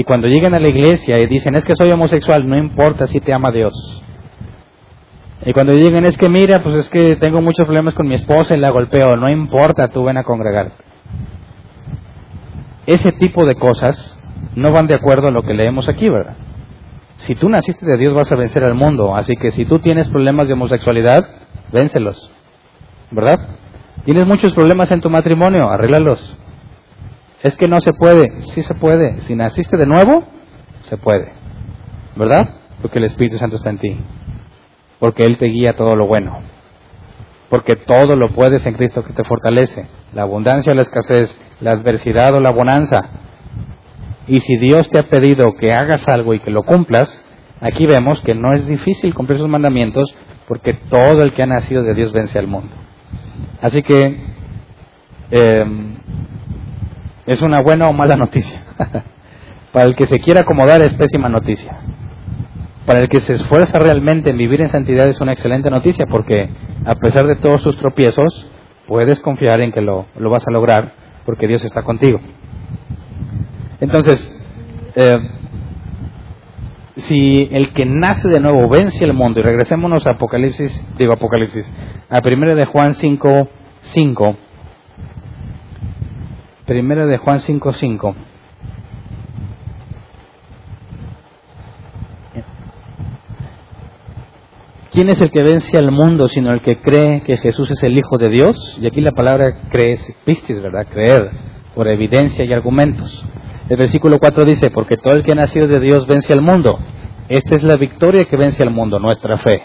Y 0.00 0.04
cuando 0.04 0.28
lleguen 0.28 0.54
a 0.54 0.58
la 0.58 0.70
iglesia 0.70 1.18
y 1.18 1.26
dicen, 1.26 1.54
es 1.56 1.64
que 1.66 1.76
soy 1.76 1.90
homosexual, 1.90 2.48
no 2.48 2.56
importa 2.56 3.06
si 3.06 3.20
te 3.20 3.34
ama 3.34 3.50
Dios. 3.50 3.74
Y 5.44 5.52
cuando 5.52 5.74
lleguen, 5.74 6.06
es 6.06 6.16
que 6.16 6.30
mira, 6.30 6.62
pues 6.62 6.74
es 6.76 6.88
que 6.88 7.16
tengo 7.16 7.42
muchos 7.42 7.66
problemas 7.66 7.92
con 7.92 8.08
mi 8.08 8.14
esposa 8.14 8.56
y 8.56 8.60
la 8.60 8.70
golpeo, 8.70 9.14
no 9.16 9.28
importa, 9.28 9.88
tú 9.88 10.02
ven 10.04 10.16
a 10.16 10.24
congregar. 10.24 10.72
Ese 12.86 13.12
tipo 13.12 13.44
de 13.44 13.56
cosas 13.56 14.18
no 14.54 14.72
van 14.72 14.86
de 14.86 14.94
acuerdo 14.94 15.28
a 15.28 15.32
lo 15.32 15.42
que 15.42 15.52
leemos 15.52 15.86
aquí, 15.90 16.08
¿verdad? 16.08 16.36
Si 17.16 17.34
tú 17.34 17.50
naciste 17.50 17.84
de 17.84 17.98
Dios 17.98 18.14
vas 18.14 18.32
a 18.32 18.36
vencer 18.36 18.64
al 18.64 18.74
mundo, 18.74 19.14
así 19.14 19.36
que 19.36 19.50
si 19.50 19.66
tú 19.66 19.80
tienes 19.80 20.08
problemas 20.08 20.46
de 20.48 20.54
homosexualidad, 20.54 21.28
vénselos, 21.72 22.32
¿verdad? 23.10 23.38
Tienes 24.06 24.26
muchos 24.26 24.54
problemas 24.54 24.90
en 24.92 25.02
tu 25.02 25.10
matrimonio, 25.10 25.68
arréglalos. 25.68 26.38
Es 27.42 27.56
que 27.56 27.68
no 27.68 27.80
se 27.80 27.92
puede, 27.92 28.42
sí 28.42 28.62
se 28.62 28.74
puede. 28.74 29.20
Si 29.22 29.34
naciste 29.34 29.76
de 29.76 29.86
nuevo, 29.86 30.24
se 30.84 30.96
puede, 30.96 31.32
¿verdad? 32.16 32.56
Porque 32.82 32.98
el 32.98 33.04
Espíritu 33.04 33.38
Santo 33.38 33.56
está 33.56 33.70
en 33.70 33.78
ti, 33.78 33.96
porque 34.98 35.24
Él 35.24 35.38
te 35.38 35.46
guía 35.46 35.76
todo 35.76 35.96
lo 35.96 36.06
bueno, 36.06 36.38
porque 37.48 37.76
todo 37.76 38.16
lo 38.16 38.30
puedes 38.30 38.64
en 38.66 38.74
Cristo 38.74 39.04
que 39.04 39.12
te 39.12 39.24
fortalece, 39.24 39.86
la 40.12 40.22
abundancia 40.22 40.72
o 40.72 40.76
la 40.76 40.82
escasez, 40.82 41.38
la 41.60 41.72
adversidad 41.72 42.34
o 42.34 42.40
la 42.40 42.50
bonanza, 42.50 42.98
y 44.26 44.40
si 44.40 44.56
Dios 44.58 44.88
te 44.90 45.00
ha 45.00 45.04
pedido 45.04 45.54
que 45.54 45.72
hagas 45.72 46.06
algo 46.06 46.34
y 46.34 46.40
que 46.40 46.50
lo 46.50 46.62
cumplas, 46.62 47.10
aquí 47.60 47.86
vemos 47.86 48.20
que 48.20 48.34
no 48.34 48.52
es 48.52 48.66
difícil 48.66 49.14
cumplir 49.14 49.38
sus 49.38 49.48
mandamientos 49.48 50.14
porque 50.46 50.74
todo 50.88 51.22
el 51.22 51.32
que 51.34 51.42
ha 51.42 51.46
nacido 51.46 51.82
de 51.82 51.94
Dios 51.94 52.12
vence 52.12 52.38
al 52.38 52.46
mundo. 52.46 52.70
Así 53.60 53.82
que 53.82 54.20
eh, 55.32 55.64
es 57.30 57.42
una 57.42 57.60
buena 57.60 57.88
o 57.88 57.92
mala 57.92 58.16
noticia. 58.16 58.60
Para 59.72 59.86
el 59.86 59.94
que 59.94 60.06
se 60.06 60.18
quiera 60.18 60.40
acomodar 60.40 60.82
es 60.82 60.94
pésima 60.94 61.28
noticia. 61.28 61.78
Para 62.84 63.02
el 63.02 63.08
que 63.08 63.20
se 63.20 63.34
esfuerza 63.34 63.78
realmente 63.78 64.30
en 64.30 64.36
vivir 64.36 64.60
en 64.60 64.68
santidad 64.68 65.06
es 65.06 65.20
una 65.20 65.32
excelente 65.32 65.70
noticia 65.70 66.06
porque 66.06 66.50
a 66.84 66.96
pesar 66.96 67.28
de 67.28 67.36
todos 67.36 67.62
sus 67.62 67.76
tropiezos, 67.76 68.48
puedes 68.88 69.20
confiar 69.20 69.60
en 69.60 69.70
que 69.70 69.80
lo, 69.80 70.06
lo 70.18 70.28
vas 70.28 70.44
a 70.48 70.50
lograr 70.50 70.92
porque 71.24 71.46
Dios 71.46 71.64
está 71.64 71.82
contigo. 71.82 72.18
Entonces, 73.80 74.28
eh, 74.96 75.18
si 76.96 77.48
el 77.52 77.72
que 77.72 77.86
nace 77.86 78.28
de 78.28 78.40
nuevo 78.40 78.68
vence 78.68 79.04
el 79.04 79.12
mundo, 79.12 79.38
y 79.38 79.44
regresémonos 79.44 80.04
a 80.08 80.12
Apocalipsis, 80.12 80.84
digo 80.98 81.12
Apocalipsis, 81.12 81.72
a 82.08 82.20
primera 82.22 82.56
de 82.56 82.66
Juan 82.66 82.94
5, 82.94 83.48
5, 83.82 84.36
primera 86.70 87.04
de 87.04 87.18
Juan 87.18 87.40
5, 87.40 87.72
5, 87.72 88.14
¿Quién 94.92 95.08
es 95.08 95.20
el 95.20 95.32
que 95.32 95.42
vence 95.42 95.76
al 95.76 95.90
mundo 95.90 96.28
sino 96.28 96.52
el 96.52 96.60
que 96.60 96.80
cree 96.80 97.22
que 97.22 97.36
Jesús 97.36 97.72
es 97.72 97.82
el 97.82 97.98
Hijo 97.98 98.18
de 98.18 98.28
Dios? 98.28 98.78
Y 98.80 98.86
aquí 98.86 99.00
la 99.00 99.10
palabra 99.10 99.62
cree 99.68 99.98
pistis, 100.24 100.62
¿verdad? 100.62 100.86
Creer, 100.88 101.32
por 101.74 101.88
evidencia 101.88 102.44
y 102.44 102.52
argumentos. 102.52 103.20
El 103.68 103.76
versículo 103.76 104.20
4 104.20 104.44
dice, 104.44 104.70
porque 104.70 104.96
todo 104.96 105.14
el 105.14 105.24
que 105.24 105.32
ha 105.32 105.34
nacido 105.34 105.66
de 105.66 105.80
Dios 105.80 106.06
vence 106.06 106.32
al 106.32 106.40
mundo. 106.40 106.78
Esta 107.28 107.56
es 107.56 107.64
la 107.64 107.78
victoria 107.78 108.26
que 108.26 108.36
vence 108.36 108.62
al 108.62 108.70
mundo, 108.70 109.00
nuestra 109.00 109.38
fe. 109.38 109.60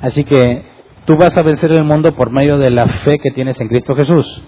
Así 0.00 0.24
que 0.24 0.64
tú 1.04 1.16
vas 1.16 1.36
a 1.38 1.42
vencer 1.42 1.70
el 1.70 1.84
mundo 1.84 2.10
por 2.16 2.32
medio 2.32 2.58
de 2.58 2.70
la 2.70 2.88
fe 2.88 3.20
que 3.20 3.30
tienes 3.30 3.60
en 3.60 3.68
Cristo 3.68 3.94
Jesús. 3.94 4.42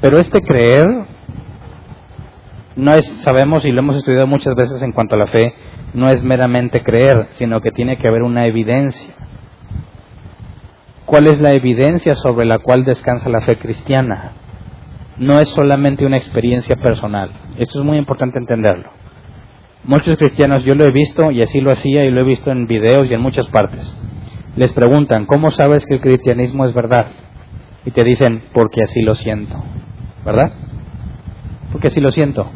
Pero 0.00 0.18
este 0.18 0.40
creer 0.40 1.06
no 2.76 2.94
es, 2.94 3.06
sabemos 3.22 3.64
y 3.64 3.72
lo 3.72 3.80
hemos 3.80 3.96
estudiado 3.96 4.26
muchas 4.26 4.54
veces 4.54 4.82
en 4.82 4.92
cuanto 4.92 5.14
a 5.14 5.18
la 5.18 5.26
fe, 5.26 5.54
no 5.92 6.08
es 6.08 6.22
meramente 6.22 6.82
creer, 6.82 7.28
sino 7.32 7.60
que 7.60 7.70
tiene 7.70 7.98
que 7.98 8.08
haber 8.08 8.22
una 8.22 8.46
evidencia. 8.46 9.14
¿Cuál 11.04 11.26
es 11.26 11.40
la 11.40 11.52
evidencia 11.52 12.14
sobre 12.14 12.46
la 12.46 12.58
cual 12.58 12.84
descansa 12.84 13.28
la 13.28 13.40
fe 13.40 13.56
cristiana? 13.56 14.34
no 15.20 15.38
es 15.38 15.50
solamente 15.50 16.06
una 16.06 16.16
experiencia 16.16 16.76
personal. 16.76 17.30
Esto 17.58 17.78
es 17.78 17.84
muy 17.84 17.98
importante 17.98 18.38
entenderlo. 18.38 18.88
Muchos 19.84 20.16
cristianos, 20.16 20.64
yo 20.64 20.74
lo 20.74 20.84
he 20.84 20.90
visto 20.90 21.30
y 21.30 21.42
así 21.42 21.60
lo 21.60 21.70
hacía 21.70 22.04
y 22.04 22.10
lo 22.10 22.22
he 22.22 22.24
visto 22.24 22.50
en 22.50 22.66
videos 22.66 23.06
y 23.08 23.14
en 23.14 23.20
muchas 23.20 23.46
partes. 23.48 23.96
Les 24.56 24.72
preguntan, 24.72 25.26
¿cómo 25.26 25.50
sabes 25.50 25.84
que 25.84 25.94
el 25.94 26.00
cristianismo 26.00 26.64
es 26.64 26.74
verdad? 26.74 27.08
Y 27.84 27.90
te 27.90 28.02
dicen, 28.02 28.42
porque 28.54 28.80
así 28.82 29.02
lo 29.02 29.14
siento. 29.14 29.62
¿Verdad? 30.24 30.52
Porque 31.72 31.88
así 31.88 32.00
lo 32.00 32.10
siento. 32.10 32.50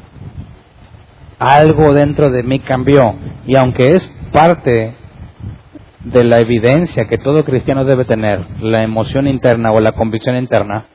Algo 1.38 1.92
dentro 1.94 2.30
de 2.30 2.42
mí 2.42 2.60
cambió. 2.60 3.14
Y 3.46 3.56
aunque 3.56 3.94
es 3.94 4.06
parte 4.32 4.94
de 6.04 6.24
la 6.24 6.38
evidencia 6.38 7.04
que 7.04 7.18
todo 7.18 7.44
cristiano 7.44 7.84
debe 7.84 8.04
tener, 8.04 8.60
la 8.60 8.82
emoción 8.82 9.26
interna 9.26 9.72
o 9.72 9.80
la 9.80 9.92
convicción 9.92 10.36
interna, 10.36 10.86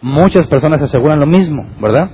muchas 0.00 0.46
personas 0.48 0.82
aseguran 0.82 1.20
lo 1.20 1.26
mismo, 1.26 1.64
¿verdad? 1.80 2.10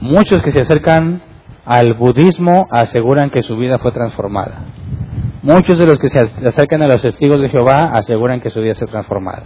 Muchos 0.00 0.42
que 0.42 0.50
se 0.50 0.60
acercan 0.60 1.22
al 1.64 1.94
budismo 1.94 2.68
aseguran 2.70 3.30
que 3.30 3.42
su 3.42 3.56
vida 3.56 3.78
fue 3.78 3.92
transformada. 3.92 4.64
Muchos 5.42 5.76
de 5.76 5.86
los 5.86 5.98
que 5.98 6.08
se 6.08 6.20
acercan 6.20 6.82
a 6.82 6.86
los 6.86 7.02
testigos 7.02 7.40
de 7.40 7.48
Jehová 7.48 7.90
aseguran 7.94 8.40
que 8.40 8.50
su 8.50 8.60
vida 8.60 8.74
se 8.74 8.86
transformada. 8.86 9.42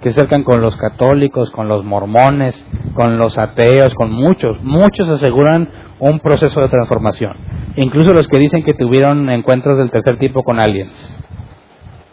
Que 0.00 0.10
se 0.10 0.20
acercan 0.20 0.44
con 0.44 0.60
los 0.60 0.76
católicos, 0.76 1.50
con 1.50 1.66
los 1.66 1.84
mormones, 1.84 2.64
con 2.94 3.18
los 3.18 3.36
ateos, 3.36 3.94
con 3.94 4.12
muchos. 4.12 4.62
Muchos 4.62 5.08
aseguran 5.08 5.68
un 5.98 6.20
proceso 6.20 6.60
de 6.60 6.68
transformación. 6.68 7.34
Incluso 7.74 8.14
los 8.14 8.28
que 8.28 8.38
dicen 8.38 8.62
que 8.62 8.74
tuvieron 8.74 9.28
encuentros 9.28 9.76
del 9.78 9.90
tercer 9.90 10.18
tipo 10.18 10.44
con 10.44 10.60
aliens 10.60 11.20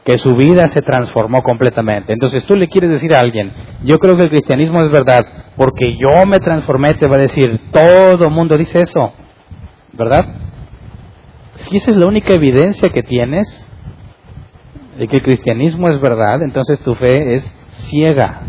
que 0.03 0.17
su 0.17 0.37
vida 0.37 0.69
se 0.69 0.81
transformó 0.81 1.43
completamente. 1.43 2.13
Entonces 2.13 2.45
tú 2.45 2.55
le 2.55 2.69
quieres 2.69 2.91
decir 2.91 3.13
a 3.13 3.19
alguien, 3.19 3.51
yo 3.83 3.99
creo 3.99 4.15
que 4.15 4.23
el 4.23 4.29
cristianismo 4.29 4.81
es 4.81 4.89
verdad, 4.89 5.19
porque 5.57 5.97
yo 5.97 6.25
me 6.25 6.39
transformé, 6.39 6.93
te 6.93 7.07
va 7.07 7.17
a 7.17 7.19
decir, 7.19 7.59
todo 7.73 8.29
mundo 8.29 8.55
dice 8.55 8.79
eso, 8.79 9.11
¿verdad? 9.91 10.46
Si 11.57 11.77
esa 11.77 11.91
es 11.91 11.97
la 11.97 12.07
única 12.07 12.33
evidencia 12.33 12.89
que 12.89 13.03
tienes 13.03 13.47
de 14.97 15.07
que 15.07 15.17
el 15.17 15.23
cristianismo 15.23 15.89
es 15.89 15.99
verdad, 16.01 16.41
entonces 16.41 16.79
tu 16.79 16.95
fe 16.95 17.35
es 17.35 17.43
ciega. 17.89 18.41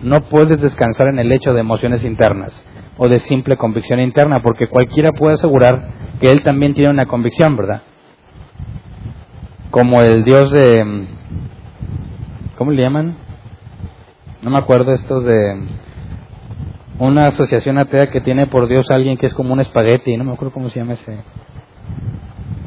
No 0.00 0.22
puedes 0.22 0.60
descansar 0.60 1.08
en 1.08 1.18
el 1.18 1.30
hecho 1.32 1.52
de 1.52 1.60
emociones 1.60 2.04
internas 2.04 2.64
o 2.96 3.08
de 3.08 3.18
simple 3.18 3.56
convicción 3.56 4.00
interna, 4.00 4.42
porque 4.42 4.68
cualquiera 4.68 5.12
puede 5.12 5.34
asegurar 5.34 5.88
que 6.20 6.30
él 6.30 6.42
también 6.42 6.74
tiene 6.74 6.90
una 6.90 7.06
convicción, 7.06 7.56
¿verdad? 7.56 7.82
como 9.72 10.02
el 10.02 10.22
dios 10.22 10.52
de... 10.52 11.06
¿Cómo 12.56 12.70
le 12.70 12.82
llaman? 12.82 13.16
No 14.42 14.50
me 14.50 14.58
acuerdo 14.58 14.92
estos 14.92 15.24
de... 15.24 15.66
Una 16.98 17.24
asociación 17.24 17.78
atea 17.78 18.10
que 18.10 18.20
tiene 18.20 18.46
por 18.46 18.68
Dios 18.68 18.88
a 18.90 18.94
alguien 18.94 19.16
que 19.16 19.26
es 19.26 19.34
como 19.34 19.52
un 19.52 19.60
espagueti, 19.60 20.16
no 20.16 20.24
me 20.24 20.32
acuerdo 20.34 20.52
cómo 20.52 20.68
se 20.68 20.78
llama 20.78 20.92
ese. 20.92 21.18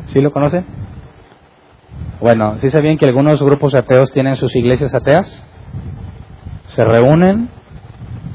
¿Sí 0.07 0.21
lo 0.21 0.31
conocen? 0.31 0.65
Bueno, 2.19 2.57
¿sí 2.57 2.69
sabían 2.69 2.97
que 2.97 3.05
algunos 3.05 3.41
grupos 3.41 3.75
ateos 3.75 4.11
tienen 4.11 4.35
sus 4.35 4.55
iglesias 4.55 4.93
ateas? 4.93 5.47
Se 6.67 6.83
reúnen, 6.83 7.49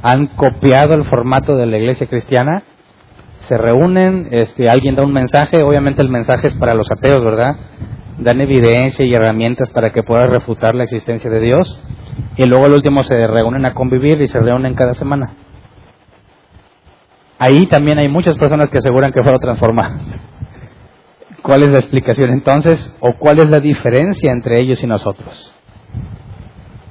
han 0.03 0.29
copiado 0.29 0.95
el 0.95 1.05
formato 1.05 1.57
de 1.57 1.67
la 1.67 1.79
iglesia 1.79 2.07
cristiana, 2.07 2.63
se 3.49 3.57
reúnen, 3.57 4.29
este, 4.31 4.69
alguien 4.69 4.97
da 4.97 5.03
un 5.03 5.13
mensaje, 5.13 5.63
obviamente 5.63 6.03
el 6.03 6.09
mensaje 6.09 6.49
es 6.49 6.55
para 6.55 6.75
los 6.75 6.91
ateos, 6.91 7.25
¿verdad? 7.25 7.57
dan 8.21 8.41
evidencia 8.41 9.05
y 9.05 9.15
herramientas 9.15 9.71
para 9.71 9.91
que 9.91 10.03
puedas 10.03 10.29
refutar 10.29 10.75
la 10.75 10.85
existencia 10.85 11.31
de 11.31 11.41
Dios 11.41 11.83
y 12.37 12.45
luego 12.45 12.67
al 12.67 12.75
último 12.75 13.03
se 13.03 13.27
reúnen 13.27 13.65
a 13.65 13.75
convivir 13.75 14.21
y 14.21 14.29
se 14.29 14.39
reúnen 14.39 14.75
cada 14.75 14.95
semana. 14.95 15.31
Ahí 17.39 17.67
también 17.67 17.99
hay 17.99 18.09
muchas 18.09 18.37
personas 18.37 18.69
que 18.69 18.79
aseguran 18.79 19.13
que 19.13 19.23
fueron 19.23 19.41
transformadas. 19.41 20.07
¿Cuál 21.43 21.63
es 21.63 21.73
la 21.73 21.79
explicación 21.79 22.31
entonces 22.31 22.97
o 23.01 23.15
cuál 23.15 23.39
es 23.43 23.49
la 23.49 23.61
diferencia 23.61 24.33
entre 24.33 24.61
ellos 24.61 24.83
y 24.83 24.87
nosotros? 24.87 25.53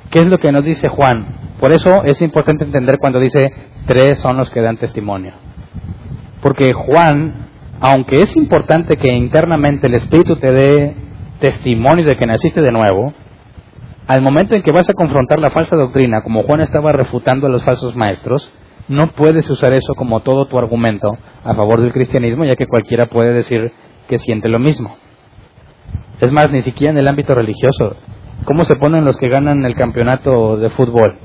¿Qué 0.10 0.20
es 0.20 0.28
lo 0.28 0.40
que 0.40 0.52
nos 0.52 0.66
dice 0.66 0.90
Juan? 0.90 1.26
Por 1.60 1.72
eso 1.72 2.04
es 2.04 2.22
importante 2.22 2.66
entender 2.66 2.98
cuando 3.00 3.20
dice 3.20 3.52
tres 3.86 4.20
son 4.20 4.38
los 4.38 4.50
que 4.50 4.62
dan 4.62 4.78
testimonio. 4.78 5.34
Porque 6.42 6.74
Juan, 6.74 7.50
aunque 7.80 8.16
es 8.18 8.36
importante 8.36 8.98
que 8.98 9.10
internamente 9.10 9.88
el 9.88 9.96
Espíritu 9.96 10.38
te 10.38 10.52
dé 10.52 10.96
testimonio 11.40 12.06
de 12.06 12.18
que 12.18 12.26
naciste 12.26 12.62
de 12.62 12.72
nuevo, 12.72 13.14
al 14.08 14.22
momento 14.22 14.56
en 14.56 14.64
que 14.64 14.72
vas 14.72 14.90
a 14.90 14.94
confrontar 14.94 15.40
la 15.40 15.52
falsa 15.52 15.76
doctrina, 15.76 16.24
como 16.24 16.44
Juan 16.44 16.62
estaba 16.62 16.92
refutando 16.92 17.46
a 17.46 17.50
los 17.50 17.64
falsos 17.64 17.96
maestros, 17.96 18.52
No 18.88 19.12
puedes 19.12 19.48
usar 19.52 19.72
eso 19.74 19.94
como 19.94 20.22
todo 20.22 20.48
tu 20.48 20.58
argumento 20.58 21.16
a 21.44 21.54
favor 21.54 21.80
del 21.80 21.94
cristianismo, 21.94 22.44
ya 22.44 22.56
que 22.56 22.66
cualquiera 22.66 23.06
puede 23.06 23.34
decir 23.34 23.72
que 24.10 24.18
siente 24.18 24.50
lo 24.50 24.60
mismo. 24.60 24.98
Es 26.20 26.32
más, 26.34 26.52
ni 26.52 26.62
siquiera 26.62 26.92
en 26.92 26.98
el 26.98 27.08
ámbito 27.08 27.34
religioso. 27.34 27.96
¿Cómo 28.44 28.66
se 28.66 28.76
ponen 28.76 29.06
los 29.06 29.16
que 29.18 29.30
ganan 29.30 29.64
el 29.64 29.76
campeonato 29.76 30.58
de 30.58 30.70
fútbol? 30.72 31.18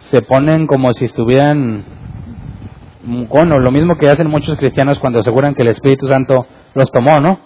Se 0.00 0.20
ponen 0.22 0.66
como 0.66 0.92
si 0.92 1.06
estuvieran, 1.06 1.84
bueno, 3.04 3.58
lo 3.58 3.70
mismo 3.70 3.96
que 3.96 4.08
hacen 4.08 4.28
muchos 4.28 4.58
cristianos 4.58 4.98
cuando 4.98 5.20
aseguran 5.20 5.54
que 5.54 5.62
el 5.62 5.70
Espíritu 5.70 6.08
Santo 6.08 6.46
los 6.74 6.90
tomó, 6.90 7.20
¿no? 7.20 7.38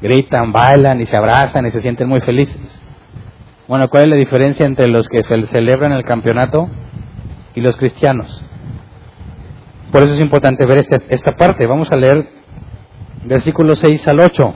Gritan, 0.00 0.52
bailan 0.52 1.00
y 1.00 1.06
se 1.06 1.16
abrazan 1.16 1.66
y 1.66 1.70
se 1.70 1.80
sienten 1.80 2.08
muy 2.08 2.20
felices. 2.20 2.82
Bueno, 3.66 3.88
¿cuál 3.88 4.04
es 4.04 4.10
la 4.10 4.16
diferencia 4.16 4.64
entre 4.64 4.86
los 4.86 5.08
que 5.08 5.22
celebran 5.46 5.92
el 5.92 6.04
campeonato 6.04 6.68
y 7.54 7.60
los 7.60 7.76
cristianos? 7.76 8.44
Por 9.92 10.02
eso 10.02 10.14
es 10.14 10.20
importante 10.20 10.66
ver 10.66 10.78
esta, 10.78 10.98
esta 11.08 11.36
parte. 11.36 11.66
Vamos 11.66 11.90
a 11.90 11.96
leer 11.96 12.26
versículos 13.24 13.78
6 13.80 14.08
al 14.08 14.20
8. 14.20 14.54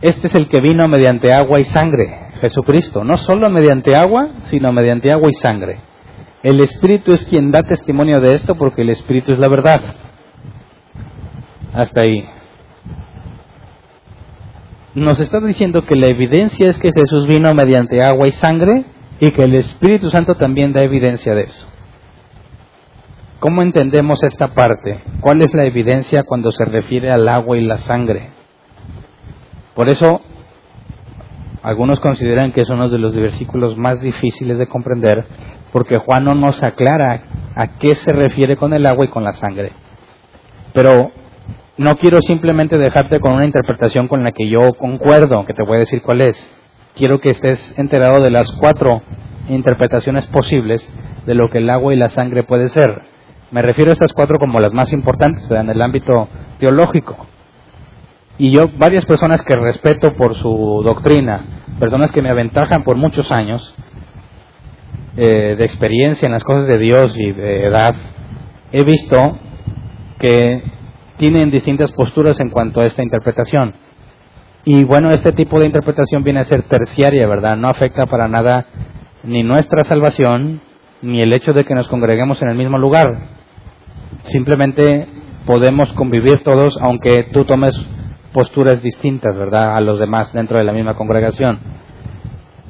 Este 0.00 0.28
es 0.28 0.34
el 0.34 0.48
que 0.48 0.60
vino 0.60 0.86
mediante 0.86 1.32
agua 1.32 1.58
y 1.60 1.64
sangre, 1.64 2.30
Jesucristo. 2.40 3.02
No 3.02 3.16
solo 3.16 3.50
mediante 3.50 3.96
agua, 3.96 4.28
sino 4.44 4.72
mediante 4.72 5.10
agua 5.10 5.28
y 5.30 5.34
sangre. 5.34 5.80
El 6.42 6.60
Espíritu 6.60 7.12
es 7.12 7.24
quien 7.24 7.50
da 7.50 7.62
testimonio 7.62 8.20
de 8.20 8.34
esto 8.34 8.54
porque 8.54 8.82
el 8.82 8.90
Espíritu 8.90 9.32
es 9.32 9.38
la 9.38 9.48
verdad. 9.48 9.80
Hasta 11.74 12.02
ahí 12.02 12.24
nos 14.98 15.20
está 15.20 15.40
diciendo 15.40 15.82
que 15.82 15.96
la 15.96 16.08
evidencia 16.08 16.68
es 16.68 16.78
que 16.78 16.90
Jesús 16.92 17.26
vino 17.26 17.52
mediante 17.54 18.02
agua 18.02 18.26
y 18.26 18.32
sangre 18.32 18.84
y 19.20 19.30
que 19.30 19.42
el 19.42 19.54
Espíritu 19.54 20.10
Santo 20.10 20.34
también 20.34 20.72
da 20.72 20.82
evidencia 20.82 21.34
de 21.34 21.42
eso. 21.42 21.66
¿Cómo 23.40 23.62
entendemos 23.62 24.24
esta 24.24 24.48
parte? 24.48 25.00
¿Cuál 25.20 25.42
es 25.42 25.54
la 25.54 25.64
evidencia 25.64 26.24
cuando 26.24 26.50
se 26.50 26.64
refiere 26.64 27.12
al 27.12 27.28
agua 27.28 27.56
y 27.56 27.64
la 27.64 27.78
sangre? 27.78 28.30
Por 29.76 29.88
eso, 29.88 30.20
algunos 31.62 32.00
consideran 32.00 32.50
que 32.50 32.62
es 32.62 32.68
uno 32.68 32.88
de 32.88 32.98
los 32.98 33.14
versículos 33.14 33.76
más 33.76 34.00
difíciles 34.00 34.58
de 34.58 34.66
comprender, 34.66 35.24
porque 35.72 35.98
Juan 35.98 36.24
no 36.24 36.34
nos 36.34 36.64
aclara 36.64 37.22
a 37.54 37.78
qué 37.78 37.94
se 37.94 38.12
refiere 38.12 38.56
con 38.56 38.72
el 38.72 38.84
agua 38.84 39.04
y 39.04 39.08
con 39.08 39.22
la 39.22 39.34
sangre. 39.34 39.70
Pero 40.72 41.12
no 41.76 41.94
quiero 41.94 42.20
simplemente 42.22 42.76
dejarte 42.76 43.20
con 43.20 43.34
una 43.34 43.46
interpretación 43.46 44.08
con 44.08 44.24
la 44.24 44.32
que 44.32 44.48
yo 44.48 44.72
concuerdo, 44.76 45.46
que 45.46 45.54
te 45.54 45.62
voy 45.62 45.76
a 45.76 45.80
decir 45.80 46.02
cuál 46.02 46.22
es. 46.22 46.36
Quiero 46.96 47.20
que 47.20 47.30
estés 47.30 47.78
enterado 47.78 48.20
de 48.20 48.32
las 48.32 48.50
cuatro 48.50 49.00
interpretaciones 49.48 50.26
posibles 50.26 50.92
de 51.24 51.36
lo 51.36 51.50
que 51.50 51.58
el 51.58 51.70
agua 51.70 51.94
y 51.94 51.96
la 51.96 52.08
sangre 52.08 52.42
puede 52.42 52.68
ser. 52.68 53.07
Me 53.50 53.62
refiero 53.62 53.90
a 53.90 53.94
estas 53.94 54.12
cuatro 54.12 54.38
como 54.38 54.60
las 54.60 54.74
más 54.74 54.92
importantes 54.92 55.50
en 55.50 55.70
el 55.70 55.80
ámbito 55.80 56.28
teológico. 56.58 57.26
Y 58.36 58.50
yo, 58.50 58.68
varias 58.76 59.04
personas 59.06 59.42
que 59.42 59.56
respeto 59.56 60.12
por 60.14 60.34
su 60.36 60.82
doctrina, 60.84 61.64
personas 61.80 62.12
que 62.12 62.22
me 62.22 62.28
aventajan 62.28 62.84
por 62.84 62.96
muchos 62.96 63.32
años 63.32 63.74
eh, 65.16 65.56
de 65.56 65.64
experiencia 65.64 66.26
en 66.26 66.32
las 66.32 66.44
cosas 66.44 66.66
de 66.66 66.78
Dios 66.78 67.16
y 67.16 67.32
de 67.32 67.66
edad, 67.66 67.94
he 68.70 68.84
visto 68.84 69.16
que 70.18 70.62
tienen 71.16 71.50
distintas 71.50 71.90
posturas 71.92 72.38
en 72.40 72.50
cuanto 72.50 72.80
a 72.80 72.86
esta 72.86 73.02
interpretación. 73.02 73.72
Y 74.64 74.84
bueno, 74.84 75.10
este 75.10 75.32
tipo 75.32 75.58
de 75.58 75.66
interpretación 75.66 76.22
viene 76.22 76.40
a 76.40 76.44
ser 76.44 76.64
terciaria, 76.64 77.26
¿verdad? 77.26 77.56
No 77.56 77.70
afecta 77.70 78.06
para 78.06 78.28
nada 78.28 78.66
ni 79.24 79.42
nuestra 79.42 79.84
salvación, 79.84 80.60
ni 81.02 81.22
el 81.22 81.32
hecho 81.32 81.52
de 81.52 81.64
que 81.64 81.74
nos 81.74 81.88
congreguemos 81.88 82.42
en 82.42 82.48
el 82.48 82.56
mismo 82.56 82.78
lugar. 82.78 83.37
Simplemente 84.24 85.06
podemos 85.46 85.92
convivir 85.94 86.42
todos, 86.42 86.76
aunque 86.80 87.28
tú 87.32 87.44
tomes 87.44 87.74
posturas 88.32 88.82
distintas, 88.82 89.36
¿verdad?, 89.36 89.76
a 89.76 89.80
los 89.80 89.98
demás 89.98 90.32
dentro 90.32 90.58
de 90.58 90.64
la 90.64 90.72
misma 90.72 90.94
congregación. 90.94 91.58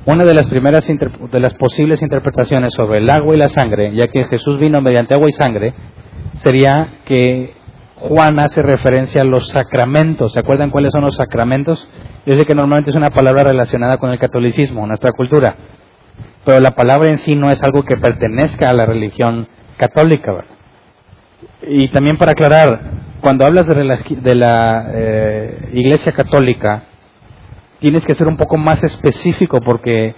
Una 0.06 0.24
de 0.24 0.32
las 0.32 0.46
primeras 0.46 0.86
de 0.86 1.40
las 1.40 1.54
posibles 1.54 2.00
interpretaciones 2.00 2.72
sobre 2.72 2.98
el 2.98 3.10
agua 3.10 3.34
y 3.34 3.38
la 3.38 3.48
sangre, 3.48 3.92
ya 3.94 4.06
que 4.06 4.24
Jesús 4.24 4.58
vino 4.58 4.80
mediante 4.80 5.14
agua 5.14 5.28
y 5.28 5.32
sangre, 5.32 5.74
sería 6.36 7.00
que 7.04 7.52
Juan 7.96 8.38
hace 8.38 8.62
referencia 8.62 9.22
a 9.22 9.24
los 9.24 9.48
sacramentos. 9.48 10.32
¿Se 10.32 10.38
acuerdan 10.38 10.70
cuáles 10.70 10.92
son 10.92 11.02
los 11.02 11.16
sacramentos? 11.16 11.90
Yo 12.24 12.38
sé 12.38 12.46
que 12.46 12.54
normalmente 12.54 12.90
es 12.90 12.96
una 12.96 13.10
palabra 13.10 13.42
relacionada 13.42 13.98
con 13.98 14.10
el 14.10 14.18
catolicismo, 14.18 14.86
nuestra 14.86 15.12
cultura, 15.12 15.56
pero 16.44 16.60
la 16.60 16.70
palabra 16.70 17.10
en 17.10 17.18
sí 17.18 17.34
no 17.34 17.50
es 17.50 17.62
algo 17.62 17.82
que 17.82 17.96
pertenezca 17.96 18.70
a 18.70 18.74
la 18.74 18.86
religión 18.86 19.48
católica. 19.76 20.44
Y 21.62 21.88
también 21.88 22.18
para 22.18 22.32
aclarar, 22.32 22.80
cuando 23.20 23.44
hablas 23.44 23.66
de 23.66 24.34
la, 24.34 24.90
eh, 24.94 25.70
Iglesia 25.74 26.12
Católica, 26.12 26.84
tienes 27.78 28.04
que 28.04 28.14
ser 28.14 28.26
un 28.26 28.36
poco 28.36 28.56
más 28.56 28.82
específico 28.82 29.60
porque 29.60 30.14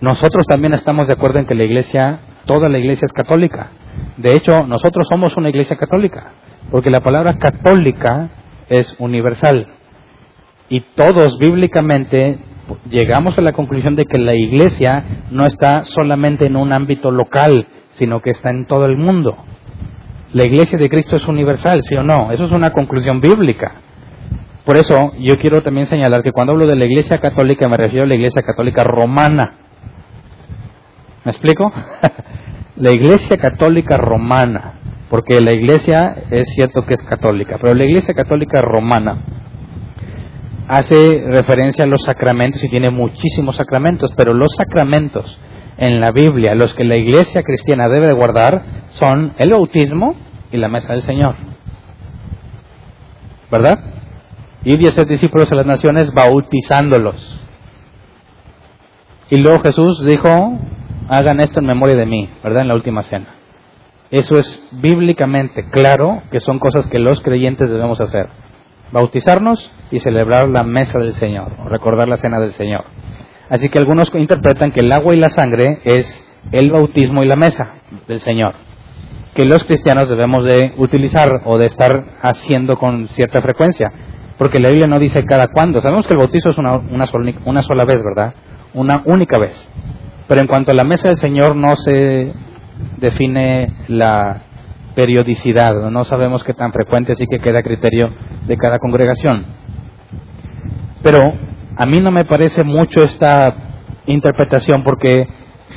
nosotros 0.00 0.46
también 0.46 0.74
estamos 0.74 1.06
de 1.06 1.14
acuerdo 1.14 1.38
en 1.38 1.46
que 1.46 1.54
la 1.54 1.64
Iglesia, 1.64 2.20
toda 2.46 2.68
la 2.68 2.78
Iglesia 2.78 3.06
es 3.06 3.12
católica. 3.12 3.70
De 4.16 4.32
hecho, 4.32 4.66
nosotros 4.66 5.06
somos 5.08 5.36
una 5.36 5.48
Iglesia 5.48 5.76
católica. 5.76 6.32
Porque 6.70 6.90
la 6.90 7.00
palabra 7.00 7.36
católica 7.36 8.30
es 8.68 8.96
universal. 8.98 9.66
Y 10.68 10.80
todos 10.94 11.38
bíblicamente 11.38 12.38
llegamos 12.88 13.36
a 13.36 13.42
la 13.42 13.52
conclusión 13.52 13.96
de 13.96 14.06
que 14.06 14.18
la 14.18 14.34
iglesia 14.34 15.04
no 15.30 15.44
está 15.44 15.84
solamente 15.84 16.46
en 16.46 16.56
un 16.56 16.72
ámbito 16.72 17.10
local, 17.10 17.66
sino 17.92 18.20
que 18.20 18.30
está 18.30 18.50
en 18.50 18.66
todo 18.66 18.86
el 18.86 18.96
mundo. 18.96 19.36
La 20.32 20.44
iglesia 20.44 20.78
de 20.78 20.88
Cristo 20.88 21.16
es 21.16 21.26
universal, 21.28 21.82
¿sí 21.82 21.94
o 21.94 22.02
no? 22.02 22.32
Eso 22.32 22.46
es 22.46 22.52
una 22.52 22.72
conclusión 22.72 23.20
bíblica. 23.20 23.74
Por 24.64 24.76
eso 24.76 25.12
yo 25.18 25.36
quiero 25.38 25.62
también 25.62 25.86
señalar 25.86 26.22
que 26.22 26.32
cuando 26.32 26.52
hablo 26.52 26.66
de 26.66 26.76
la 26.76 26.84
iglesia 26.84 27.18
católica 27.18 27.68
me 27.68 27.76
refiero 27.76 28.04
a 28.04 28.08
la 28.08 28.14
iglesia 28.14 28.42
católica 28.42 28.84
romana. 28.84 29.58
¿Me 31.24 31.30
explico? 31.30 31.70
la 32.76 32.90
iglesia 32.92 33.36
católica 33.36 33.96
romana 33.96 34.74
porque 35.12 35.42
la 35.42 35.52
iglesia 35.52 36.22
es 36.30 36.54
cierto 36.54 36.86
que 36.86 36.94
es 36.94 37.02
católica, 37.02 37.58
pero 37.60 37.74
la 37.74 37.84
iglesia 37.84 38.14
católica 38.14 38.62
romana 38.62 39.18
hace 40.66 41.22
referencia 41.26 41.84
a 41.84 41.86
los 41.86 42.02
sacramentos 42.04 42.64
y 42.64 42.70
tiene 42.70 42.88
muchísimos 42.88 43.56
sacramentos, 43.56 44.10
pero 44.16 44.32
los 44.32 44.54
sacramentos 44.56 45.38
en 45.76 46.00
la 46.00 46.12
Biblia, 46.12 46.54
los 46.54 46.72
que 46.72 46.84
la 46.84 46.96
iglesia 46.96 47.42
cristiana 47.42 47.90
debe 47.90 48.06
de 48.06 48.14
guardar, 48.14 48.62
son 48.92 49.34
el 49.38 49.50
bautismo 49.50 50.14
y 50.50 50.56
la 50.56 50.68
mesa 50.68 50.92
del 50.92 51.02
Señor. 51.02 51.34
¿Verdad? 53.50 53.78
Ir 54.64 54.80
y 54.80 54.86
hacer 54.86 55.06
discípulos 55.06 55.50
a 55.52 55.56
las 55.56 55.66
naciones 55.66 56.12
bautizándolos. 56.12 57.40
Y 59.30 59.36
luego 59.38 59.62
Jesús 59.62 60.04
dijo, 60.04 60.58
hagan 61.08 61.40
esto 61.40 61.60
en 61.60 61.66
memoria 61.66 61.96
de 61.96 62.06
mí, 62.06 62.28
¿verdad? 62.42 62.62
En 62.62 62.68
la 62.68 62.74
última 62.74 63.02
cena. 63.02 63.34
Eso 64.10 64.38
es 64.38 64.68
bíblicamente 64.72 65.70
claro 65.70 66.22
que 66.30 66.40
son 66.40 66.58
cosas 66.58 66.86
que 66.88 66.98
los 66.98 67.22
creyentes 67.22 67.70
debemos 67.70 68.00
hacer. 68.00 68.28
Bautizarnos 68.92 69.70
y 69.90 70.00
celebrar 70.00 70.50
la 70.50 70.64
mesa 70.64 70.98
del 70.98 71.14
Señor, 71.14 71.52
recordar 71.70 72.08
la 72.08 72.18
cena 72.18 72.38
del 72.38 72.52
Señor. 72.52 72.84
Así 73.48 73.70
que 73.70 73.78
algunos 73.78 74.14
interpretan 74.14 74.70
que 74.70 74.80
el 74.80 74.92
agua 74.92 75.14
y 75.14 75.18
la 75.18 75.30
sangre 75.30 75.80
es 75.84 76.06
el 76.52 76.70
bautismo 76.70 77.22
y 77.22 77.26
la 77.26 77.36
mesa 77.36 77.76
del 78.06 78.20
Señor, 78.20 78.54
que 79.34 79.44
los 79.44 79.64
cristianos 79.64 80.08
debemos 80.08 80.44
de 80.44 80.74
utilizar 80.76 81.42
o 81.44 81.58
de 81.58 81.66
estar 81.66 82.04
haciendo 82.20 82.76
con 82.76 83.08
cierta 83.08 83.40
frecuencia, 83.40 83.90
porque 84.38 84.58
la 84.58 84.68
Biblia 84.68 84.86
no 84.86 84.98
dice 84.98 85.24
cada 85.24 85.48
cuándo. 85.48 85.80
Sabemos 85.80 86.06
que 86.06 86.12
el 86.12 86.18
bautizo 86.18 86.50
es 86.50 86.58
una, 86.58 86.76
una, 86.76 87.06
sola, 87.06 87.32
una 87.44 87.62
sola 87.62 87.84
vez, 87.84 88.02
¿verdad? 88.02 88.34
Una 88.74 89.02
única 89.06 89.38
vez. 89.38 89.54
Pero 90.28 90.40
en 90.40 90.46
cuanto 90.46 90.70
a 90.70 90.74
la 90.74 90.84
mesa 90.84 91.08
del 91.08 91.16
Señor 91.16 91.56
no 91.56 91.76
se 91.76 92.32
define 92.98 93.72
la 93.88 94.42
periodicidad, 94.94 95.90
no 95.90 96.04
sabemos 96.04 96.44
qué 96.44 96.54
tan 96.54 96.72
frecuente, 96.72 97.12
así 97.12 97.26
que 97.26 97.38
queda 97.38 97.60
a 97.60 97.62
criterio 97.62 98.10
de 98.46 98.56
cada 98.56 98.78
congregación. 98.78 99.44
Pero 101.02 101.20
a 101.76 101.86
mí 101.86 101.98
no 102.00 102.10
me 102.10 102.24
parece 102.24 102.64
mucho 102.64 103.00
esta 103.02 103.54
interpretación 104.06 104.82
porque 104.82 105.26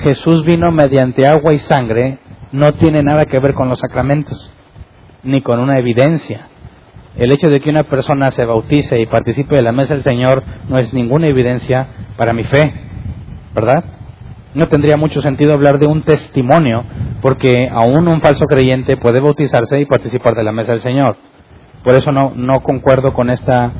Jesús 0.04 0.46
vino 0.46 0.72
mediante 0.72 1.26
agua 1.26 1.54
y 1.54 1.58
sangre, 1.58 2.20
no 2.52 2.74
tiene 2.74 3.04
nada 3.04 3.26
que 3.26 3.40
ver 3.40 3.54
con 3.54 3.70
los 3.70 3.80
sacramentos, 3.80 4.52
ni 5.24 5.42
con 5.42 5.60
una 5.60 5.80
evidencia. 5.80 6.48
El 7.18 7.32
hecho 7.32 7.50
de 7.50 7.62
que 7.62 7.70
una 7.70 7.84
persona 7.84 8.32
se 8.32 8.46
bautice 8.46 9.00
y 9.00 9.06
participe 9.06 9.56
de 9.56 9.62
la 9.62 9.72
mesa 9.72 9.94
del 9.94 10.04
Señor 10.04 10.44
no 10.68 10.78
es 10.78 10.94
ninguna 10.94 11.28
evidencia 11.28 11.88
para 12.18 12.34
mi 12.34 12.44
fe, 12.44 12.74
¿verdad? 13.54 13.84
no 14.56 14.70
tendría 14.70 14.98
mucho 14.98 15.22
sentido 15.22 15.54
hablar 15.54 15.80
de 15.80 15.88
un 15.88 16.02
testimonio, 16.02 16.84
porque 17.22 17.70
aún 17.70 18.08
un 18.08 18.22
falso 18.22 18.46
creyente 18.46 18.98
puede 18.98 19.20
bautizarse 19.20 19.80
y 19.80 19.86
participar 19.86 20.34
de 20.34 20.44
la 20.44 20.54
mesa 20.54 20.72
del 20.72 20.82
Señor. 20.82 21.18
Por 21.84 21.96
eso 21.96 22.12
no, 22.12 22.32
no 22.36 22.62
concuerdo 22.62 23.14
con 23.14 23.30
esta 23.30 23.72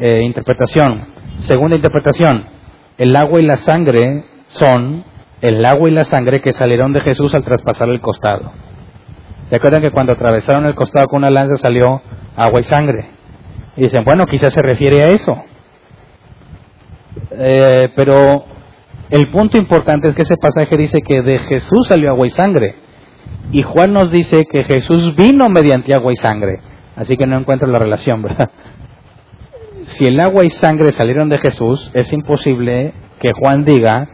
eh, 0.00 0.22
interpretación. 0.24 1.02
Segunda 1.40 1.76
interpretación, 1.76 2.44
el 2.96 3.14
agua 3.14 3.40
y 3.40 3.46
la 3.46 3.58
sangre 3.58 4.24
son 4.48 5.04
el 5.40 5.64
agua 5.64 5.88
y 5.88 5.92
la 5.92 6.04
sangre 6.04 6.40
que 6.40 6.52
salieron 6.52 6.92
de 6.92 7.00
Jesús 7.00 7.34
al 7.34 7.44
traspasar 7.44 7.88
el 7.88 8.00
costado. 8.00 8.52
¿Se 9.48 9.56
acuerdan 9.56 9.82
que 9.82 9.90
cuando 9.90 10.12
atravesaron 10.12 10.66
el 10.66 10.74
costado 10.74 11.06
con 11.06 11.18
una 11.18 11.30
lanza 11.30 11.56
salió 11.56 12.02
agua 12.36 12.60
y 12.60 12.64
sangre? 12.64 13.10
Y 13.76 13.82
dicen, 13.82 14.04
bueno, 14.04 14.26
quizás 14.26 14.52
se 14.52 14.60
refiere 14.60 15.02
a 15.04 15.08
eso. 15.10 15.36
Eh, 17.30 17.88
pero 17.94 18.44
el 19.10 19.30
punto 19.30 19.56
importante 19.56 20.08
es 20.08 20.14
que 20.14 20.22
ese 20.22 20.36
pasaje 20.36 20.76
dice 20.76 21.00
que 21.00 21.22
de 21.22 21.38
Jesús 21.38 21.86
salió 21.88 22.10
agua 22.10 22.26
y 22.26 22.30
sangre. 22.30 22.74
Y 23.52 23.62
Juan 23.62 23.92
nos 23.92 24.10
dice 24.10 24.44
que 24.44 24.64
Jesús 24.64 25.16
vino 25.16 25.48
mediante 25.48 25.94
agua 25.94 26.12
y 26.12 26.16
sangre. 26.16 26.60
Así 26.96 27.16
que 27.16 27.26
no 27.26 27.38
encuentro 27.38 27.68
la 27.68 27.78
relación, 27.78 28.22
¿verdad? 28.22 28.50
Si 29.86 30.06
el 30.06 30.20
agua 30.20 30.44
y 30.44 30.50
sangre 30.50 30.90
salieron 30.90 31.28
de 31.28 31.38
Jesús, 31.38 31.90
es 31.94 32.12
imposible 32.12 32.92
que 33.20 33.32
Juan 33.32 33.64
diga 33.64 34.08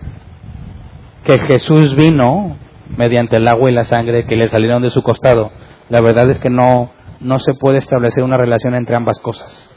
que 1.24 1.38
Jesús 1.38 1.96
vino 1.96 2.56
mediante 2.96 3.36
el 3.36 3.48
agua 3.48 3.70
y 3.70 3.74
la 3.74 3.84
sangre 3.84 4.26
que 4.26 4.36
le 4.36 4.48
salieron 4.48 4.82
de 4.82 4.90
su 4.90 5.02
costado. 5.02 5.50
La 5.88 6.00
verdad 6.00 6.28
es 6.30 6.38
que 6.38 6.50
no, 6.50 6.90
no 7.20 7.38
se 7.38 7.54
puede 7.54 7.78
establecer 7.78 8.22
una 8.22 8.36
relación 8.36 8.74
entre 8.74 8.94
ambas 8.94 9.18
cosas. 9.20 9.70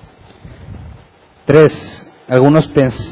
Tres, 1.45 2.25
algunos 2.27 2.69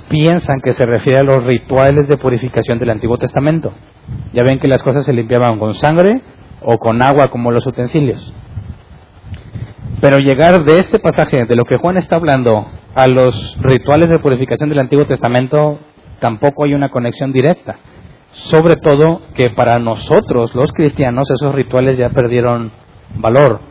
piensan 0.10 0.60
que 0.62 0.74
se 0.74 0.86
refiere 0.86 1.20
a 1.20 1.24
los 1.24 1.46
rituales 1.46 2.08
de 2.08 2.18
purificación 2.18 2.80
del 2.80 2.90
Antiguo 2.90 3.18
Testamento. 3.18 3.74
Ya 4.34 4.44
ven 4.44 4.60
que 4.60 4.68
las 4.68 4.84
cosas 4.84 5.06
se 5.06 5.14
limpiaban 5.14 5.58
con 5.58 5.74
sangre 5.74 6.22
o 6.62 6.78
con 6.78 7.02
agua 7.02 7.30
como 7.30 7.52
los 7.52 7.66
utensilios. 7.66 8.34
Pero 10.02 10.18
llegar 10.20 10.66
de 10.66 10.76
este 10.76 11.00
pasaje, 11.00 11.46
de 11.46 11.56
lo 11.56 11.64
que 11.64 11.78
Juan 11.78 11.96
está 11.98 12.18
hablando, 12.18 12.68
a 12.94 13.08
los 13.08 13.58
rituales 13.62 14.10
de 14.10 14.20
purificación 14.20 14.70
del 14.70 14.80
Antiguo 14.80 15.06
Testamento, 15.06 15.80
tampoco 16.20 16.66
hay 16.66 16.74
una 16.74 16.90
conexión 16.90 17.32
directa. 17.32 17.78
Sobre 18.36 18.76
todo 18.76 19.22
que 19.34 19.50
para 19.50 19.80
nosotros, 19.80 20.54
los 20.54 20.72
cristianos, 20.74 21.30
esos 21.32 21.56
rituales 21.56 21.98
ya 21.98 22.10
perdieron 22.10 22.72
valor 23.16 23.62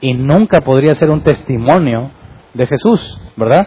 y 0.00 0.14
nunca 0.14 0.60
podría 0.60 0.94
ser 0.94 1.10
un 1.10 1.22
testimonio 1.22 2.10
de 2.54 2.66
Jesús, 2.66 3.20
¿verdad? 3.36 3.66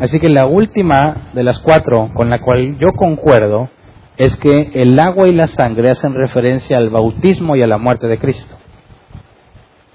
Así 0.00 0.20
que 0.20 0.28
la 0.28 0.46
última 0.46 1.30
de 1.32 1.42
las 1.42 1.58
cuatro 1.60 2.10
con 2.12 2.28
la 2.28 2.40
cual 2.40 2.78
yo 2.78 2.92
concuerdo 2.92 3.70
es 4.18 4.36
que 4.36 4.70
el 4.74 4.98
agua 4.98 5.28
y 5.28 5.32
la 5.32 5.46
sangre 5.46 5.90
hacen 5.90 6.14
referencia 6.14 6.76
al 6.76 6.90
bautismo 6.90 7.56
y 7.56 7.62
a 7.62 7.66
la 7.66 7.78
muerte 7.78 8.06
de 8.06 8.18
Cristo. 8.18 8.56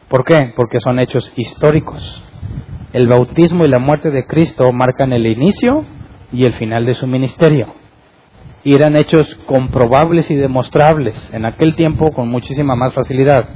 ¿Por 0.08 0.24
qué? 0.26 0.54
Porque 0.56 0.80
son 0.80 1.00
hechos 1.00 1.32
históricos. 1.36 2.24
El 2.92 3.08
bautismo 3.08 3.66
y 3.66 3.70
la 3.70 3.80
muerte 3.80 4.12
de 4.12 4.26
Cristo 4.26 4.72
marcan 4.72 5.14
el 5.14 5.28
inicio 5.28 5.86
y 6.34 6.46
el 6.46 6.54
final 6.54 6.86
de 6.86 6.96
su 6.96 7.08
ministerio. 7.08 7.81
Y 8.64 8.76
eran 8.76 8.96
hechos 8.96 9.36
comprobables 9.46 10.30
y 10.30 10.36
demostrables 10.36 11.34
en 11.34 11.46
aquel 11.46 11.76
tiempo 11.76 12.12
con 12.12 12.30
muchísima 12.30 12.76
más 12.76 12.94
facilidad. 12.94 13.50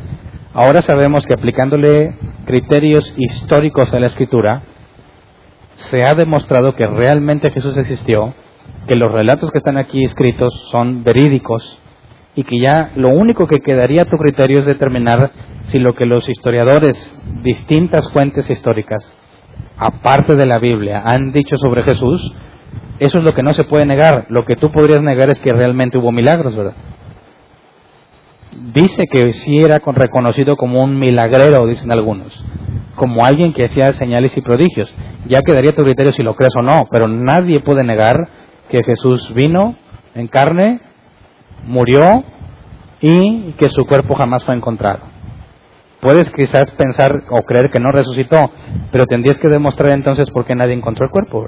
Ahora 0.53 0.81
sabemos 0.81 1.25
que 1.25 1.33
aplicándole 1.33 2.15
criterios 2.45 3.13
históricos 3.17 3.93
a 3.93 3.99
la 3.99 4.07
escritura, 4.07 4.63
se 5.75 6.03
ha 6.03 6.15
demostrado 6.15 6.73
que 6.75 6.87
realmente 6.87 7.51
Jesús 7.51 7.77
existió, 7.77 8.33
que 8.87 8.95
los 8.95 9.11
relatos 9.11 9.51
que 9.51 9.57
están 9.57 9.77
aquí 9.77 10.03
escritos 10.03 10.53
son 10.71 11.03
verídicos 11.03 11.79
y 12.35 12.43
que 12.43 12.59
ya 12.59 12.91
lo 12.95 13.09
único 13.09 13.47
que 13.47 13.59
quedaría 13.59 14.03
a 14.03 14.05
tu 14.05 14.17
criterio 14.17 14.59
es 14.59 14.65
determinar 14.65 15.31
si 15.67 15.79
lo 15.79 15.95
que 15.95 16.05
los 16.05 16.27
historiadores, 16.29 16.95
distintas 17.43 18.11
fuentes 18.11 18.49
históricas, 18.49 19.17
aparte 19.77 20.35
de 20.35 20.45
la 20.45 20.59
Biblia, 20.59 21.01
han 21.05 21.31
dicho 21.31 21.57
sobre 21.57 21.83
Jesús, 21.83 22.35
eso 22.99 23.17
es 23.17 23.23
lo 23.23 23.33
que 23.33 23.43
no 23.43 23.53
se 23.53 23.65
puede 23.65 23.85
negar. 23.85 24.25
Lo 24.29 24.45
que 24.45 24.55
tú 24.55 24.71
podrías 24.71 25.01
negar 25.01 25.29
es 25.29 25.39
que 25.39 25.51
realmente 25.51 25.97
hubo 25.97 26.11
milagros, 26.11 26.55
¿verdad? 26.55 26.75
Dice 28.73 29.03
que 29.11 29.33
sí 29.33 29.57
era 29.57 29.79
reconocido 29.79 30.55
como 30.55 30.81
un 30.81 30.97
milagrero, 30.97 31.67
dicen 31.67 31.91
algunos, 31.91 32.33
como 32.95 33.25
alguien 33.25 33.51
que 33.51 33.65
hacía 33.65 33.91
señales 33.91 34.35
y 34.37 34.41
prodigios. 34.41 34.93
Ya 35.27 35.41
quedaría 35.41 35.71
tu 35.71 35.83
criterio 35.83 36.13
si 36.13 36.23
lo 36.23 36.35
crees 36.35 36.53
o 36.57 36.61
no, 36.61 36.87
pero 36.89 37.09
nadie 37.09 37.59
puede 37.59 37.83
negar 37.83 38.29
que 38.69 38.81
Jesús 38.83 39.33
vino 39.33 39.75
en 40.13 40.27
carne, 40.27 40.79
murió 41.65 42.23
y 43.01 43.51
que 43.57 43.67
su 43.67 43.85
cuerpo 43.85 44.15
jamás 44.15 44.45
fue 44.45 44.55
encontrado. 44.55 45.01
Puedes 45.99 46.31
quizás 46.31 46.71
pensar 46.71 47.23
o 47.29 47.41
creer 47.43 47.71
que 47.71 47.79
no 47.79 47.91
resucitó, 47.91 48.51
pero 48.91 49.05
tendrías 49.05 49.39
que 49.39 49.49
demostrar 49.49 49.91
entonces 49.91 50.29
por 50.31 50.45
qué 50.45 50.55
nadie 50.55 50.73
encontró 50.73 51.05
el 51.05 51.11
cuerpo 51.11 51.47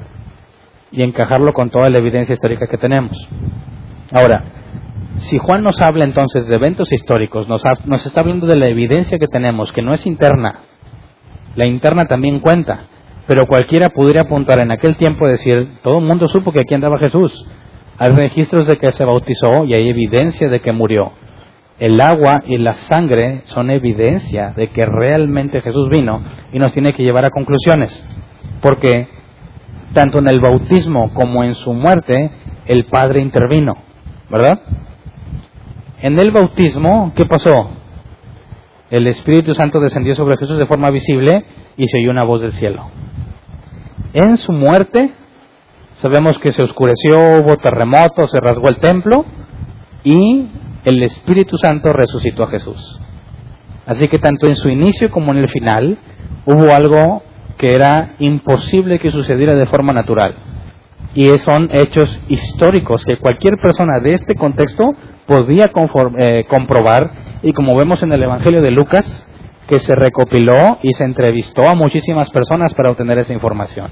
y 0.92 1.04
encajarlo 1.04 1.54
con 1.54 1.70
toda 1.70 1.90
la 1.90 2.00
evidencia 2.00 2.34
histórica 2.34 2.68
que 2.68 2.78
tenemos. 2.78 3.18
Ahora, 4.12 4.44
si 5.18 5.38
Juan 5.38 5.64
nos 5.64 5.82
habla 5.82 6.06
entonces 6.06 6.48
de 6.48 6.56
eventos 6.56 6.92
históricos, 6.94 7.48
nos, 7.48 7.64
está 8.06 8.22
hablando 8.22 8.46
de 8.46 8.56
la 8.56 8.68
evidencia 8.68 9.18
que 9.18 9.28
tenemos, 9.28 9.72
que 9.72 9.82
no 9.82 9.94
es 9.94 10.06
interna, 10.06 10.60
la 11.56 11.66
interna 11.66 12.06
también 12.06 12.40
cuenta, 12.40 12.86
pero 13.26 13.48
cualquiera 13.48 13.90
pudiera 13.90 14.22
apuntar 14.22 14.60
en 14.60 14.72
aquel 14.72 14.96
tiempo 14.96 15.28
y 15.28 15.32
decir, 15.32 15.68
todo 15.82 15.98
el 15.98 16.06
mundo 16.06 16.28
supo 16.28 16.52
que 16.52 16.62
aquí 16.62 16.76
andaba 16.76 16.98
Jesús. 17.00 17.46
Hay 17.98 18.12
registros 18.12 18.68
de 18.68 18.78
que 18.78 18.92
se 18.92 19.04
bautizó 19.04 19.66
y 19.66 19.74
hay 19.74 19.90
evidencia 19.90 20.50
de 20.50 20.62
que 20.62 20.72
murió. 20.72 21.12
El 21.80 22.00
agua 22.00 22.44
y 22.46 22.58
la 22.58 22.74
sangre 22.74 23.42
son 23.46 23.72
evidencia 23.72 24.54
de 24.56 24.70
que 24.70 24.86
realmente 24.86 25.62
Jesús 25.62 25.90
vino 25.90 26.22
y 26.54 26.60
nos 26.60 26.74
tiene 26.74 26.94
que 26.94 27.04
llevar 27.04 27.26
a 27.26 27.32
conclusiones. 27.32 27.92
Porque 28.62 29.08
tanto 29.98 30.20
en 30.20 30.30
el 30.30 30.40
bautismo 30.40 31.12
como 31.12 31.44
en 31.44 31.56
su 31.56 31.74
muerte, 31.74 32.30
el 32.68 32.86
Padre 32.86 33.20
intervino, 33.20 33.74
¿verdad? 34.30 34.62
En 36.00 36.20
el 36.20 36.30
bautismo, 36.30 37.14
¿qué 37.16 37.26
pasó? 37.26 37.72
El 38.92 39.08
Espíritu 39.08 39.56
Santo 39.56 39.80
descendió 39.80 40.14
sobre 40.14 40.38
Jesús 40.38 40.60
de 40.60 40.68
forma 40.68 40.92
visible 40.92 41.44
y 41.78 41.88
se 41.88 41.98
oyó 41.98 42.12
una 42.12 42.26
voz 42.26 42.42
del 42.42 42.54
cielo. 42.54 42.92
En 44.14 44.38
su 44.38 44.52
muerte, 44.52 45.14
sabemos 45.96 46.38
que 46.38 46.52
se 46.52 46.62
oscureció, 46.62 47.18
hubo 47.42 47.58
terremoto, 47.58 48.28
se 48.28 48.40
rasgó 48.40 48.70
el 48.70 48.78
templo 48.78 49.26
y 50.04 50.48
el 50.86 51.02
Espíritu 51.02 51.58
Santo 51.58 51.92
resucitó 51.92 52.44
a 52.44 52.50
Jesús. 52.50 53.00
Así 53.88 54.08
que 54.08 54.20
tanto 54.20 54.46
en 54.46 54.58
su 54.58 54.70
inicio 54.70 55.10
como 55.10 55.32
en 55.32 55.40
el 55.40 55.50
final 55.50 55.98
hubo 56.46 56.72
algo 56.72 57.24
que 57.58 57.74
era 57.74 58.16
imposible 58.20 59.00
que 59.00 59.12
sucediera 59.12 59.56
de 59.56 59.66
forma 59.66 59.94
natural. 59.94 60.36
Y 61.16 61.26
son 61.40 61.70
hechos 61.72 62.20
históricos 62.28 63.04
que 63.04 63.18
cualquier 63.18 63.58
persona 63.58 64.00
de 64.00 64.12
este 64.12 64.36
contexto 64.36 64.86
podía 65.26 65.72
eh, 66.24 66.46
comprobar 66.48 67.12
y 67.42 67.54
como 67.54 67.76
vemos 67.76 68.02
en 68.04 68.12
el 68.12 68.24
Evangelio 68.24 68.62
de 68.62 68.72
Lucas, 68.72 69.28
que 69.68 69.80
se 69.80 69.96
recopiló 69.96 70.80
y 70.82 70.94
se 70.94 71.04
entrevistó 71.04 71.68
a 71.70 71.76
muchísimas 71.76 72.30
personas 72.32 72.74
para 72.74 72.92
obtener 72.92 73.18
esa 73.20 73.34
información. 73.34 73.92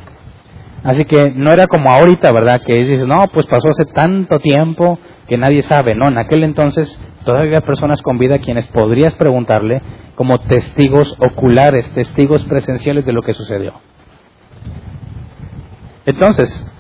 Así 0.84 1.04
que 1.06 1.32
no 1.36 1.52
era 1.52 1.68
como 1.68 1.90
ahorita, 1.90 2.32
¿verdad? 2.32 2.62
Que 2.66 2.76
dices, 2.76 3.08
no, 3.08 3.28
pues 3.34 3.46
pasó 3.48 3.70
hace 3.70 3.86
tanto 3.92 4.40
tiempo 4.40 5.00
que 5.28 5.38
nadie 5.38 5.64
sabe. 5.64 5.96
No, 5.96 6.08
en 6.08 6.18
aquel 6.18 6.44
entonces 6.44 6.98
todavía 7.26 7.58
había 7.58 7.68
personas 7.68 8.02
con 8.02 8.18
vida 8.18 8.36
a 8.36 8.40
quienes 8.40 8.68
podrías 8.68 9.14
preguntarle 9.16 9.82
como 10.16 10.40
testigos 10.40 11.16
oculares, 11.20 11.90
testigos 11.94 12.44
presenciales 12.46 13.06
de 13.06 13.14
lo 13.14 13.22
que 13.22 13.34
sucedió. 13.34 13.74
Entonces, 16.06 16.72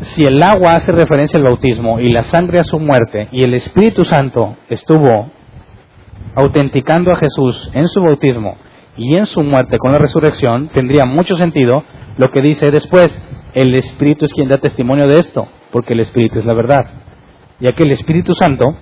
si 0.00 0.24
el 0.24 0.42
agua 0.42 0.74
hace 0.74 0.90
referencia 0.90 1.38
al 1.38 1.44
bautismo 1.44 2.00
y 2.00 2.10
la 2.10 2.22
sangre 2.22 2.58
a 2.58 2.64
su 2.64 2.80
muerte 2.80 3.28
y 3.30 3.44
el 3.44 3.54
Espíritu 3.54 4.04
Santo 4.04 4.56
estuvo 4.68 5.30
autenticando 6.34 7.12
a 7.12 7.16
Jesús 7.16 7.70
en 7.74 7.86
su 7.86 8.02
bautismo 8.02 8.56
y 8.96 9.16
en 9.16 9.26
su 9.26 9.42
muerte 9.42 9.78
con 9.78 9.92
la 9.92 9.98
resurrección, 9.98 10.68
tendría 10.68 11.04
mucho 11.04 11.36
sentido 11.36 11.84
lo 12.16 12.30
que 12.30 12.40
dice 12.40 12.70
después, 12.70 13.12
el 13.54 13.74
Espíritu 13.74 14.24
es 14.24 14.32
quien 14.32 14.48
da 14.48 14.58
testimonio 14.58 15.06
de 15.06 15.18
esto, 15.18 15.48
porque 15.72 15.94
el 15.94 16.00
Espíritu 16.00 16.38
es 16.38 16.44
la 16.44 16.54
verdad. 16.54 16.84
Ya 17.60 17.72
que 17.72 17.82
el 17.82 17.92
Espíritu 17.92 18.34
Santo 18.34 18.76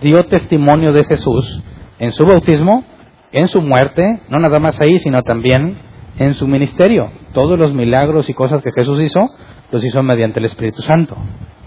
dio 0.00 0.24
testimonio 0.24 0.92
de 0.92 1.04
Jesús 1.04 1.62
en 1.98 2.12
su 2.12 2.24
bautismo, 2.24 2.84
en 3.32 3.48
su 3.48 3.60
muerte, 3.60 4.22
no 4.28 4.38
nada 4.38 4.58
más 4.58 4.80
ahí, 4.80 4.98
sino 4.98 5.22
también 5.22 5.78
en 6.18 6.34
su 6.34 6.46
ministerio. 6.46 7.10
Todos 7.32 7.58
los 7.58 7.72
milagros 7.74 8.28
y 8.28 8.34
cosas 8.34 8.62
que 8.62 8.72
Jesús 8.72 9.00
hizo, 9.02 9.28
los 9.70 9.84
hizo 9.84 10.02
mediante 10.02 10.38
el 10.38 10.46
Espíritu 10.46 10.82
Santo, 10.82 11.16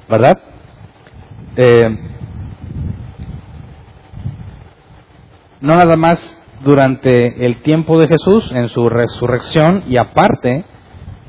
¿verdad? 0.09 0.37
Eh, 1.55 1.97
no 5.61 5.75
nada 5.75 5.95
más 5.95 6.19
durante 6.63 7.45
el 7.45 7.61
tiempo 7.61 7.99
de 7.99 8.07
Jesús, 8.07 8.51
en 8.53 8.69
su 8.69 8.89
resurrección, 8.89 9.83
y 9.87 9.97
aparte, 9.97 10.65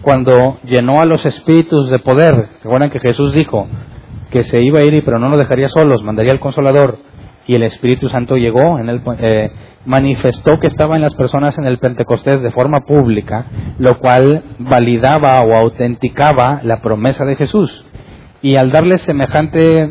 cuando 0.02 0.58
llenó 0.64 1.00
a 1.00 1.06
los 1.06 1.24
espíritus 1.24 1.90
de 1.90 1.98
poder. 1.98 2.48
¿Se 2.60 2.68
acuerdan 2.68 2.90
que 2.90 3.00
Jesús 3.00 3.32
dijo 3.32 3.66
que 4.35 4.43
se 4.43 4.61
iba 4.61 4.80
a 4.80 4.82
ir, 4.82 5.01
pero 5.05 5.20
no 5.20 5.28
lo 5.28 5.39
dejaría 5.39 5.68
solos, 5.68 6.03
mandaría 6.03 6.32
al 6.32 6.41
Consolador? 6.41 6.99
y 7.47 7.55
el 7.55 7.62
Espíritu 7.62 8.09
Santo 8.09 8.37
llegó, 8.37 8.78
en 8.78 8.89
el, 8.89 9.03
eh, 9.18 9.51
manifestó 9.85 10.59
que 10.59 10.66
estaba 10.66 10.97
en 10.97 11.03
las 11.03 11.14
personas 11.14 11.57
en 11.59 11.66
el 11.66 11.78
Pentecostés 11.78 12.43
de 12.43 12.51
forma 12.51 12.80
pública, 12.87 13.47
lo 13.78 13.99
cual 13.99 14.43
validaba 14.59 15.41
o 15.45 15.55
autenticaba 15.55 16.61
la 16.62 16.80
promesa 16.80 17.24
de 17.24 17.37
Jesús. 17.37 17.85
Y 18.41 18.57
al 18.57 18.70
darle 18.72 18.99
semejante 18.99 19.91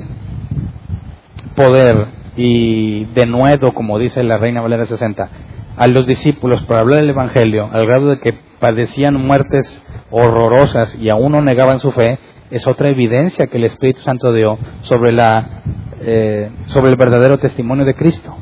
poder 1.55 2.07
y 2.35 3.05
denuedo, 3.13 3.71
como 3.73 3.99
dice 3.99 4.23
la 4.23 4.37
Reina 4.37 4.61
Valera 4.61 4.85
60, 4.85 5.29
a 5.77 5.87
los 5.87 6.07
discípulos 6.07 6.63
para 6.63 6.81
hablar 6.81 7.01
del 7.01 7.11
Evangelio, 7.11 7.69
al 7.71 7.85
grado 7.85 8.09
de 8.09 8.19
que 8.19 8.33
padecían 8.59 9.15
muertes 9.15 9.85
horrorosas 10.09 10.95
y 10.99 11.09
aún 11.09 11.33
no 11.33 11.41
negaban 11.41 11.79
su 11.79 11.91
fe, 11.91 12.17
es 12.51 12.67
otra 12.67 12.89
evidencia 12.89 13.47
que 13.47 13.57
el 13.57 13.63
Espíritu 13.65 14.01
Santo 14.01 14.33
dio 14.33 14.57
sobre, 14.81 15.11
la, 15.11 15.63
eh, 16.01 16.49
sobre 16.65 16.91
el 16.91 16.97
verdadero 16.97 17.39
testimonio 17.39 17.85
de 17.85 17.95
Cristo. 17.95 18.35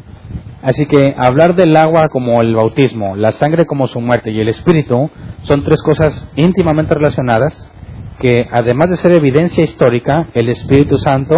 Así 0.62 0.86
que 0.86 1.16
hablar 1.18 1.56
del 1.56 1.76
agua 1.76 2.10
como 2.10 2.42
el 2.42 2.54
bautismo, 2.56 3.16
la 3.16 3.32
sangre 3.32 3.66
como 3.66 3.88
su 3.88 4.00
muerte 4.00 4.30
y 4.32 4.40
el 4.40 4.50
Espíritu 4.50 5.10
son 5.44 5.64
tres 5.64 5.82
cosas 5.82 6.32
íntimamente 6.36 6.94
relacionadas 6.94 7.72
que 8.20 8.48
además 8.52 8.92
de 8.92 8.98
ser 8.98 9.14
evidencia 9.14 9.64
histórica, 9.64 10.28
el 10.36 10.50
Espíritu 10.50 11.00
Santo 11.00 11.36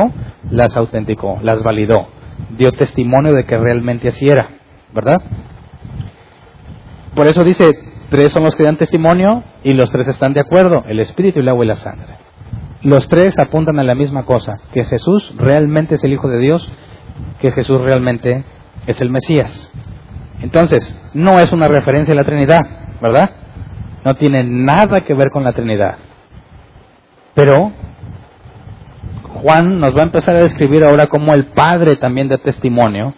las 0.51 0.75
autenticó, 0.75 1.39
las 1.41 1.63
validó, 1.63 2.09
dio 2.57 2.73
testimonio 2.73 3.31
de 3.31 3.45
que 3.45 3.57
realmente 3.57 4.09
así 4.09 4.27
era, 4.27 4.49
¿verdad? 4.93 5.21
Por 7.15 7.27
eso 7.27 7.45
dice, 7.45 7.71
tres 8.09 8.33
son 8.33 8.43
los 8.43 8.55
que 8.55 8.63
dan 8.63 8.75
testimonio 8.75 9.43
y 9.63 9.71
los 9.73 9.89
tres 9.91 10.09
están 10.09 10.33
de 10.33 10.41
acuerdo, 10.41 10.83
el 10.87 10.99
Espíritu, 10.99 11.39
el 11.39 11.47
agua 11.47 11.63
y 11.63 11.69
la 11.69 11.75
sangre. 11.77 12.22
Los 12.83 13.07
tres 13.07 13.39
apuntan 13.39 13.79
a 13.79 13.83
la 13.83 13.95
misma 13.95 14.25
cosa, 14.25 14.55
que 14.73 14.83
Jesús 14.83 15.33
realmente 15.37 15.95
es 15.95 16.03
el 16.03 16.11
Hijo 16.11 16.27
de 16.27 16.39
Dios, 16.39 16.69
que 17.39 17.51
Jesús 17.51 17.79
realmente 17.79 18.43
es 18.87 18.99
el 18.99 19.09
Mesías. 19.09 19.71
Entonces, 20.41 20.93
no 21.13 21.39
es 21.39 21.53
una 21.53 21.69
referencia 21.69 22.13
a 22.13 22.17
la 22.17 22.25
Trinidad, 22.25 22.59
¿verdad? 23.01 23.29
No 24.03 24.15
tiene 24.15 24.43
nada 24.43 25.05
que 25.05 25.13
ver 25.13 25.29
con 25.31 25.45
la 25.45 25.53
Trinidad. 25.53 25.95
Pero 27.33 27.71
Juan 29.41 29.79
nos 29.79 29.95
va 29.95 30.01
a 30.01 30.05
empezar 30.05 30.35
a 30.35 30.43
describir 30.43 30.83
ahora 30.83 31.07
como 31.07 31.33
el 31.33 31.47
Padre 31.47 31.95
también 31.95 32.27
da 32.27 32.37
testimonio, 32.37 33.13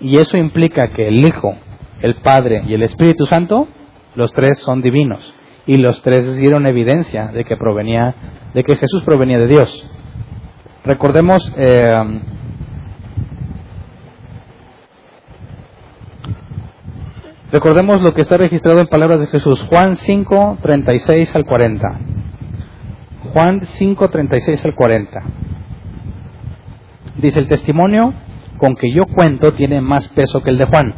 y 0.00 0.18
eso 0.18 0.36
implica 0.36 0.88
que 0.88 1.06
el 1.06 1.24
Hijo, 1.24 1.54
el 2.00 2.16
Padre 2.16 2.64
y 2.66 2.74
el 2.74 2.82
Espíritu 2.82 3.26
Santo, 3.26 3.68
los 4.16 4.32
tres 4.32 4.58
son 4.58 4.82
divinos, 4.82 5.34
y 5.66 5.76
los 5.78 6.02
tres 6.02 6.36
dieron 6.36 6.66
evidencia 6.66 7.28
de 7.28 7.44
que 7.44 7.56
provenía, 7.56 8.14
de 8.52 8.64
que 8.64 8.76
Jesús 8.76 9.02
provenía 9.04 9.38
de 9.38 9.46
Dios. 9.46 9.90
Recordemos 10.84 11.52
eh, 11.56 12.20
Recordemos 17.54 18.02
lo 18.02 18.14
que 18.14 18.22
está 18.22 18.36
registrado 18.36 18.80
en 18.80 18.88
palabras 18.88 19.20
de 19.20 19.28
Jesús, 19.28 19.62
Juan 19.70 19.94
5, 19.94 20.58
36 20.60 21.36
al 21.36 21.44
40. 21.44 21.98
Juan 23.32 23.60
5, 23.64 24.10
36 24.10 24.64
al 24.64 24.74
40. 24.74 25.22
Dice, 27.18 27.38
el 27.38 27.46
testimonio 27.46 28.12
con 28.58 28.74
que 28.74 28.92
yo 28.92 29.04
cuento 29.06 29.52
tiene 29.52 29.80
más 29.80 30.08
peso 30.08 30.42
que 30.42 30.50
el 30.50 30.58
de 30.58 30.64
Juan, 30.64 30.94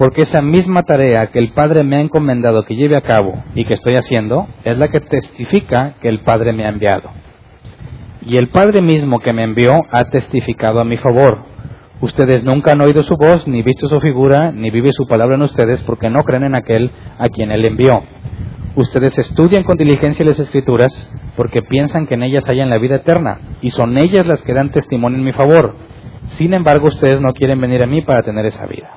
porque 0.00 0.22
esa 0.22 0.40
misma 0.40 0.84
tarea 0.84 1.26
que 1.26 1.38
el 1.38 1.52
Padre 1.52 1.84
me 1.84 1.96
ha 1.96 2.00
encomendado 2.00 2.64
que 2.64 2.74
lleve 2.74 2.96
a 2.96 3.02
cabo 3.02 3.44
y 3.54 3.66
que 3.66 3.74
estoy 3.74 3.96
haciendo, 3.96 4.48
es 4.64 4.78
la 4.78 4.88
que 4.88 5.00
testifica 5.00 5.96
que 6.00 6.08
el 6.08 6.20
Padre 6.20 6.54
me 6.54 6.64
ha 6.64 6.70
enviado. 6.70 7.10
Y 8.22 8.38
el 8.38 8.48
Padre 8.48 8.80
mismo 8.80 9.18
que 9.18 9.34
me 9.34 9.44
envió 9.44 9.72
ha 9.90 10.04
testificado 10.04 10.80
a 10.80 10.86
mi 10.86 10.96
favor. 10.96 11.40
Ustedes 12.00 12.44
nunca 12.44 12.72
han 12.72 12.80
oído 12.80 13.02
su 13.02 13.14
voz, 13.14 13.46
ni 13.46 13.62
visto 13.62 13.90
su 13.90 14.00
figura, 14.00 14.52
ni 14.52 14.70
vive 14.70 14.88
su 14.90 15.06
palabra 15.06 15.34
en 15.34 15.42
ustedes, 15.42 15.82
porque 15.82 16.08
no 16.08 16.22
creen 16.22 16.44
en 16.44 16.54
aquel 16.54 16.90
a 17.18 17.28
quien 17.28 17.50
Él 17.50 17.66
envió. 17.66 18.02
Ustedes 18.76 19.18
estudian 19.18 19.64
con 19.64 19.76
diligencia 19.76 20.24
las 20.24 20.38
escrituras, 20.38 21.12
porque 21.36 21.60
piensan 21.60 22.06
que 22.06 22.14
en 22.14 22.22
ellas 22.22 22.48
hayan 22.48 22.70
la 22.70 22.78
vida 22.78 22.96
eterna, 22.96 23.38
y 23.60 23.68
son 23.68 23.98
ellas 23.98 24.26
las 24.26 24.40
que 24.44 24.54
dan 24.54 24.70
testimonio 24.70 25.18
en 25.18 25.26
mi 25.26 25.32
favor. 25.32 25.74
Sin 26.38 26.54
embargo, 26.54 26.88
ustedes 26.88 27.20
no 27.20 27.34
quieren 27.34 27.60
venir 27.60 27.82
a 27.82 27.86
mí 27.86 28.00
para 28.00 28.22
tener 28.22 28.46
esa 28.46 28.64
vida. 28.64 28.92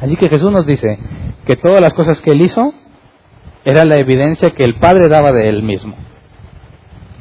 Así 0.00 0.16
que 0.16 0.28
Jesús 0.28 0.52
nos 0.52 0.66
dice 0.66 0.98
que 1.46 1.56
todas 1.56 1.80
las 1.80 1.94
cosas 1.94 2.20
que 2.20 2.30
Él 2.30 2.42
hizo 2.42 2.72
era 3.64 3.84
la 3.84 3.98
evidencia 3.98 4.50
que 4.50 4.62
el 4.62 4.76
Padre 4.76 5.08
daba 5.08 5.32
de 5.32 5.48
Él 5.48 5.62
mismo. 5.62 5.94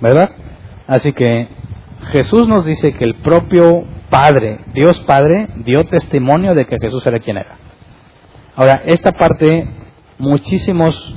¿Verdad? 0.02 0.32
Así 0.88 1.14
que 1.14 1.48
Jesús 2.12 2.48
nos 2.48 2.66
dice 2.66 2.94
que 2.94 3.06
el 3.06 3.16
propio 3.16 3.86
Padre, 4.10 4.60
Dios 4.74 5.00
Padre, 5.02 5.48
dio 5.58 5.84
testimonio 5.86 6.54
de 6.54 6.66
que 6.66 6.78
Jesús 6.80 7.06
era 7.08 7.20
quien 7.20 7.38
era. 7.38 7.58
Ahora, 8.56 8.84
esta 8.86 9.12
parte 9.12 9.68
muchísimos 10.18 11.14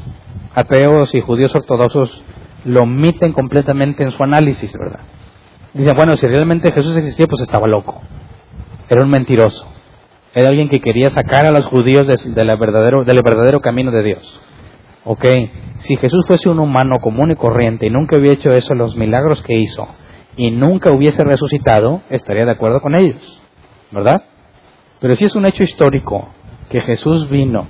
ateos 0.54 1.14
y 1.14 1.20
judíos 1.20 1.54
ortodoxos 1.54 2.22
lo 2.64 2.82
omiten 2.82 3.32
completamente 3.32 4.02
en 4.02 4.10
su 4.10 4.22
análisis, 4.22 4.72
¿verdad? 4.72 5.00
Dicen, 5.74 5.94
bueno, 5.96 6.16
si 6.16 6.26
realmente 6.26 6.72
Jesús 6.72 6.96
existía, 6.96 7.26
pues 7.26 7.42
estaba 7.42 7.66
loco. 7.68 8.00
Era 8.88 9.02
un 9.02 9.10
mentiroso. 9.10 9.66
Era 10.38 10.50
alguien 10.50 10.68
que 10.68 10.78
quería 10.78 11.10
sacar 11.10 11.46
a 11.46 11.50
los 11.50 11.66
judíos 11.66 12.06
verdadero, 12.06 13.04
del 13.04 13.22
verdadero 13.24 13.60
camino 13.60 13.90
de 13.90 14.04
Dios. 14.04 14.40
Ok, 15.02 15.24
si 15.78 15.96
Jesús 15.96 16.24
fuese 16.28 16.48
un 16.48 16.60
humano 16.60 17.00
común 17.00 17.32
y 17.32 17.34
corriente 17.34 17.86
y 17.86 17.90
nunca 17.90 18.16
hubiera 18.16 18.34
hecho 18.36 18.52
eso, 18.52 18.72
los 18.76 18.94
milagros 18.94 19.42
que 19.42 19.56
hizo, 19.56 19.88
y 20.36 20.52
nunca 20.52 20.92
hubiese 20.92 21.24
resucitado, 21.24 22.02
estaría 22.08 22.44
de 22.44 22.52
acuerdo 22.52 22.80
con 22.80 22.94
ellos, 22.94 23.42
¿verdad? 23.90 24.22
Pero 25.00 25.16
si 25.16 25.24
es 25.24 25.34
un 25.34 25.44
hecho 25.44 25.64
histórico 25.64 26.28
que 26.70 26.82
Jesús 26.82 27.28
vino, 27.28 27.66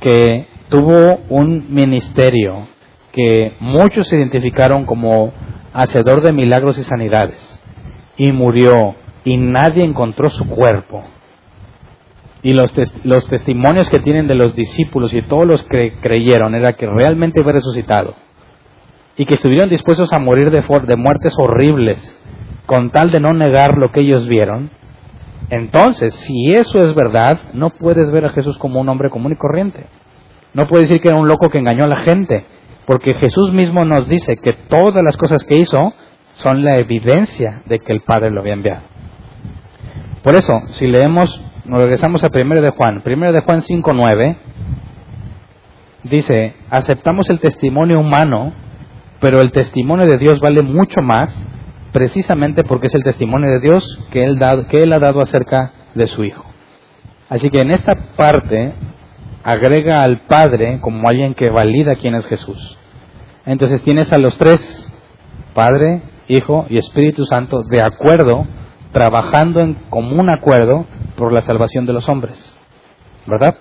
que 0.00 0.46
tuvo 0.70 1.20
un 1.28 1.66
ministerio 1.68 2.66
que 3.12 3.56
muchos 3.60 4.08
se 4.08 4.16
identificaron 4.16 4.86
como 4.86 5.34
hacedor 5.74 6.22
de 6.22 6.32
milagros 6.32 6.78
y 6.78 6.82
sanidades, 6.82 7.62
y 8.16 8.32
murió, 8.32 8.94
y 9.22 9.36
nadie 9.36 9.84
encontró 9.84 10.30
su 10.30 10.48
cuerpo. 10.48 11.04
Y 12.46 12.52
los, 12.52 12.72
los 13.02 13.26
testimonios 13.26 13.90
que 13.90 13.98
tienen 13.98 14.28
de 14.28 14.36
los 14.36 14.54
discípulos 14.54 15.12
y 15.12 15.22
todos 15.22 15.46
los 15.46 15.64
que 15.64 15.94
creyeron 16.00 16.54
era 16.54 16.74
que 16.74 16.86
realmente 16.86 17.42
fue 17.42 17.52
resucitado 17.52 18.14
y 19.16 19.24
que 19.24 19.34
estuvieron 19.34 19.68
dispuestos 19.68 20.12
a 20.12 20.20
morir 20.20 20.50
de, 20.50 20.62
de 20.86 20.96
muertes 20.96 21.34
horribles 21.38 21.98
con 22.66 22.90
tal 22.90 23.10
de 23.10 23.18
no 23.18 23.32
negar 23.32 23.78
lo 23.78 23.90
que 23.90 24.00
ellos 24.00 24.28
vieron, 24.28 24.70
entonces, 25.50 26.14
si 26.14 26.52
eso 26.52 26.84
es 26.86 26.94
verdad, 26.94 27.38
no 27.52 27.70
puedes 27.70 28.10
ver 28.10 28.26
a 28.26 28.30
Jesús 28.30 28.56
como 28.58 28.80
un 28.80 28.88
hombre 28.88 29.10
común 29.10 29.32
y 29.32 29.36
corriente. 29.36 29.86
No 30.54 30.66
puedes 30.66 30.88
decir 30.88 31.02
que 31.02 31.08
era 31.08 31.18
un 31.18 31.28
loco 31.28 31.48
que 31.48 31.58
engañó 31.58 31.84
a 31.84 31.88
la 31.88 31.96
gente, 31.96 32.44
porque 32.86 33.14
Jesús 33.14 33.52
mismo 33.52 33.84
nos 33.84 34.08
dice 34.08 34.36
que 34.36 34.52
todas 34.52 35.02
las 35.04 35.16
cosas 35.16 35.44
que 35.44 35.58
hizo 35.58 35.92
son 36.34 36.64
la 36.64 36.78
evidencia 36.78 37.62
de 37.66 37.78
que 37.78 37.92
el 37.92 38.00
Padre 38.00 38.30
lo 38.30 38.40
había 38.40 38.54
enviado. 38.54 38.82
Por 40.22 40.34
eso, 40.34 40.52
si 40.72 40.88
leemos, 40.88 41.40
nos 41.68 41.80
regresamos 41.80 42.24
a 42.24 42.30
1 42.32 42.60
de 42.62 42.70
Juan, 42.70 43.02
1 43.04 43.32
de 43.32 43.40
Juan 43.40 43.60
5.9, 43.60 44.36
dice, 46.04 46.54
aceptamos 46.70 47.28
el 47.30 47.40
testimonio 47.40 48.00
humano 48.00 48.54
pero 49.20 49.40
el 49.40 49.52
testimonio 49.52 50.06
de 50.06 50.18
Dios 50.18 50.40
vale 50.40 50.62
mucho 50.62 51.00
más 51.00 51.34
precisamente 51.92 52.64
porque 52.64 52.88
es 52.88 52.94
el 52.94 53.02
testimonio 53.02 53.50
de 53.50 53.60
Dios 53.60 54.06
que 54.10 54.24
él, 54.24 54.38
que 54.68 54.82
él 54.82 54.92
ha 54.92 54.98
dado 54.98 55.20
acerca 55.20 55.72
de 55.94 56.06
su 56.06 56.24
Hijo. 56.24 56.44
Así 57.28 57.50
que 57.50 57.60
en 57.60 57.70
esta 57.70 57.94
parte 58.16 58.74
agrega 59.42 60.02
al 60.02 60.18
Padre 60.28 60.80
como 60.80 61.08
alguien 61.08 61.34
que 61.34 61.50
valida 61.50 61.96
quién 61.96 62.14
es 62.14 62.26
Jesús. 62.26 62.78
Entonces 63.46 63.82
tienes 63.82 64.12
a 64.12 64.18
los 64.18 64.36
tres, 64.36 64.60
Padre, 65.54 66.02
Hijo 66.28 66.66
y 66.68 66.78
Espíritu 66.78 67.24
Santo, 67.24 67.62
de 67.62 67.80
acuerdo, 67.80 68.46
trabajando 68.92 69.60
en 69.60 69.74
común 69.88 70.28
acuerdo 70.28 70.86
por 71.16 71.32
la 71.32 71.40
salvación 71.42 71.86
de 71.86 71.92
los 71.92 72.08
hombres. 72.08 72.36
¿Verdad? 73.26 73.56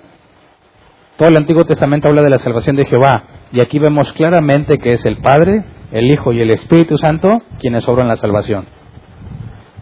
Todo 1.17 1.29
el 1.29 1.37
Antiguo 1.37 1.63
Testamento 1.63 2.09
habla 2.09 2.21
de 2.21 2.29
la 2.29 2.39
salvación 2.39 2.75
de 2.75 2.85
Jehová, 2.85 3.23
y 3.51 3.61
aquí 3.61 3.79
vemos 3.79 4.11
claramente 4.13 4.77
que 4.77 4.91
es 4.91 5.05
el 5.05 5.17
Padre, 5.17 5.63
el 5.91 6.11
Hijo 6.11 6.33
y 6.33 6.41
el 6.41 6.51
Espíritu 6.51 6.97
Santo 6.97 7.29
quienes 7.59 7.87
obran 7.87 8.09
la 8.09 8.17
salvación. 8.17 8.65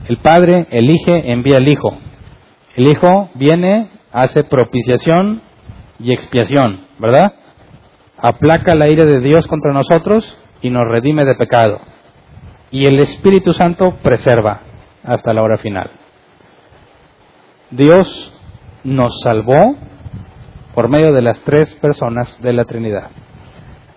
El 0.08 0.18
Padre 0.18 0.68
elige, 0.70 1.32
envía 1.32 1.58
al 1.58 1.68
Hijo. 1.68 1.98
El 2.76 2.88
Hijo 2.88 3.30
viene, 3.34 3.90
hace 4.12 4.44
propiciación 4.44 5.42
y 6.00 6.14
expiación, 6.14 6.86
¿verdad? 7.00 7.34
Aplaca 8.18 8.76
la 8.76 8.90
ira 8.90 9.06
de 9.06 9.20
Dios 9.22 9.48
contra 9.48 9.74
nosotros 9.74 10.38
y 10.62 10.70
nos 10.70 10.88
redime 10.88 11.26
de 11.26 11.36
pecado. 11.36 11.80
Y 12.70 12.86
el 12.86 13.00
Espíritu 13.00 13.54
Santo 13.54 13.96
preserva 14.04 14.62
hasta 15.04 15.34
la 15.34 15.42
hora 15.42 15.58
final. 15.58 16.03
Dios 17.76 18.32
nos 18.84 19.20
salvó 19.22 19.76
por 20.76 20.90
medio 20.90 21.12
de 21.12 21.24
las 21.24 21.40
tres 21.40 21.74
personas 21.76 22.40
de 22.44 22.54
la 22.54 22.66
Trinidad. 22.66 23.10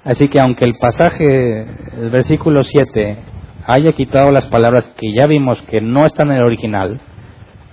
Así 0.03 0.29
que 0.29 0.41
aunque 0.41 0.65
el 0.65 0.77
pasaje, 0.79 1.63
el 1.99 2.11
versículo 2.11 2.65
7, 2.65 3.19
haya 3.67 3.93
quitado 3.93 4.31
las 4.31 4.47
palabras 4.47 4.91
que 4.97 5.13
ya 5.13 5.27
vimos 5.27 5.61
que 5.63 5.83
no 5.83 6.07
están 6.07 6.31
en 6.31 6.39
el 6.39 6.45
original, 6.45 7.01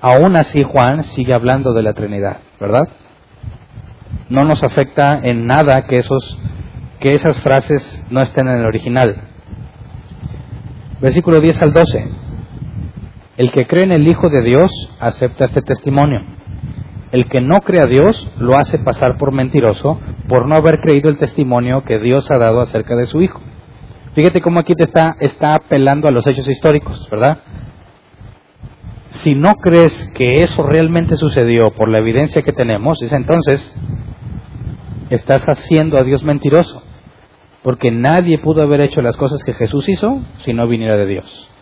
aún 0.02 0.36
así 0.36 0.64
Juan 0.64 1.04
sigue 1.04 1.34
hablando 1.34 1.74
de 1.74 1.84
la 1.84 1.94
Trinidad, 1.94 2.40
¿verdad? 2.60 2.90
No 4.28 4.44
nos 4.44 4.62
afecta 4.62 5.22
en 5.24 5.46
nada 5.46 5.84
que, 5.84 6.00
esos, 6.00 6.38
que 7.00 7.12
esas 7.12 7.40
frases 7.40 8.08
no 8.12 8.22
estén 8.22 8.50
en 8.50 8.58
el 8.58 8.66
original. 8.66 9.16
Versículo 11.00 11.40
10 11.40 11.62
al 11.62 11.72
12. 11.72 12.23
El 13.36 13.52
que 13.52 13.66
cree 13.66 13.84
en 13.84 13.92
el 13.92 14.08
Hijo 14.08 14.30
de 14.30 14.44
Dios 14.44 14.72
acepta 15.00 15.46
este 15.46 15.62
testimonio. 15.62 16.22
El 17.12 17.26
que 17.26 17.42
no 17.42 17.62
cree 17.62 17.82
a 17.82 17.88
Dios 17.88 18.28
lo 18.40 18.58
hace 18.58 18.78
pasar 18.80 19.18
por 19.18 19.32
mentiroso 19.32 20.00
por 20.28 20.48
no 20.48 20.56
haber 20.56 20.80
creído 20.82 21.10
el 21.10 21.18
testimonio 21.18 21.84
que 21.84 22.00
Dios 22.00 22.30
ha 22.30 22.38
dado 22.38 22.62
acerca 22.62 22.96
de 22.96 23.08
su 23.08 23.22
Hijo. 23.22 23.42
Fíjate 24.14 24.42
cómo 24.42 24.60
aquí 24.60 24.76
te 24.76 24.84
está, 24.84 25.16
está 25.20 25.54
apelando 25.54 26.08
a 26.08 26.12
los 26.12 26.28
hechos 26.28 26.48
históricos, 26.48 27.08
¿verdad? 27.10 27.40
Si 29.10 29.34
no 29.34 29.56
crees 29.56 30.12
que 30.16 30.44
eso 30.44 30.64
realmente 30.64 31.16
sucedió 31.16 31.72
por 31.72 31.90
la 31.90 32.00
evidencia 32.00 32.44
que 32.44 32.52
tenemos, 32.52 33.02
es 33.02 33.12
entonces 33.12 33.76
estás 35.10 35.48
haciendo 35.50 35.98
a 35.98 36.04
Dios 36.04 36.24
mentiroso, 36.24 36.84
porque 37.64 37.92
nadie 37.92 38.38
pudo 38.38 38.62
haber 38.62 38.82
hecho 38.82 39.02
las 39.02 39.16
cosas 39.18 39.44
que 39.44 39.54
Jesús 39.54 39.90
hizo 39.90 40.22
si 40.38 40.54
no 40.54 40.68
viniera 40.68 40.98
de 40.98 41.08
Dios. 41.08 41.53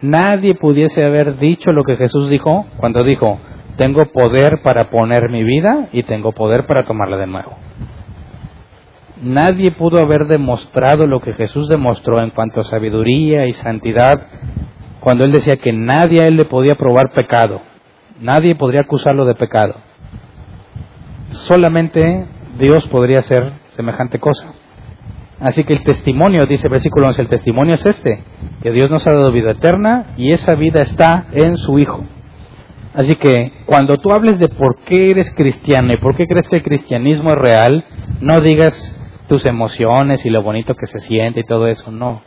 Nadie 0.00 0.54
pudiese 0.54 1.04
haber 1.04 1.38
dicho 1.38 1.72
lo 1.72 1.82
que 1.82 1.96
Jesús 1.96 2.30
dijo 2.30 2.66
cuando 2.76 3.02
dijo, 3.02 3.38
tengo 3.76 4.04
poder 4.06 4.60
para 4.62 4.90
poner 4.90 5.28
mi 5.30 5.42
vida 5.42 5.88
y 5.92 6.04
tengo 6.04 6.32
poder 6.32 6.66
para 6.66 6.84
tomarla 6.84 7.16
de 7.16 7.26
nuevo. 7.26 7.56
Nadie 9.22 9.72
pudo 9.72 9.98
haber 10.00 10.26
demostrado 10.26 11.06
lo 11.06 11.20
que 11.20 11.34
Jesús 11.34 11.68
demostró 11.68 12.22
en 12.22 12.30
cuanto 12.30 12.60
a 12.60 12.64
sabiduría 12.64 13.46
y 13.46 13.52
santidad 13.52 14.20
cuando 15.00 15.24
él 15.24 15.32
decía 15.32 15.56
que 15.56 15.72
nadie 15.72 16.22
a 16.22 16.26
él 16.26 16.36
le 16.36 16.44
podía 16.44 16.76
probar 16.76 17.12
pecado. 17.12 17.60
Nadie 18.20 18.54
podría 18.54 18.82
acusarlo 18.82 19.24
de 19.24 19.34
pecado. 19.34 19.74
Solamente 21.30 22.26
Dios 22.58 22.86
podría 22.88 23.18
hacer 23.18 23.52
semejante 23.70 24.18
cosa. 24.18 24.52
Así 25.40 25.62
que 25.64 25.72
el 25.72 25.84
testimonio, 25.84 26.46
dice 26.46 26.68
versículo 26.68 27.06
11, 27.08 27.22
el 27.22 27.28
testimonio 27.28 27.74
es 27.74 27.86
este, 27.86 28.22
que 28.62 28.72
Dios 28.72 28.90
nos 28.90 29.06
ha 29.06 29.12
dado 29.12 29.30
vida 29.30 29.52
eterna 29.52 30.06
y 30.16 30.32
esa 30.32 30.54
vida 30.54 30.80
está 30.80 31.26
en 31.32 31.56
su 31.56 31.78
Hijo. 31.78 32.04
Así 32.94 33.14
que 33.14 33.52
cuando 33.66 33.98
tú 33.98 34.10
hables 34.10 34.40
de 34.40 34.48
por 34.48 34.80
qué 34.80 35.12
eres 35.12 35.32
cristiano 35.34 35.92
y 35.92 35.98
por 35.98 36.16
qué 36.16 36.26
crees 36.26 36.48
que 36.48 36.56
el 36.56 36.62
cristianismo 36.64 37.32
es 37.32 37.38
real, 37.38 37.84
no 38.20 38.40
digas 38.40 38.74
tus 39.28 39.46
emociones 39.46 40.26
y 40.26 40.30
lo 40.30 40.42
bonito 40.42 40.74
que 40.74 40.86
se 40.86 40.98
siente 40.98 41.40
y 41.40 41.44
todo 41.44 41.68
eso, 41.68 41.92
no. 41.92 42.22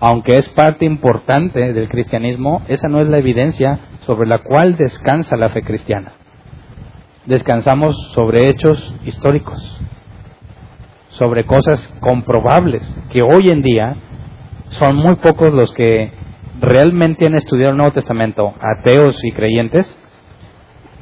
Aunque 0.00 0.38
es 0.38 0.48
parte 0.50 0.86
importante 0.86 1.72
del 1.72 1.88
cristianismo, 1.88 2.62
esa 2.68 2.88
no 2.88 3.00
es 3.00 3.08
la 3.08 3.18
evidencia 3.18 3.80
sobre 4.06 4.28
la 4.28 4.38
cual 4.38 4.76
descansa 4.76 5.36
la 5.36 5.50
fe 5.50 5.62
cristiana. 5.62 6.12
Descansamos 7.26 7.94
sobre 8.14 8.48
hechos 8.48 8.94
históricos, 9.04 9.60
sobre 11.18 11.44
cosas 11.44 11.86
comprobables, 12.00 12.82
que 13.10 13.22
hoy 13.22 13.50
en 13.50 13.60
día 13.62 13.96
son 14.68 14.96
muy 14.96 15.16
pocos 15.16 15.52
los 15.52 15.72
que 15.72 16.12
realmente 16.60 17.26
han 17.26 17.34
estudiado 17.34 17.72
el 17.72 17.76
Nuevo 17.76 17.92
Testamento, 17.92 18.54
ateos 18.60 19.18
y 19.24 19.32
creyentes, 19.32 19.96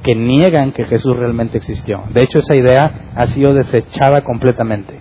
que 0.03 0.15
niegan 0.15 0.73
que 0.73 0.85
Jesús 0.85 1.17
realmente 1.17 1.59
existió. 1.59 2.05
De 2.11 2.23
hecho, 2.23 2.39
esa 2.39 2.57
idea 2.57 3.11
ha 3.15 3.27
sido 3.27 3.55
desechada 3.55 4.23
completamente. 4.23 5.01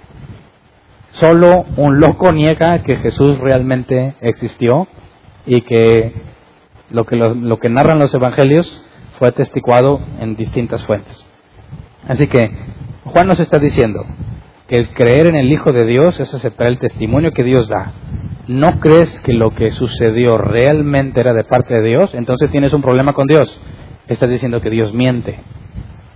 Solo 1.12 1.66
un 1.78 2.00
loco 2.00 2.32
niega 2.34 2.84
que 2.84 2.98
Jesús 2.98 3.40
realmente 3.40 4.16
existió 4.20 4.88
y 5.46 5.62
que 5.62 6.14
lo 6.90 7.06
que, 7.06 7.16
lo, 7.16 7.58
que 7.60 7.70
narran 7.70 8.00
los 8.00 8.14
evangelios 8.14 8.84
fue 9.18 9.30
atestiguado 9.30 10.02
en 10.20 10.36
distintas 10.36 10.84
fuentes. 10.86 11.26
Así 12.08 12.28
que 12.28 12.52
Juan 13.06 13.28
nos 13.28 13.40
está 13.40 13.60
diciendo 13.60 14.04
que 14.68 14.78
el 14.78 14.90
creer 14.94 15.28
en 15.28 15.36
el 15.36 15.52
Hijo 15.52 15.72
de 15.72 15.86
Dios 15.86 16.20
es 16.20 16.34
aceptar 16.34 16.68
el 16.68 16.80
testimonio 16.80 17.32
que 17.32 17.44
Dios 17.44 17.68
da 17.68 17.94
no 18.48 18.80
crees 18.80 19.20
que 19.22 19.34
lo 19.34 19.52
que 19.52 19.72
sucedió 19.72 20.38
realmente 20.38 21.20
era 21.20 21.34
de 21.34 21.44
parte 21.44 21.74
de 21.74 21.82
Dios, 21.82 22.14
entonces 22.14 22.52
tienes 22.52 22.74
un 22.74 22.82
problema 22.82 23.14
con 23.14 23.28
Dios. 23.28 23.60
Estás 24.08 24.30
diciendo 24.30 24.62
que 24.62 24.70
Dios 24.70 24.94
miente. 24.94 25.40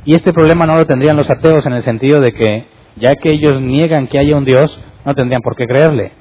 Y 0.06 0.16
este 0.16 0.32
problema 0.32 0.66
no 0.66 0.76
lo 0.76 0.86
tendrían 0.86 1.18
los 1.18 1.30
ateos 1.30 1.66
en 1.66 1.74
el 1.74 1.84
sentido 1.84 2.22
de 2.22 2.32
que, 2.32 2.66
ya 2.98 3.16
que 3.16 3.32
ellos 3.32 3.60
niegan 3.62 4.08
que 4.08 4.20
haya 4.20 4.36
un 4.36 4.46
Dios, 4.46 4.80
no 5.06 5.16
tendrían 5.16 5.42
por 5.42 5.56
qué 5.56 5.66
creerle. 5.66 6.12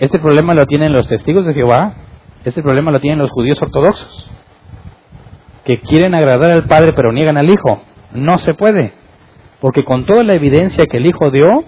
Este 0.00 0.18
problema 0.18 0.54
lo 0.54 0.66
tienen 0.66 0.92
los 0.92 1.08
testigos 1.08 1.46
de 1.46 1.54
Jehová, 1.54 1.94
este 2.44 2.62
problema 2.62 2.90
lo 2.90 3.00
tienen 3.00 3.20
los 3.20 3.30
judíos 3.30 3.60
ortodoxos, 3.62 4.30
que 5.64 5.78
quieren 5.80 6.14
agradar 6.14 6.50
al 6.50 6.64
Padre 6.64 6.92
pero 6.94 7.12
niegan 7.12 7.36
al 7.36 7.48
Hijo. 7.48 7.82
No 8.14 8.38
se 8.38 8.54
puede, 8.54 8.92
porque 9.62 9.84
con 9.84 10.06
toda 10.06 10.24
la 10.24 10.34
evidencia 10.34 10.86
que 10.86 10.96
el 10.96 11.06
Hijo 11.06 11.30
dio, 11.30 11.62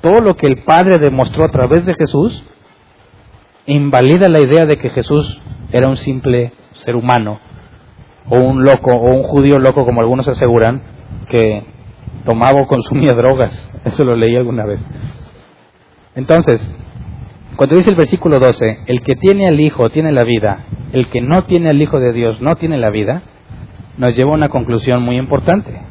todo 0.00 0.20
lo 0.20 0.36
que 0.36 0.46
el 0.46 0.62
Padre 0.62 0.98
demostró 0.98 1.44
a 1.44 1.50
través 1.50 1.84
de 1.84 1.94
Jesús, 1.94 2.44
invalida 3.66 4.28
la 4.28 4.40
idea 4.40 4.66
de 4.66 4.78
que 4.78 4.90
Jesús 4.90 5.36
era 5.72 5.88
un 5.88 5.96
simple 5.96 6.52
ser 6.74 6.94
humano, 6.94 7.40
o 8.28 8.38
un 8.38 8.62
loco, 8.62 8.92
o 8.92 9.16
un 9.16 9.24
judío 9.24 9.58
loco, 9.58 9.84
como 9.84 10.00
algunos 10.00 10.28
aseguran, 10.28 10.80
que 11.28 11.64
tomaba 12.24 12.60
o 12.60 12.68
consumía 12.68 13.10
drogas. 13.16 13.52
Eso 13.84 14.04
lo 14.04 14.14
leí 14.14 14.36
alguna 14.36 14.64
vez. 14.64 14.88
Entonces, 16.14 16.62
cuando 17.56 17.74
dice 17.74 17.90
el 17.90 17.96
versículo 17.96 18.38
12, 18.38 18.84
el 18.86 19.02
que 19.02 19.16
tiene 19.16 19.48
al 19.48 19.58
Hijo 19.58 19.90
tiene 19.90 20.12
la 20.12 20.22
vida, 20.22 20.66
el 20.92 21.08
que 21.08 21.20
no 21.20 21.42
tiene 21.46 21.70
al 21.70 21.82
Hijo 21.82 21.98
de 21.98 22.12
Dios 22.12 22.40
no 22.40 22.54
tiene 22.54 22.78
la 22.78 22.90
vida, 22.90 23.22
nos 23.98 24.14
lleva 24.14 24.30
a 24.30 24.34
una 24.34 24.50
conclusión 24.50 25.02
muy 25.02 25.16
importante. 25.16 25.85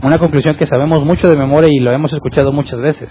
Una 0.00 0.18
conclusión 0.18 0.56
que 0.56 0.66
sabemos 0.66 1.04
mucho 1.04 1.26
de 1.26 1.36
memoria 1.36 1.68
y 1.72 1.80
lo 1.80 1.92
hemos 1.92 2.12
escuchado 2.12 2.52
muchas 2.52 2.80
veces. 2.80 3.10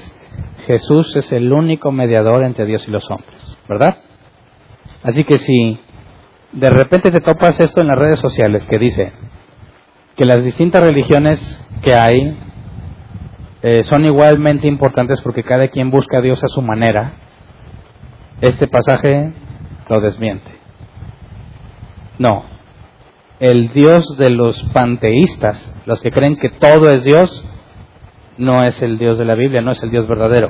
Jesús 0.66 1.16
es 1.18 1.34
el 1.34 1.52
único 1.52 1.92
mediador 1.92 2.44
entre 2.44 2.66
Dios 2.66 2.88
y 2.88 2.92
los 2.92 3.10
hombres, 3.12 3.58
¿verdad? 3.68 3.98
Así 5.04 5.26
que 5.26 5.38
si 5.38 5.80
de 6.54 6.70
repente 6.70 7.12
te 7.12 7.20
topas 7.20 7.60
esto 7.60 7.82
en 7.82 7.88
las 7.88 7.98
redes 7.98 8.20
sociales 8.20 8.66
que 8.66 8.80
dice 8.80 9.12
que 10.16 10.26
las 10.26 10.44
distintas 10.44 10.82
religiones 10.82 11.40
que 11.84 11.94
hay 11.94 12.38
eh, 13.62 13.84
son 13.84 14.06
igualmente 14.06 14.68
importantes 14.68 15.22
porque 15.22 15.44
cada 15.44 15.68
quien 15.68 15.92
busca 15.92 16.20
a 16.20 16.22
Dios 16.22 16.42
a 16.44 16.48
su 16.48 16.62
manera, 16.62 17.14
este 18.40 18.68
pasaje 18.68 19.34
lo 19.90 20.00
desmiente. 20.00 20.52
No, 22.18 22.57
el 23.40 23.72
Dios 23.74 24.18
de 24.18 24.30
los 24.32 24.62
panteístas, 24.74 25.74
los 25.86 26.02
que 26.02 26.12
creen 26.12 26.38
que 26.38 26.50
todo 26.50 26.90
es 26.90 27.04
Dios, 27.04 27.46
no 28.38 28.64
es 28.64 28.82
el 28.82 28.98
Dios 28.98 29.18
de 29.18 29.26
la 29.26 29.36
Biblia, 29.36 29.62
no 29.62 29.72
es 29.72 29.82
el 29.84 29.92
Dios 29.92 30.08
verdadero. 30.08 30.50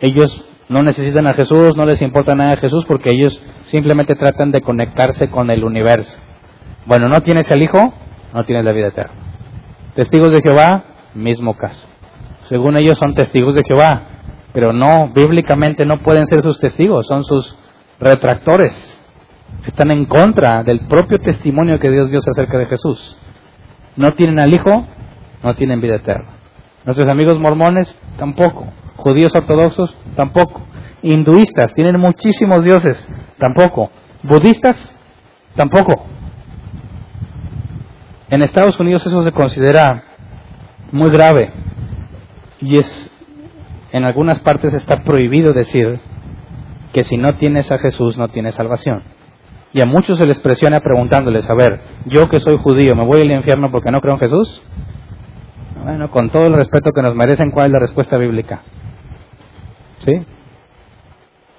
Ellos 0.00 0.44
no 0.68 0.82
necesitan 0.82 1.26
a 1.26 1.34
Jesús, 1.34 1.76
no 1.76 1.84
les 1.84 2.00
importa 2.00 2.34
nada 2.34 2.52
a 2.52 2.56
Jesús 2.56 2.84
porque 2.86 3.10
ellos 3.10 3.40
simplemente 3.66 4.14
tratan 4.14 4.50
de 4.52 4.62
conectarse 4.62 5.30
con 5.30 5.50
el 5.50 5.64
universo. 5.64 6.18
Bueno, 6.86 7.08
no 7.08 7.20
tienes 7.22 7.50
el 7.50 7.62
Hijo, 7.62 7.92
no 8.32 8.44
tienes 8.44 8.64
la 8.64 8.72
vida 8.72 8.88
eterna. 8.88 9.12
Testigos 9.94 10.32
de 10.32 10.40
Jehová, 10.42 10.84
mismo 11.14 11.56
caso. 11.56 11.86
Según 12.48 12.76
ellos 12.76 12.98
son 12.98 13.14
testigos 13.14 13.54
de 13.54 13.62
Jehová, 13.66 14.02
pero 14.52 14.72
no, 14.72 15.10
bíblicamente 15.14 15.84
no 15.84 15.98
pueden 15.98 16.26
ser 16.26 16.42
sus 16.42 16.58
testigos, 16.58 17.06
son 17.06 17.24
sus 17.24 17.56
retractores. 17.98 18.99
Están 19.66 19.90
en 19.90 20.06
contra 20.06 20.62
del 20.62 20.80
propio 20.86 21.18
testimonio 21.18 21.78
que 21.78 21.90
Dios 21.90 22.10
dio 22.10 22.18
acerca 22.18 22.58
de 22.58 22.66
Jesús. 22.66 23.16
No 23.96 24.12
tienen 24.14 24.38
al 24.38 24.52
Hijo, 24.52 24.86
no 25.42 25.54
tienen 25.54 25.80
vida 25.80 25.96
eterna. 25.96 26.30
Nuestros 26.84 27.08
amigos 27.08 27.38
mormones 27.38 27.94
tampoco. 28.18 28.66
Judíos 28.96 29.34
ortodoxos 29.34 29.94
tampoco. 30.16 30.62
Hinduistas 31.02 31.74
tienen 31.74 32.00
muchísimos 32.00 32.64
dioses 32.64 33.08
tampoco. 33.38 33.90
Budistas 34.22 34.96
tampoco. 35.54 36.06
En 38.30 38.42
Estados 38.42 38.78
Unidos 38.78 39.04
eso 39.06 39.24
se 39.24 39.32
considera 39.32 40.04
muy 40.92 41.10
grave 41.10 41.52
y 42.60 42.78
es 42.78 43.10
en 43.92 44.04
algunas 44.04 44.38
partes 44.40 44.72
está 44.74 45.02
prohibido 45.02 45.52
decir 45.52 45.98
que 46.92 47.02
si 47.04 47.16
no 47.16 47.34
tienes 47.34 47.70
a 47.72 47.78
Jesús 47.78 48.16
no 48.16 48.28
tienes 48.28 48.54
salvación. 48.54 49.02
Y 49.72 49.80
a 49.80 49.86
muchos 49.86 50.18
se 50.18 50.26
les 50.26 50.40
presiona 50.40 50.80
preguntándoles, 50.80 51.48
a 51.48 51.54
ver, 51.54 51.80
yo 52.06 52.28
que 52.28 52.40
soy 52.40 52.56
judío, 52.58 52.96
¿me 52.96 53.04
voy 53.04 53.20
al 53.20 53.30
infierno 53.30 53.70
porque 53.70 53.90
no 53.90 54.00
creo 54.00 54.14
en 54.14 54.20
Jesús? 54.20 54.62
Bueno, 55.82 56.10
con 56.10 56.28
todo 56.30 56.44
el 56.44 56.54
respeto 56.54 56.92
que 56.92 57.02
nos 57.02 57.14
merecen, 57.14 57.52
¿cuál 57.52 57.66
es 57.66 57.72
la 57.72 57.78
respuesta 57.78 58.16
bíblica? 58.16 58.62
¿Sí? 59.98 60.26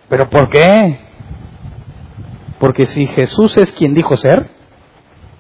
¿Pero 0.10 0.30
por 0.30 0.50
qué? 0.50 1.00
Porque 2.60 2.86
si 2.86 3.06
Jesús 3.08 3.58
es 3.58 3.72
quien 3.72 3.94
dijo 3.94 4.18
ser 4.18 4.48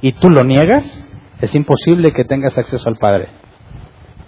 y 0.01 0.13
tú 0.13 0.29
lo 0.29 0.43
niegas, 0.43 1.07
es 1.41 1.53
imposible 1.55 2.13
que 2.13 2.23
tengas 2.23 2.57
acceso 2.57 2.87
al 2.87 2.95
Padre. 2.95 3.27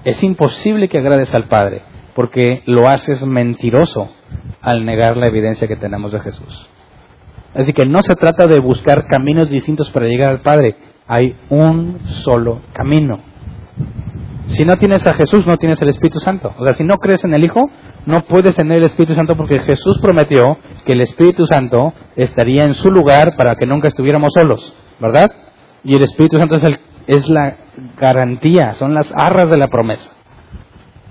Es 0.03 0.21
imposible 0.21 0.89
que 0.89 0.97
agrades 0.97 1.33
al 1.33 1.45
Padre, 1.45 1.81
porque 2.13 2.61
lo 2.65 2.89
haces 2.89 3.25
mentiroso 3.25 4.13
al 4.61 4.85
negar 4.85 5.15
la 5.15 5.27
evidencia 5.27 5.67
que 5.67 5.77
tenemos 5.77 6.11
de 6.11 6.19
Jesús. 6.19 6.69
Así 7.53 7.73
que 7.73 7.85
no 7.85 8.01
se 8.01 8.15
trata 8.15 8.47
de 8.47 8.59
buscar 8.59 9.05
caminos 9.05 9.49
distintos 9.49 9.89
para 9.91 10.07
llegar 10.07 10.29
al 10.29 10.41
Padre, 10.41 10.75
hay 11.07 11.35
un 11.49 11.99
solo 12.23 12.61
camino. 12.73 13.19
Si 14.45 14.65
no 14.65 14.77
tienes 14.77 15.05
a 15.07 15.13
Jesús, 15.13 15.45
no 15.45 15.57
tienes 15.57 15.81
el 15.81 15.89
Espíritu 15.89 16.19
Santo. 16.19 16.53
O 16.57 16.63
sea, 16.63 16.73
si 16.73 16.83
no 16.83 16.97
crees 16.97 17.23
en 17.23 17.33
el 17.33 17.43
Hijo, 17.43 17.69
no 18.05 18.21
puedes 18.23 18.55
tener 18.55 18.79
el 18.79 18.85
Espíritu 18.85 19.15
Santo 19.15 19.37
porque 19.37 19.59
Jesús 19.59 19.99
prometió 20.01 20.57
que 20.85 20.93
el 20.93 21.01
Espíritu 21.01 21.45
Santo 21.45 21.93
estaría 22.15 22.65
en 22.65 22.73
su 22.73 22.91
lugar 22.91 23.35
para 23.37 23.55
que 23.55 23.65
nunca 23.65 23.87
estuviéramos 23.87 24.33
solos, 24.33 24.75
¿verdad? 24.99 25.31
Y 25.83 25.95
el 25.95 26.03
Espíritu 26.03 26.37
Santo 26.37 26.55
es, 26.55 26.63
el, 26.63 26.79
es 27.07 27.29
la 27.29 27.55
garantía, 27.97 28.73
son 28.73 28.93
las 28.93 29.13
arras 29.15 29.49
de 29.49 29.57
la 29.57 29.67
promesa. 29.67 30.11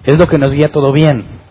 Es 0.05 0.18
lo 0.18 0.26
que 0.26 0.38
nos 0.38 0.53
guía 0.53 0.70
todo 0.70 0.93
bien. 0.93 1.41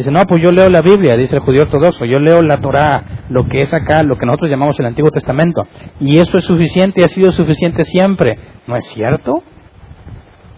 Dice, 0.00 0.10
no, 0.10 0.24
pues 0.24 0.42
yo 0.42 0.50
leo 0.50 0.70
la 0.70 0.80
Biblia, 0.80 1.14
dice 1.14 1.36
el 1.36 1.42
judío 1.42 1.60
ortodoxo, 1.60 2.06
yo 2.06 2.18
leo 2.18 2.40
la 2.40 2.58
Torah, 2.62 3.26
lo 3.28 3.46
que 3.50 3.60
es 3.60 3.74
acá, 3.74 4.02
lo 4.02 4.16
que 4.16 4.24
nosotros 4.24 4.50
llamamos 4.50 4.80
el 4.80 4.86
Antiguo 4.86 5.10
Testamento. 5.10 5.62
Y 6.00 6.18
eso 6.18 6.38
es 6.38 6.44
suficiente 6.44 7.02
y 7.02 7.04
ha 7.04 7.08
sido 7.08 7.30
suficiente 7.32 7.84
siempre. 7.84 8.38
¿No 8.66 8.76
es 8.76 8.86
cierto? 8.86 9.42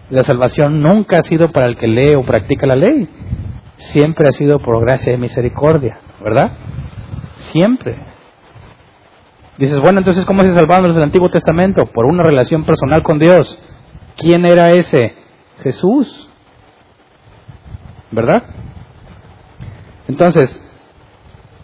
La 0.09 0.23
salvación 0.23 0.81
nunca 0.81 1.17
ha 1.17 1.21
sido 1.23 1.51
para 1.51 1.65
el 1.65 1.75
que 1.75 1.89
lee 1.89 2.15
o 2.15 2.23
practica 2.23 2.65
la 2.65 2.77
ley. 2.77 3.09
Siempre 3.75 4.29
ha 4.29 4.31
sido 4.31 4.59
por 4.59 4.79
gracia 4.79 5.13
y 5.13 5.17
misericordia, 5.17 5.99
¿verdad? 6.23 6.53
Siempre. 7.35 7.97
Dices, 9.57 9.77
bueno, 9.81 9.99
entonces, 9.99 10.23
¿cómo 10.23 10.43
se 10.43 10.55
salvaron 10.55 10.85
los 10.85 10.95
del 10.95 11.03
Antiguo 11.03 11.29
Testamento? 11.29 11.87
Por 11.87 12.05
una 12.05 12.23
relación 12.23 12.63
personal 12.63 13.03
con 13.03 13.19
Dios. 13.19 13.61
¿Quién 14.15 14.45
era 14.45 14.71
ese? 14.71 15.13
Jesús. 15.61 16.29
¿Verdad? 18.09 18.62
Entonces, 20.07 20.61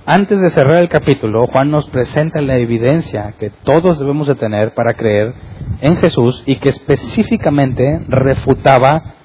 antes 0.05 0.39
de 0.39 0.49
cerrar 0.49 0.81
el 0.81 0.89
capítulo, 0.89 1.45
Juan 1.51 1.71
nos 1.71 1.89
presenta 1.89 2.41
la 2.41 2.57
evidencia 2.57 3.33
que 3.37 3.51
todos 3.63 3.99
debemos 3.99 4.27
de 4.27 4.35
tener 4.35 4.73
para 4.73 4.93
creer 4.93 5.33
en 5.81 5.97
Jesús 5.97 6.41
y 6.45 6.57
que 6.59 6.69
específicamente 6.69 8.01
refutaba 8.07 9.15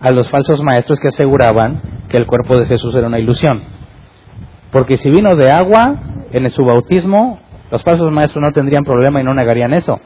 a 0.00 0.10
los 0.10 0.30
falsos 0.30 0.62
maestros 0.62 1.00
que 1.00 1.08
aseguraban 1.08 1.80
que 2.08 2.18
el 2.18 2.26
cuerpo 2.26 2.56
de 2.56 2.66
Jesús 2.66 2.94
era 2.94 3.06
una 3.06 3.18
ilusión. 3.18 3.62
Porque 4.70 4.96
si 4.96 5.10
vino 5.10 5.34
de 5.34 5.50
agua 5.50 5.96
en 6.30 6.48
su 6.50 6.64
bautismo, 6.64 7.40
los 7.70 7.82
falsos 7.82 8.12
maestros 8.12 8.44
no 8.44 8.52
tendrían 8.52 8.84
problema 8.84 9.20
y 9.20 9.24
no 9.24 9.34
negarían 9.34 9.74
eso. 9.74 9.98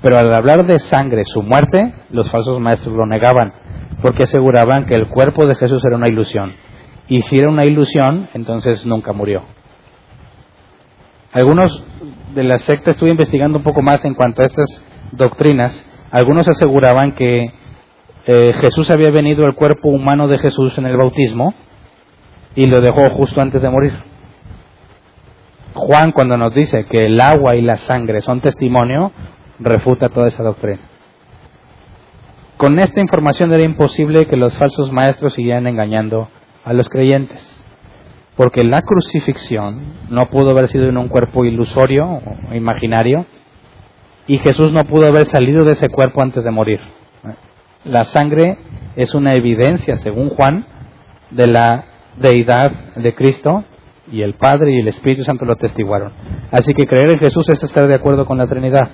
Pero 0.00 0.16
al 0.16 0.32
hablar 0.32 0.64
de 0.64 0.78
sangre, 0.78 1.24
su 1.24 1.42
muerte, 1.42 1.92
los 2.10 2.30
falsos 2.30 2.60
maestros 2.60 2.94
lo 2.94 3.04
negaban, 3.04 3.52
porque 4.00 4.22
aseguraban 4.22 4.86
que 4.86 4.94
el 4.94 5.08
cuerpo 5.08 5.46
de 5.46 5.56
Jesús 5.56 5.82
era 5.84 5.96
una 5.96 6.08
ilusión. 6.08 6.52
Y 7.10 7.20
si 7.22 7.36
era 7.36 7.50
una 7.50 7.66
ilusión, 7.66 8.28
entonces 8.34 8.86
nunca 8.86 9.12
murió. 9.12 9.42
Algunos 11.32 11.84
de 12.32 12.44
la 12.44 12.56
secta, 12.58 12.92
estuve 12.92 13.10
investigando 13.10 13.58
un 13.58 13.64
poco 13.64 13.82
más 13.82 14.04
en 14.04 14.14
cuanto 14.14 14.42
a 14.42 14.46
estas 14.46 14.84
doctrinas, 15.10 15.86
algunos 16.12 16.48
aseguraban 16.48 17.12
que 17.12 17.52
eh, 18.26 18.52
Jesús 18.54 18.92
había 18.92 19.10
venido 19.10 19.44
al 19.44 19.56
cuerpo 19.56 19.88
humano 19.88 20.28
de 20.28 20.38
Jesús 20.38 20.78
en 20.78 20.86
el 20.86 20.96
bautismo 20.96 21.52
y 22.54 22.66
lo 22.66 22.80
dejó 22.80 23.10
justo 23.10 23.40
antes 23.40 23.60
de 23.60 23.70
morir. 23.70 23.92
Juan 25.74 26.12
cuando 26.12 26.36
nos 26.36 26.54
dice 26.54 26.86
que 26.86 27.06
el 27.06 27.20
agua 27.20 27.56
y 27.56 27.62
la 27.62 27.76
sangre 27.76 28.20
son 28.20 28.40
testimonio, 28.40 29.10
refuta 29.58 30.10
toda 30.10 30.28
esa 30.28 30.44
doctrina. 30.44 30.80
Con 32.56 32.78
esta 32.78 33.00
información 33.00 33.52
era 33.52 33.64
imposible 33.64 34.28
que 34.28 34.36
los 34.36 34.56
falsos 34.56 34.92
maestros 34.92 35.34
siguieran 35.34 35.66
engañando 35.66 36.28
a 36.64 36.72
los 36.72 36.88
creyentes. 36.88 37.56
Porque 38.36 38.64
la 38.64 38.82
crucifixión 38.82 39.94
no 40.08 40.30
pudo 40.30 40.50
haber 40.50 40.68
sido 40.68 40.88
en 40.88 40.96
un 40.96 41.08
cuerpo 41.08 41.44
ilusorio 41.44 42.20
o 42.50 42.54
imaginario 42.54 43.26
y 44.26 44.38
Jesús 44.38 44.72
no 44.72 44.84
pudo 44.84 45.06
haber 45.06 45.26
salido 45.30 45.64
de 45.64 45.72
ese 45.72 45.88
cuerpo 45.88 46.22
antes 46.22 46.44
de 46.44 46.50
morir. 46.50 46.80
La 47.84 48.04
sangre 48.04 48.58
es 48.94 49.14
una 49.14 49.34
evidencia, 49.34 49.96
según 49.96 50.28
Juan, 50.30 50.66
de 51.30 51.46
la 51.46 51.84
deidad 52.16 52.94
de 52.96 53.14
Cristo 53.14 53.64
y 54.12 54.22
el 54.22 54.34
Padre 54.34 54.72
y 54.72 54.78
el 54.80 54.88
Espíritu 54.88 55.24
Santo 55.24 55.44
lo 55.44 55.56
testiguaron. 55.56 56.12
Así 56.50 56.74
que 56.74 56.86
creer 56.86 57.10
en 57.10 57.18
Jesús 57.18 57.48
es 57.48 57.62
estar 57.62 57.88
de 57.88 57.94
acuerdo 57.94 58.26
con 58.26 58.38
la 58.38 58.46
Trinidad. 58.46 58.90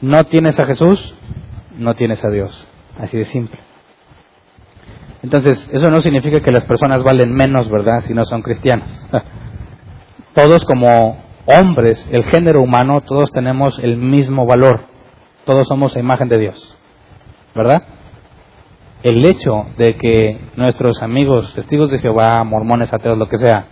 No 0.00 0.24
tienes 0.24 0.58
a 0.58 0.66
Jesús, 0.66 1.14
no 1.76 1.94
tienes 1.94 2.24
a 2.24 2.30
Dios. 2.30 2.68
Así 2.98 3.16
de 3.16 3.24
simple. 3.24 3.69
Entonces, 5.22 5.68
eso 5.72 5.90
no 5.90 6.00
significa 6.00 6.40
que 6.40 6.52
las 6.52 6.64
personas 6.64 7.02
valen 7.02 7.34
menos, 7.34 7.70
¿verdad?, 7.70 8.00
si 8.00 8.14
no 8.14 8.24
son 8.24 8.42
cristianos. 8.42 8.88
todos 10.34 10.64
como 10.64 11.18
hombres, 11.46 12.08
el 12.12 12.24
género 12.24 12.62
humano, 12.62 13.02
todos 13.02 13.30
tenemos 13.32 13.78
el 13.80 13.96
mismo 13.96 14.46
valor. 14.46 14.80
Todos 15.44 15.66
somos 15.66 15.96
imagen 15.96 16.28
de 16.28 16.38
Dios, 16.38 16.78
¿verdad? 17.54 17.82
El 19.02 19.24
hecho 19.24 19.66
de 19.78 19.96
que 19.96 20.38
nuestros 20.56 21.02
amigos, 21.02 21.52
testigos 21.54 21.90
de 21.90 21.98
Jehová, 21.98 22.44
mormones, 22.44 22.92
ateos, 22.92 23.18
lo 23.18 23.28
que 23.28 23.38
sea, 23.38 23.64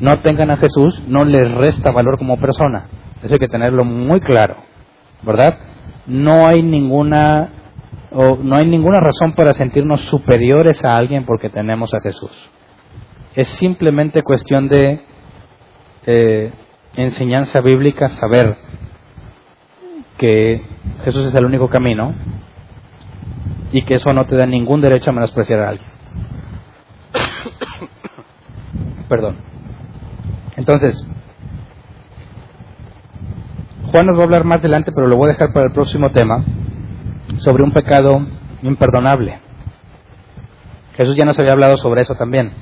no 0.00 0.20
tengan 0.20 0.50
a 0.50 0.56
Jesús, 0.56 1.02
no 1.06 1.24
les 1.24 1.54
resta 1.54 1.92
valor 1.92 2.18
como 2.18 2.36
persona. 2.38 2.86
Eso 3.22 3.34
hay 3.34 3.38
que 3.38 3.48
tenerlo 3.48 3.84
muy 3.84 4.20
claro, 4.20 4.56
¿verdad? 5.22 5.56
No 6.06 6.46
hay 6.46 6.62
ninguna 6.62 7.50
o 8.14 8.36
no 8.36 8.56
hay 8.56 8.66
ninguna 8.66 9.00
razón 9.00 9.32
para 9.32 9.54
sentirnos 9.54 10.00
superiores 10.02 10.82
a 10.84 10.92
alguien 10.92 11.24
porque 11.24 11.50
tenemos 11.50 11.92
a 11.94 12.00
Jesús. 12.00 12.30
Es 13.34 13.48
simplemente 13.48 14.22
cuestión 14.22 14.68
de 14.68 15.00
eh, 16.06 16.52
enseñanza 16.94 17.60
bíblica, 17.60 18.08
saber 18.08 18.56
que 20.16 20.62
Jesús 21.04 21.26
es 21.26 21.34
el 21.34 21.44
único 21.44 21.68
camino 21.68 22.14
y 23.72 23.82
que 23.84 23.94
eso 23.94 24.12
no 24.12 24.26
te 24.26 24.36
da 24.36 24.46
ningún 24.46 24.80
derecho 24.80 25.10
a 25.10 25.14
menospreciar 25.14 25.60
a 25.60 25.68
alguien. 25.70 25.88
Perdón. 29.08 29.38
Entonces, 30.56 31.04
Juan 33.90 34.06
nos 34.06 34.16
va 34.16 34.20
a 34.20 34.24
hablar 34.24 34.44
más 34.44 34.60
adelante, 34.60 34.92
pero 34.94 35.08
lo 35.08 35.16
voy 35.16 35.30
a 35.30 35.32
dejar 35.32 35.52
para 35.52 35.66
el 35.66 35.72
próximo 35.72 36.12
tema 36.12 36.44
sobre 37.38 37.62
un 37.62 37.72
pecado 37.72 38.26
imperdonable. 38.62 39.38
Jesús 40.96 41.16
ya 41.16 41.24
nos 41.24 41.38
había 41.38 41.52
hablado 41.52 41.76
sobre 41.76 42.02
eso 42.02 42.14
también. 42.14 42.52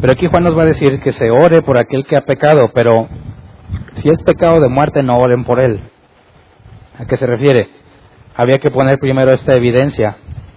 Pero 0.00 0.12
aquí 0.12 0.26
Juan 0.26 0.44
nos 0.44 0.56
va 0.56 0.62
a 0.62 0.66
decir 0.66 1.00
que 1.00 1.12
se 1.12 1.30
ore 1.30 1.62
por 1.62 1.78
aquel 1.78 2.06
que 2.06 2.16
ha 2.16 2.22
pecado, 2.22 2.70
pero 2.74 3.08
si 3.94 4.08
es 4.08 4.22
pecado 4.22 4.60
de 4.60 4.68
muerte, 4.68 5.02
no 5.02 5.18
oren 5.18 5.44
por 5.44 5.60
él. 5.60 5.80
¿A 6.98 7.04
qué 7.04 7.16
se 7.16 7.26
refiere? 7.26 7.68
Había 8.34 8.58
que 8.58 8.70
poner 8.70 8.98
primero 8.98 9.30
esta 9.32 9.54
evidencia, 9.54 10.16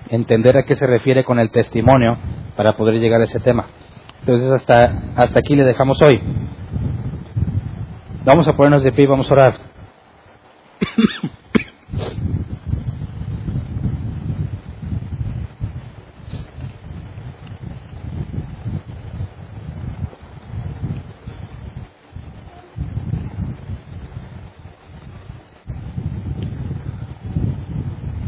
entender 0.10 0.58
a 0.58 0.64
qué 0.64 0.76
se 0.76 0.88
refiere 0.88 1.24
con 1.24 1.40
el 1.40 1.52
testimonio 1.52 2.18
para 2.56 2.78
poder 2.78 2.96
llegar 2.96 3.22
a 3.22 3.26
ese 3.26 3.40
tema. 3.40 3.66
Entonces 4.22 4.50
hasta, 4.52 5.04
hasta 5.16 5.40
aquí 5.40 5.56
le 5.56 5.64
dejamos 5.64 6.02
hoy. 6.02 6.22
Vamos 8.24 8.48
a 8.48 8.54
ponernos 8.54 8.84
de 8.84 8.94
pie 8.94 9.04
y 9.04 9.08
vamos 9.08 9.30
a 9.30 9.34
orar. 9.34 9.58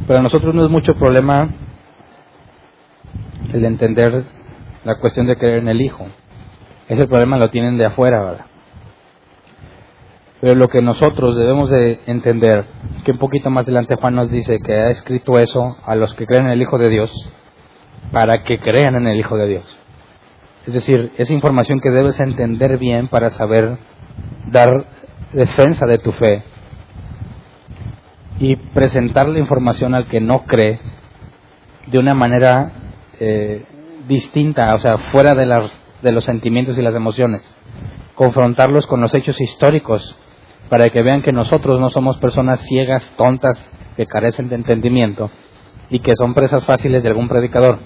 Para 0.08 0.22
nosotros 0.22 0.54
no 0.54 0.64
es 0.64 0.70
mucho 0.70 0.96
problema 0.96 1.50
el 3.52 3.66
entender 3.66 4.24
la 4.84 5.00
cuestión 5.00 5.26
de 5.26 5.36
creer 5.36 5.60
en 5.60 5.68
el 5.68 5.82
Hijo. 5.82 6.06
Ese 6.88 7.08
problema 7.08 7.38
lo 7.38 7.50
tienen 7.50 7.78
de 7.78 7.86
afuera, 7.86 8.22
¿verdad? 8.24 8.46
Pero 10.42 10.54
lo 10.54 10.68
que 10.68 10.84
nosotros 10.84 11.36
debemos 11.36 11.72
de 11.72 12.02
entender, 12.06 12.66
que 13.04 13.14
un 13.14 13.18
poquito 13.18 13.50
más 13.50 13.64
adelante 13.64 13.96
Juan 13.96 14.14
nos 14.14 14.30
dice 14.30 14.60
que 14.60 14.74
ha 14.74 14.90
escrito 14.92 15.40
eso 15.40 15.76
a 15.84 15.96
los 15.96 16.14
que 16.14 16.28
creen 16.28 16.46
en 16.46 16.52
el 16.52 16.62
Hijo 16.62 16.78
de 16.78 16.90
Dios, 16.90 17.12
para 18.12 18.44
que 18.44 18.60
crean 18.60 18.96
en 18.96 19.08
el 19.08 19.18
Hijo 19.18 19.38
de 19.38 19.48
Dios. 19.48 19.78
Es 20.68 20.74
decir, 20.76 21.14
es 21.18 21.32
información 21.32 21.80
que 21.80 21.90
debes 21.90 22.20
entender 22.20 22.78
bien 22.78 23.08
para 23.08 23.32
saber 23.32 23.80
dar 24.52 24.86
defensa 25.34 25.88
de 25.88 25.98
tu 25.98 26.12
fe 26.12 26.44
y 28.40 28.56
presentar 28.56 29.28
la 29.28 29.40
información 29.40 29.96
al 29.96 30.08
que 30.08 30.22
no 30.22 30.44
cree 30.44 30.80
de 31.88 32.00
una 32.00 32.14
manera 32.14 32.72
eh, 33.20 33.64
distinta, 34.08 34.74
o 34.74 34.80
sea, 34.80 34.98
fuera 35.12 35.36
de, 35.36 35.70
de 36.02 36.12
los 36.12 36.26
sentimientos 36.26 36.78
y 36.78 36.82
las 36.82 36.96
emociones. 36.96 37.42
Confrontarlos 38.16 38.88
con 38.88 39.02
los 39.02 39.14
hechos 39.14 39.40
históricos 39.40 40.16
para 40.70 40.90
que 40.90 41.04
vean 41.04 41.22
que 41.22 41.32
nosotros 41.32 41.80
no 41.80 41.90
somos 41.90 42.18
personas 42.18 42.62
ciegas, 42.62 43.14
tontas, 43.18 43.70
que 43.96 44.08
carecen 44.08 44.50
de 44.50 44.56
entendimiento 44.56 45.30
y 45.90 46.00
que 46.00 46.16
son 46.16 46.34
presas 46.34 46.66
fáciles 46.66 47.04
de 47.04 47.10
algún 47.10 47.28
predicador. 47.28 47.80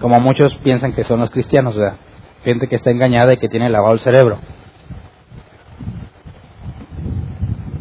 Como 0.00 0.20
muchos 0.20 0.54
piensan 0.56 0.92
que 0.92 1.04
son 1.04 1.20
los 1.20 1.30
cristianos, 1.30 1.74
sea, 1.74 1.96
gente 2.44 2.68
que 2.68 2.76
está 2.76 2.90
engañada 2.90 3.34
y 3.34 3.36
que 3.38 3.48
tiene 3.48 3.68
lavado 3.68 3.94
el 3.94 4.00
cerebro. 4.00 4.38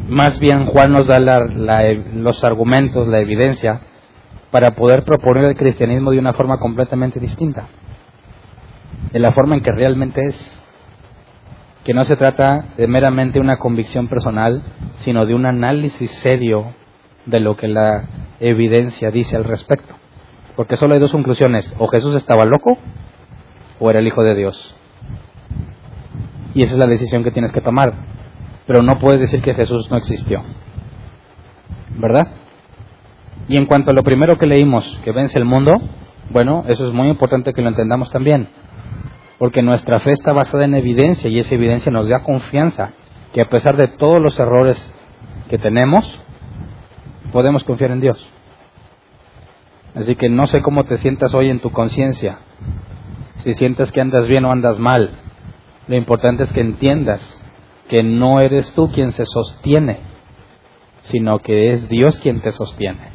Más 0.09 0.39
bien 0.39 0.65
Juan 0.65 0.91
nos 0.91 1.05
da 1.05 1.19
los 1.19 2.43
argumentos, 2.43 3.07
la 3.07 3.19
evidencia 3.19 3.81
para 4.49 4.71
poder 4.71 5.03
proponer 5.03 5.45
el 5.45 5.55
cristianismo 5.55 6.09
de 6.09 6.17
una 6.17 6.33
forma 6.33 6.57
completamente 6.57 7.19
distinta, 7.19 7.67
de 9.11 9.19
la 9.19 9.33
forma 9.33 9.55
en 9.55 9.61
que 9.61 9.71
realmente 9.71 10.25
es, 10.25 10.61
que 11.83 11.93
no 11.93 12.03
se 12.05 12.15
trata 12.15 12.69
de 12.75 12.87
meramente 12.87 13.39
una 13.39 13.57
convicción 13.57 14.07
personal, 14.07 14.63
sino 14.95 15.27
de 15.27 15.35
un 15.35 15.45
análisis 15.45 16.09
serio 16.09 16.73
de 17.27 17.39
lo 17.39 17.55
que 17.55 17.67
la 17.67 18.09
evidencia 18.39 19.11
dice 19.11 19.35
al 19.35 19.43
respecto. 19.43 19.93
Porque 20.55 20.75
solo 20.75 20.95
hay 20.95 20.99
dos 20.99 21.11
conclusiones, 21.11 21.71
o 21.77 21.87
Jesús 21.87 22.15
estaba 22.15 22.45
loco 22.45 22.79
o 23.79 23.89
era 23.91 23.99
el 23.99 24.07
Hijo 24.07 24.23
de 24.23 24.35
Dios. 24.35 24.75
Y 26.55 26.63
esa 26.63 26.73
es 26.73 26.79
la 26.79 26.87
decisión 26.87 27.23
que 27.23 27.31
tienes 27.31 27.51
que 27.51 27.61
tomar. 27.61 28.08
Pero 28.69 28.83
no 28.83 28.99
puedes 28.99 29.19
decir 29.19 29.41
que 29.41 29.55
Jesús 29.55 29.89
no 29.89 29.97
existió. 29.97 30.43
¿Verdad? 31.97 32.27
Y 33.47 33.57
en 33.57 33.65
cuanto 33.65 33.89
a 33.89 33.95
lo 33.95 34.03
primero 34.03 34.37
que 34.37 34.45
leímos, 34.45 35.01
que 35.03 35.11
vence 35.11 35.39
el 35.39 35.45
mundo, 35.45 35.73
bueno, 36.29 36.63
eso 36.67 36.87
es 36.87 36.93
muy 36.93 37.07
importante 37.07 37.51
que 37.51 37.63
lo 37.63 37.69
entendamos 37.69 38.11
también. 38.11 38.47
Porque 39.39 39.63
nuestra 39.63 39.97
fe 39.97 40.11
está 40.11 40.33
basada 40.33 40.65
en 40.65 40.75
evidencia 40.75 41.31
y 41.31 41.39
esa 41.39 41.55
evidencia 41.55 41.91
nos 41.91 42.09
da 42.09 42.21
confianza 42.21 42.91
que 43.33 43.41
a 43.41 43.49
pesar 43.49 43.75
de 43.75 43.87
todos 43.87 44.21
los 44.21 44.39
errores 44.39 44.77
que 45.49 45.57
tenemos, 45.57 46.05
podemos 47.31 47.63
confiar 47.63 47.89
en 47.89 48.01
Dios. 48.01 48.23
Así 49.95 50.13
que 50.13 50.29
no 50.29 50.45
sé 50.45 50.61
cómo 50.61 50.83
te 50.83 50.97
sientas 50.97 51.33
hoy 51.33 51.49
en 51.49 51.59
tu 51.59 51.71
conciencia, 51.71 52.37
si 53.37 53.55
sientes 53.55 53.91
que 53.91 53.99
andas 53.99 54.27
bien 54.27 54.45
o 54.45 54.51
andas 54.51 54.77
mal. 54.77 55.09
Lo 55.87 55.95
importante 55.95 56.43
es 56.43 56.53
que 56.53 56.61
entiendas 56.61 57.38
que 57.89 58.03
no 58.03 58.39
eres 58.39 58.73
tú 58.73 58.89
quien 58.91 59.11
se 59.11 59.25
sostiene, 59.25 59.99
sino 61.01 61.39
que 61.39 61.73
es 61.73 61.89
Dios 61.89 62.19
quien 62.19 62.39
te 62.39 62.51
sostiene 62.51 63.09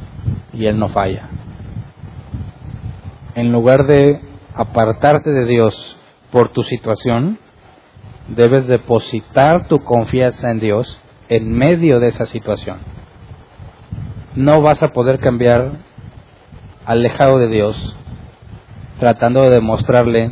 y 0.53 0.67
Él 0.67 0.79
no 0.79 0.89
falla. 0.89 1.29
En 3.37 3.53
lugar 3.53 3.87
de 3.87 4.21
apartarte 4.55 5.31
de 5.31 5.47
Dios 5.47 5.97
por 6.31 6.51
tu 6.51 6.63
situación, 6.65 7.39
debes 8.29 8.67
depositar 8.67 9.69
tu 9.69 9.83
confianza 9.85 10.51
en 10.51 10.61
Dios 10.61 11.01
en 11.29 11.51
medio 11.51 12.01
de 12.01 12.09
esa 12.09 12.27
situación. 12.27 12.79
No 14.35 14.61
vas 14.61 14.83
a 14.83 14.89
poder 14.89 15.21
cambiar 15.21 15.73
alejado 16.85 17.39
de 17.39 17.49
Dios, 17.49 17.97
tratando 18.99 19.43
de 19.43 19.51
demostrarle 19.51 20.31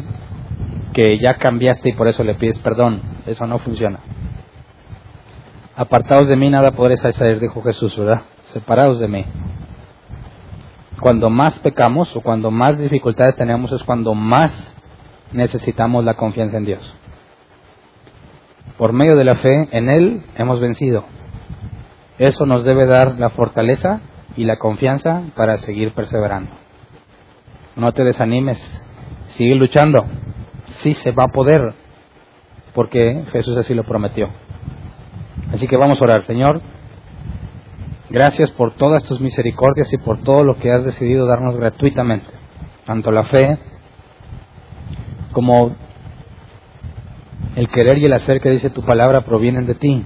que 0.93 1.19
ya 1.21 1.35
cambiaste 1.35 1.91
y 1.91 1.93
por 1.93 2.09
eso 2.09 2.25
le 2.25 2.35
pides 2.35 2.59
perdón. 2.59 3.03
Eso 3.27 3.47
no 3.47 3.59
funciona. 3.61 4.01
Apartados 5.75 6.29
de 6.29 6.37
mí 6.37 6.51
nada 6.51 6.73
podréis 6.73 7.05
hacer, 7.05 7.41
dijo 7.41 7.63
Jesús, 7.63 7.97
¿verdad? 7.97 8.23
Separados 8.53 9.01
de 9.01 9.09
mí. 9.09 9.25
Cuando 11.01 11.31
más 11.31 11.59
pecamos 11.61 12.15
o 12.15 12.21
cuando 12.21 12.51
más 12.51 12.79
dificultades 12.79 13.37
tenemos 13.37 13.73
es 13.73 13.83
cuando 13.83 14.15
más 14.15 14.53
necesitamos 15.33 16.05
la 16.05 16.15
confianza 16.15 16.59
en 16.59 16.67
Dios. 16.67 16.95
Por 18.77 18.93
medio 18.93 19.17
de 19.17 19.25
la 19.25 19.37
fe 19.37 19.69
en 19.73 19.89
Él 19.89 20.23
hemos 20.37 20.61
vencido. 20.61 21.05
Eso 22.19 22.45
nos 22.45 22.65
debe 22.65 22.87
dar 22.87 23.19
la 23.19 23.31
fortaleza 23.31 24.01
y 24.37 24.45
la 24.45 24.59
confianza 24.59 25.23
para 25.35 25.59
seguir 25.59 25.93
perseverando. 25.93 26.51
No 27.77 27.93
te 27.93 28.05
desanimes, 28.05 28.61
sigue 29.29 29.55
luchando. 29.55 30.05
Sí 30.83 30.93
se 30.95 31.13
va 31.13 31.25
a 31.25 31.33
poder, 31.33 31.73
porque 32.75 33.25
Jesús 33.33 33.57
así 33.57 33.75
lo 33.75 33.85
prometió. 33.85 34.29
Así 35.53 35.67
que 35.67 35.77
vamos 35.77 36.01
a 36.01 36.05
orar, 36.05 36.25
Señor. 36.25 36.61
Gracias 38.11 38.51
por 38.51 38.75
todas 38.75 39.05
tus 39.05 39.21
misericordias 39.21 39.93
y 39.93 39.99
por 39.99 40.23
todo 40.23 40.45
lo 40.45 40.57
que 40.57 40.71
has 40.71 40.85
decidido 40.85 41.27
darnos 41.27 41.57
gratuitamente, 41.57 42.27
tanto 42.85 43.11
la 43.11 43.25
fe 43.25 43.59
como 45.33 45.75
el 47.57 47.69
querer 47.69 47.99
y 47.99 48.05
el 48.05 48.13
hacer 48.13 48.41
que 48.41 48.51
dice 48.51 48.71
tu 48.71 48.83
palabra 48.83 49.23
provienen 49.23 49.67
de 49.67 49.75
ti. 49.75 50.05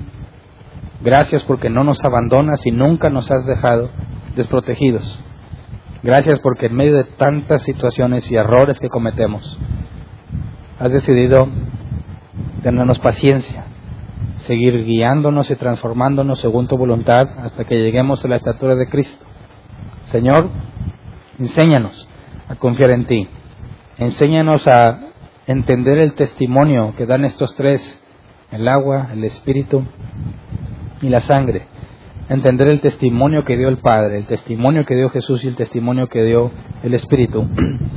Gracias 1.01 1.45
porque 1.45 1.69
no 1.69 1.85
nos 1.85 2.03
abandonas 2.05 2.65
y 2.65 2.71
nunca 2.71 3.11
nos 3.11 3.31
has 3.31 3.45
dejado 3.45 3.91
desprotegidos. 4.35 5.21
Gracias 6.03 6.39
porque 6.41 6.67
en 6.67 6.75
medio 6.75 6.97
de 6.97 7.05
tantas 7.05 7.63
situaciones 7.65 8.31
y 8.31 8.37
errores 8.37 8.79
que 8.79 8.89
cometemos, 8.89 9.59
has 10.79 10.93
decidido 10.93 11.49
tenernos 12.63 12.99
paciencia, 12.99 13.66
seguir 14.47 14.85
guiándonos 14.85 15.51
y 15.51 15.57
transformándonos 15.57 16.41
según 16.41 16.67
tu 16.69 16.77
voluntad 16.77 17.29
hasta 17.39 17.65
que 17.65 17.77
lleguemos 17.77 18.25
a 18.25 18.29
la 18.29 18.37
estatura 18.37 18.75
de 18.75 18.89
Cristo. 18.89 19.25
Señor, 20.07 20.51
enséñanos 21.39 22.09
a 22.49 22.57
confiar 22.57 22.91
en 22.91 23.05
ti. 23.07 23.29
Enséñanos 23.99 24.67
a 24.69 25.01
entender 25.47 25.99
el 25.99 26.15
testimonio 26.15 26.95
que 26.97 27.07
dan 27.07 27.25
estos 27.25 27.55
tres, 27.55 28.03
el 28.51 28.69
agua, 28.69 29.09
el 29.13 29.25
espíritu 29.25 29.85
y 31.03 31.09
la 31.09 31.21
sangre 31.21 31.67
entender 32.29 32.69
el 32.69 32.81
testimonio 32.81 33.45
que 33.45 33.57
dio 33.57 33.69
el 33.69 33.79
Padre, 33.79 34.19
el 34.19 34.27
testimonio 34.27 34.85
que 34.85 34.95
dio 34.95 35.11
Jesús 35.11 35.45
y 35.45 35.49
el 35.49 35.57
testimonio 35.57 36.09
que 36.09 36.25
dio 36.25 36.51
el 36.83 36.95
Espíritu, 36.95 37.47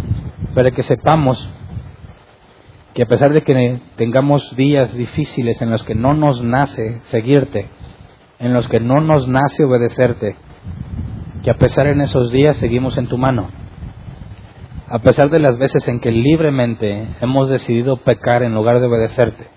para 0.53 0.71
que 0.71 0.83
sepamos 0.83 1.49
que 2.99 3.03
a 3.03 3.07
pesar 3.07 3.31
de 3.31 3.43
que 3.43 3.79
tengamos 3.95 4.53
días 4.57 4.93
difíciles 4.93 5.61
en 5.61 5.69
los 5.69 5.83
que 5.83 5.95
no 5.95 6.13
nos 6.13 6.43
nace 6.43 6.99
seguirte, 7.05 7.69
en 8.39 8.53
los 8.53 8.67
que 8.67 8.81
no 8.81 8.99
nos 8.99 9.25
nace 9.25 9.63
obedecerte, 9.63 10.35
que 11.41 11.49
a 11.49 11.53
pesar 11.53 11.87
en 11.87 12.01
esos 12.01 12.29
días 12.29 12.57
seguimos 12.57 12.97
en 12.97 13.07
tu 13.07 13.17
mano. 13.17 13.51
A 14.89 14.99
pesar 14.99 15.29
de 15.29 15.39
las 15.39 15.57
veces 15.57 15.87
en 15.87 16.01
que 16.01 16.11
libremente 16.11 17.07
hemos 17.21 17.47
decidido 17.47 17.95
pecar 17.95 18.43
en 18.43 18.53
lugar 18.53 18.81
de 18.81 18.87
obedecerte, 18.87 19.47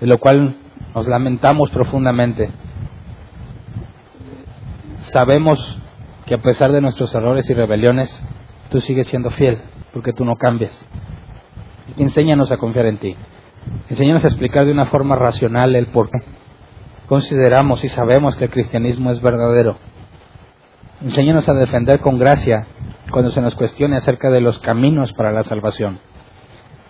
de 0.00 0.06
lo 0.08 0.18
cual 0.18 0.56
nos 0.92 1.06
lamentamos 1.06 1.70
profundamente, 1.70 2.50
sabemos 5.12 5.78
que 6.26 6.34
a 6.34 6.38
pesar 6.38 6.72
de 6.72 6.80
nuestros 6.80 7.14
errores 7.14 7.48
y 7.50 7.54
rebeliones, 7.54 8.10
tú 8.68 8.80
sigues 8.80 9.06
siendo 9.06 9.30
fiel, 9.30 9.58
porque 9.92 10.12
tú 10.12 10.24
no 10.24 10.34
cambias. 10.34 10.76
Enséñanos 11.98 12.50
a 12.52 12.56
confiar 12.56 12.86
en 12.86 12.98
ti. 12.98 13.16
Enséñanos 13.88 14.24
a 14.24 14.28
explicar 14.28 14.66
de 14.66 14.72
una 14.72 14.86
forma 14.86 15.16
racional 15.16 15.74
el 15.76 15.86
por 15.86 16.10
qué 16.10 16.22
consideramos 17.06 17.82
y 17.82 17.88
sabemos 17.88 18.36
que 18.36 18.44
el 18.44 18.50
cristianismo 18.50 19.10
es 19.10 19.20
verdadero. 19.20 19.76
Enséñanos 21.02 21.48
a 21.48 21.54
defender 21.54 21.98
con 21.98 22.18
gracia 22.18 22.66
cuando 23.10 23.32
se 23.32 23.40
nos 23.40 23.56
cuestione 23.56 23.96
acerca 23.96 24.30
de 24.30 24.40
los 24.40 24.60
caminos 24.60 25.12
para 25.14 25.32
la 25.32 25.42
salvación. 25.42 25.98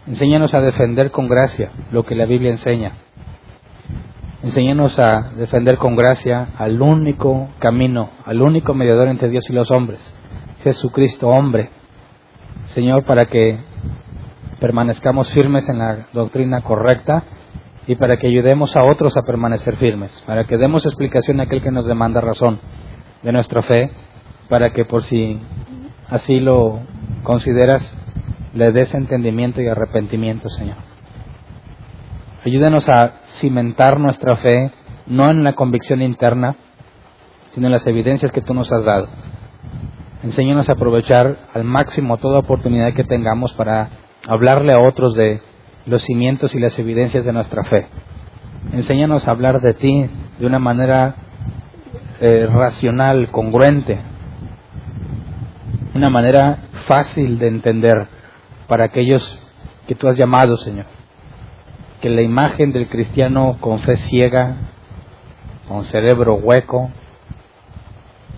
Enséñanos 0.07 0.53
a 0.53 0.61
defender 0.61 1.11
con 1.11 1.27
gracia 1.27 1.71
lo 1.91 2.05
que 2.05 2.15
la 2.15 2.27
Biblia 2.27 2.51
enseña 2.51 2.93
Enséñanos 4.43 4.99
a 4.99 5.33
defender 5.37 5.77
con 5.77 5.97
gracia 5.97 6.49
al 6.57 6.81
único 6.81 7.51
camino, 7.59 8.09
al 8.25 8.41
único 8.41 8.73
mediador 8.73 9.09
entre 9.09 9.29
Dios 9.29 9.45
y 9.51 9.53
los 9.53 9.71
hombres, 9.71 10.01
Jesucristo 10.63 11.29
hombre. 11.29 11.69
Señor, 12.69 13.05
para 13.05 13.27
que 13.27 13.59
permanezcamos 14.61 15.31
firmes 15.33 15.69
en 15.69 15.79
la 15.79 16.07
doctrina 16.13 16.61
correcta 16.61 17.25
y 17.87 17.97
para 17.97 18.19
que 18.19 18.29
ayudemos 18.29 18.77
a 18.77 18.85
otros 18.85 19.17
a 19.17 19.23
permanecer 19.23 19.77
firmes, 19.77 20.13
para 20.27 20.45
que 20.45 20.59
demos 20.59 20.87
explicación 20.87 21.41
a 21.41 21.45
aquel 21.45 21.63
que 21.63 21.71
nos 21.71 21.87
demanda 21.87 22.21
razón 22.21 22.61
de 23.23 23.33
nuestra 23.33 23.63
fe, 23.63 23.91
para 24.49 24.73
que 24.73 24.85
por 24.85 25.03
si 25.03 25.41
así 26.09 26.41
lo 26.41 26.81
consideras, 27.23 27.97
le 28.55 28.73
des 28.73 28.95
entendimiento 28.95 29.63
y 29.63 29.69
arrepentimiento, 29.69 30.49
Señor. 30.51 30.77
Ayúdanos 32.45 32.89
a 32.89 33.21
cimentar 33.39 33.99
nuestra 33.99 34.37
fe 34.37 34.73
no 35.07 35.31
en 35.31 35.43
la 35.43 35.55
convicción 35.55 36.03
interna, 36.03 36.57
sino 37.53 37.67
en 37.67 37.73
las 37.73 37.87
evidencias 37.87 38.31
que 38.33 38.41
tú 38.41 38.55
nos 38.55 38.71
has 38.73 38.85
dado. 38.85 39.09
Enséñanos 40.23 40.69
a 40.69 40.75
aprovechar 40.75 41.39
al 41.55 41.65
máximo 41.65 42.19
toda 42.19 42.39
oportunidad 42.39 42.93
que 42.93 43.05
tengamos 43.05 43.53
para 43.55 44.00
hablarle 44.27 44.73
a 44.73 44.81
otros 44.81 45.15
de 45.15 45.41
los 45.87 46.03
cimientos 46.03 46.55
y 46.55 46.59
las 46.59 46.79
evidencias 46.79 47.25
de 47.25 47.33
nuestra 47.33 47.65
fe. 47.65 47.87
Enséñanos 48.73 49.27
a 49.27 49.31
hablar 49.31 49.61
de 49.61 49.75
ti 49.75 50.11
de 50.39 50.47
una 50.47 50.59
manera 50.59 51.17
eh, 52.21 52.47
racional, 52.51 53.31
congruente, 53.31 53.99
una 55.95 56.11
manera 56.11 56.59
fácil 56.87 57.39
de 57.39 57.49
entender 57.49 58.07
para 58.69 58.85
aquellos 58.85 59.39
que 59.87 59.95
tú 59.95 60.07
has 60.09 60.17
llamado, 60.17 60.57
Señor 60.57 60.87
que 62.01 62.09
la 62.09 62.23
imagen 62.23 62.73
del 62.73 62.89
cristiano 62.89 63.59
con 63.61 63.81
fe 63.81 63.97
ciega, 63.97 64.57
con 65.69 65.85
cerebro 65.85 66.35
hueco, 66.35 66.91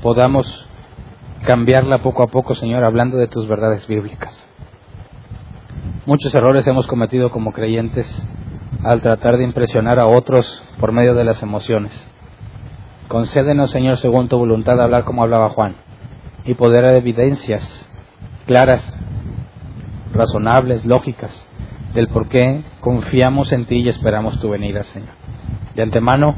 podamos 0.03 0.67
cambiarla 1.45 2.03
poco 2.03 2.25
a 2.25 2.27
poco, 2.27 2.55
Señor, 2.55 2.85
hablando 2.85 3.17
de 3.17 3.29
tus 3.29 3.49
verdades 3.49 3.87
bíblicas. 3.87 4.37
Muchos 6.05 6.35
errores 6.35 6.67
hemos 6.67 6.89
cometido 6.89 7.31
como 7.31 7.53
creyentes 7.53 8.09
al 8.83 9.01
tratar 9.01 9.37
de 9.37 9.45
impresionar 9.45 10.01
a 10.01 10.09
otros 10.09 10.61
por 10.81 10.91
medio 10.91 11.15
de 11.15 11.23
las 11.23 11.41
emociones. 11.45 11.93
Concédenos, 13.07 13.71
Señor, 13.71 13.99
según 13.99 14.27
tu 14.27 14.37
voluntad, 14.37 14.81
hablar 14.81 15.05
como 15.05 15.23
hablaba 15.23 15.51
Juan, 15.51 15.77
y 16.45 16.55
poder 16.55 16.83
dar 16.83 16.97
evidencias 16.97 17.89
claras, 18.49 18.83
razonables, 20.13 20.85
lógicas, 20.85 21.47
del 21.95 22.09
por 22.09 22.27
qué 22.27 22.65
confiamos 22.81 23.53
en 23.53 23.67
ti 23.67 23.77
y 23.77 23.89
esperamos 23.89 24.41
tu 24.41 24.51
venida, 24.51 24.83
Señor. 24.83 25.15
De 25.77 25.85
antemano, 25.85 26.35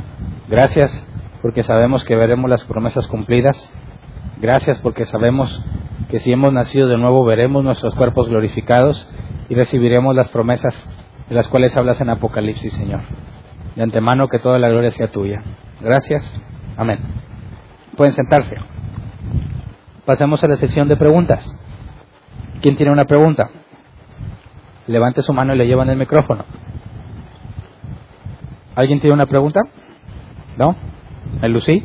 gracias 0.46 0.92
porque 1.40 1.62
sabemos 1.62 2.04
que 2.04 2.16
veremos 2.16 2.50
las 2.50 2.64
promesas 2.64 3.06
cumplidas. 3.06 3.72
Gracias 4.42 4.78
porque 4.80 5.06
sabemos 5.06 5.64
que 6.10 6.20
si 6.20 6.32
hemos 6.32 6.52
nacido 6.52 6.86
de 6.86 6.98
nuevo 6.98 7.24
veremos 7.24 7.64
nuestros 7.64 7.94
cuerpos 7.94 8.28
glorificados 8.28 9.08
y 9.48 9.54
recibiremos 9.54 10.14
las 10.14 10.28
promesas 10.28 10.88
de 11.28 11.34
las 11.34 11.48
cuales 11.48 11.76
hablas 11.76 12.00
en 12.00 12.10
Apocalipsis, 12.10 12.72
Señor. 12.74 13.00
De 13.76 13.82
antemano 13.82 14.28
que 14.28 14.38
toda 14.38 14.58
la 14.58 14.68
gloria 14.68 14.90
sea 14.90 15.08
tuya. 15.08 15.42
Gracias. 15.80 16.40
Amén. 16.76 16.98
Pueden 17.96 18.14
sentarse. 18.14 18.56
Pasemos 20.04 20.42
a 20.44 20.48
la 20.48 20.56
sección 20.56 20.88
de 20.88 20.96
preguntas. 20.96 21.48
¿Quién 22.60 22.76
tiene 22.76 22.92
una 22.92 23.04
pregunta? 23.04 23.50
Levante 24.86 25.22
su 25.22 25.32
mano 25.32 25.54
y 25.54 25.58
le 25.58 25.66
llevan 25.66 25.88
el 25.88 25.96
micrófono. 25.96 26.44
¿Alguien 28.74 29.00
tiene 29.00 29.14
una 29.14 29.26
pregunta? 29.26 29.60
¿No? 30.56 30.76
¿El 31.42 31.52
Lucy? 31.52 31.82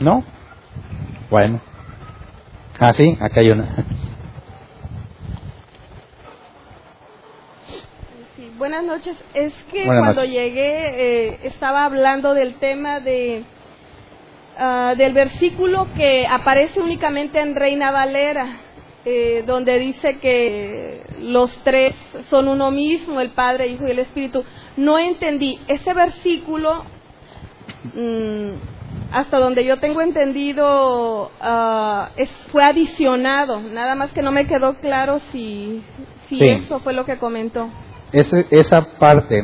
¿No? 0.00 0.24
Bueno. 1.30 1.60
Ah, 2.80 2.92
sí, 2.92 3.16
acá 3.20 3.40
hay 3.40 3.50
una. 3.50 3.84
Sí, 8.36 8.52
buenas 8.58 8.84
noches. 8.84 9.16
Es 9.32 9.52
que 9.70 9.84
cuando 9.84 10.24
llegué 10.24 11.28
eh, 11.28 11.40
estaba 11.44 11.84
hablando 11.84 12.34
del 12.34 12.54
tema 12.54 12.98
de 12.98 13.44
uh, 14.58 14.96
del 14.96 15.12
versículo 15.12 15.86
que 15.96 16.26
aparece 16.26 16.80
únicamente 16.80 17.38
en 17.38 17.54
Reina 17.54 17.92
Valera, 17.92 18.56
eh, 19.04 19.44
donde 19.46 19.78
dice 19.78 20.18
que 20.18 21.04
los 21.20 21.54
tres 21.62 21.94
son 22.28 22.48
uno 22.48 22.72
mismo, 22.72 23.20
el 23.20 23.30
Padre, 23.30 23.66
el 23.66 23.74
Hijo 23.74 23.86
y 23.86 23.92
el 23.92 24.00
Espíritu. 24.00 24.44
No 24.76 24.98
entendí 24.98 25.60
ese 25.68 25.94
versículo. 25.94 26.82
Mmm, 27.94 28.79
hasta 29.12 29.38
donde 29.38 29.64
yo 29.64 29.78
tengo 29.78 30.00
entendido, 30.00 31.30
uh, 31.40 32.04
es, 32.16 32.30
fue 32.52 32.64
adicionado. 32.64 33.60
Nada 33.60 33.94
más 33.94 34.12
que 34.12 34.22
no 34.22 34.32
me 34.32 34.46
quedó 34.46 34.74
claro 34.74 35.20
si, 35.32 35.82
si 36.28 36.42
eso 36.42 36.80
fue 36.80 36.92
lo 36.92 37.04
que 37.04 37.18
comentó. 37.18 37.68
esa 38.12 38.98
parte, 38.98 39.42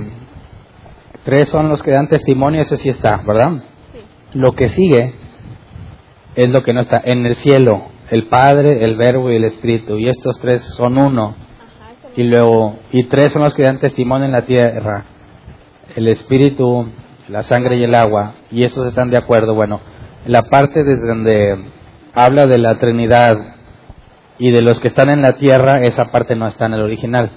tres 1.25 1.49
son 1.49 1.69
los 1.69 1.83
que 1.83 1.91
dan 1.91 2.09
testimonio, 2.09 2.63
ese 2.63 2.77
sí 2.77 2.91
está, 2.91 3.23
¿verdad? 3.27 3.65
Sí. 3.93 3.99
Lo 4.39 4.53
que 4.53 4.69
sigue 4.69 5.15
es 6.37 6.49
lo 6.49 6.63
que 6.63 6.73
no 6.73 6.81
está. 6.81 7.01
En 7.05 7.27
el 7.27 7.35
cielo, 7.35 7.89
el 8.11 8.29
Padre, 8.29 8.85
el 8.85 8.97
Verbo 8.97 9.31
y 9.31 9.37
el 9.37 9.45
Espíritu. 9.45 9.97
Y 9.99 10.09
estos 10.09 10.39
tres 10.41 10.63
son 10.77 10.99
uno. 10.99 11.35
y 12.17 12.23
luego, 12.23 12.79
y 12.93 13.05
tres 13.05 13.33
son 13.33 13.43
los 13.43 13.55
que 13.55 13.63
dan 13.63 13.79
testimonio 13.81 14.27
en 14.27 14.33
la 14.33 14.47
tierra. 14.47 15.05
El 15.95 16.09
Espíritu, 16.09 16.89
la 17.29 17.43
sangre 17.43 17.77
y 17.77 17.85
el 17.85 17.95
agua, 17.95 18.35
y 18.51 18.65
esos 18.65 18.87
están 18.87 19.11
de 19.11 19.17
acuerdo. 19.17 19.55
Bueno, 19.55 19.81
la 20.27 20.43
parte 20.43 20.85
desde 20.85 21.07
donde 21.07 21.59
habla 22.15 22.47
de 22.47 22.59
la 22.59 22.79
Trinidad 22.79 23.37
y 24.39 24.51
de 24.51 24.63
los 24.63 24.81
que 24.81 24.89
están 24.89 25.09
en 25.11 25.23
la 25.23 25.35
tierra, 25.35 25.81
esa 25.81 26.11
parte 26.11 26.37
no 26.37 26.47
está 26.47 26.67
en 26.67 26.75
el 26.75 26.83
original. 26.83 27.31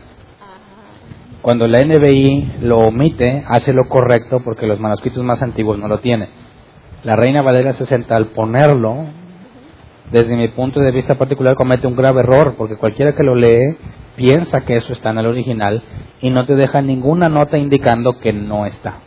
Cuando 1.42 1.68
la 1.68 1.84
NBI 1.84 2.58
lo 2.62 2.80
omite, 2.80 3.46
hace 3.48 3.74
lo 3.74 3.86
correcto 3.86 4.42
porque 4.44 4.68
los 4.68 4.80
manuscritos 4.80 5.24
más 5.24 5.42
antiguos 5.42 5.80
no 5.80 5.88
lo 5.88 6.00
tienen. 6.00 6.30
La 7.04 7.16
Reina 7.16 7.42
Valera 7.42 7.74
60 7.74 8.14
al 8.14 8.28
ponerlo, 8.28 9.06
desde 10.12 10.36
mi 10.36 10.50
punto 10.50 10.82
de 10.82 10.92
vista 10.92 11.16
particular, 11.16 11.56
comete 11.56 11.88
un 11.88 11.96
grave 11.96 12.22
error 12.22 12.56
porque 12.58 12.76
cualquiera 12.76 13.16
que 13.16 13.24
lo 13.24 13.36
lee 13.36 13.78
piensa 14.18 14.66
que 14.66 14.76
eso 14.76 14.92
está 14.92 15.12
en 15.12 15.20
el 15.20 15.28
original 15.28 15.82
y 16.20 16.30
no 16.30 16.46
te 16.46 16.56
deja 16.56 16.82
ninguna 16.82 17.30
nota 17.30 17.58
indicando 17.58 18.20
que 18.20 18.34
no 18.34 18.66
está. 18.66 18.98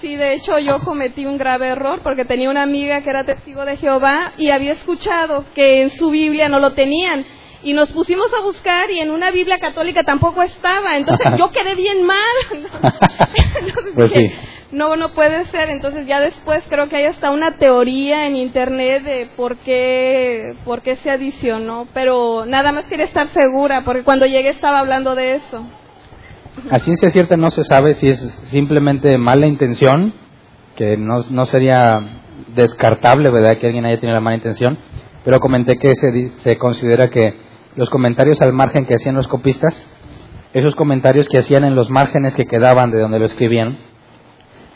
Sí, 0.00 0.16
de 0.16 0.34
hecho 0.34 0.58
yo 0.58 0.80
cometí 0.80 1.26
un 1.26 1.38
grave 1.38 1.68
error 1.68 2.00
porque 2.02 2.24
tenía 2.24 2.50
una 2.50 2.62
amiga 2.62 3.02
que 3.02 3.10
era 3.10 3.24
testigo 3.24 3.64
de 3.64 3.76
Jehová 3.76 4.32
y 4.38 4.50
había 4.50 4.72
escuchado 4.72 5.44
que 5.54 5.82
en 5.82 5.90
su 5.90 6.10
Biblia 6.10 6.48
no 6.48 6.58
lo 6.58 6.72
tenían. 6.72 7.24
Y 7.62 7.72
nos 7.72 7.90
pusimos 7.92 8.26
a 8.38 8.42
buscar 8.42 8.90
y 8.90 9.00
en 9.00 9.10
una 9.10 9.30
Biblia 9.30 9.58
católica 9.58 10.02
tampoco 10.02 10.42
estaba. 10.42 10.98
Entonces 10.98 11.26
yo 11.38 11.50
quedé 11.50 11.74
bien 11.74 12.02
mal. 12.02 12.18
pues 13.94 14.12
sí. 14.12 14.30
No, 14.70 14.96
no 14.96 15.10
puede 15.10 15.46
ser. 15.46 15.70
Entonces 15.70 16.06
ya 16.06 16.20
después 16.20 16.62
creo 16.68 16.90
que 16.90 16.96
hay 16.96 17.06
hasta 17.06 17.30
una 17.30 17.56
teoría 17.56 18.26
en 18.26 18.36
internet 18.36 19.02
de 19.04 19.28
por 19.34 19.56
qué, 19.58 20.54
por 20.66 20.82
qué 20.82 20.96
se 20.96 21.10
adicionó. 21.10 21.88
Pero 21.94 22.44
nada 22.46 22.72
más 22.72 22.84
quería 22.84 23.06
estar 23.06 23.28
segura 23.28 23.82
porque 23.84 24.02
cuando 24.02 24.26
llegué 24.26 24.50
estaba 24.50 24.80
hablando 24.80 25.14
de 25.14 25.36
eso. 25.36 25.66
A 26.70 26.78
ciencia 26.78 27.08
cierta 27.10 27.36
no 27.36 27.50
se 27.50 27.64
sabe 27.64 27.94
si 27.94 28.08
es 28.08 28.20
simplemente 28.50 29.18
mala 29.18 29.46
intención, 29.46 30.12
que 30.76 30.96
no, 30.96 31.20
no 31.30 31.44
sería 31.46 32.20
descartable, 32.54 33.30
¿verdad?, 33.30 33.58
que 33.58 33.66
alguien 33.66 33.84
haya 33.84 33.98
tenido 33.98 34.14
la 34.14 34.20
mala 34.20 34.36
intención, 34.36 34.78
pero 35.24 35.40
comenté 35.40 35.76
que 35.76 35.90
se, 35.96 36.30
se 36.38 36.56
considera 36.56 37.10
que 37.10 37.34
los 37.76 37.90
comentarios 37.90 38.40
al 38.40 38.52
margen 38.52 38.86
que 38.86 38.94
hacían 38.94 39.16
los 39.16 39.26
copistas, 39.26 39.74
esos 40.52 40.74
comentarios 40.76 41.28
que 41.28 41.38
hacían 41.38 41.64
en 41.64 41.74
los 41.74 41.90
márgenes 41.90 42.34
que 42.34 42.44
quedaban 42.44 42.90
de 42.92 43.00
donde 43.00 43.18
lo 43.18 43.26
escribían, 43.26 43.76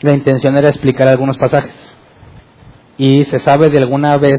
la 0.01 0.13
intención 0.13 0.57
era 0.57 0.69
explicar 0.69 1.07
algunos 1.07 1.37
pasajes. 1.37 1.97
Y 2.97 3.23
se 3.23 3.39
sabe 3.39 3.69
de 3.69 3.77
alguna 3.77 4.17
vez 4.17 4.37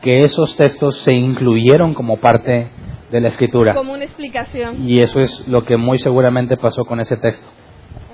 que 0.00 0.24
esos 0.24 0.56
textos 0.56 1.02
se 1.02 1.12
incluyeron 1.12 1.92
como 1.92 2.16
parte 2.18 2.68
de 3.10 3.20
la 3.20 3.28
escritura. 3.28 3.74
Como 3.74 3.92
una 3.92 4.04
explicación. 4.04 4.88
Y 4.88 5.00
eso 5.00 5.20
es 5.20 5.48
lo 5.48 5.64
que 5.64 5.76
muy 5.76 5.98
seguramente 5.98 6.56
pasó 6.56 6.84
con 6.84 7.00
ese 7.00 7.16
texto. 7.16 7.46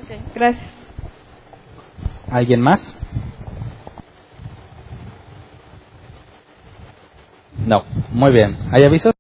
Okay, 0.04 0.20
gracias. 0.34 0.64
¿Alguien 2.30 2.60
más? 2.60 2.94
No, 7.66 7.84
muy 8.10 8.32
bien. 8.32 8.56
¿Hay 8.72 8.84
avisos? 8.84 9.12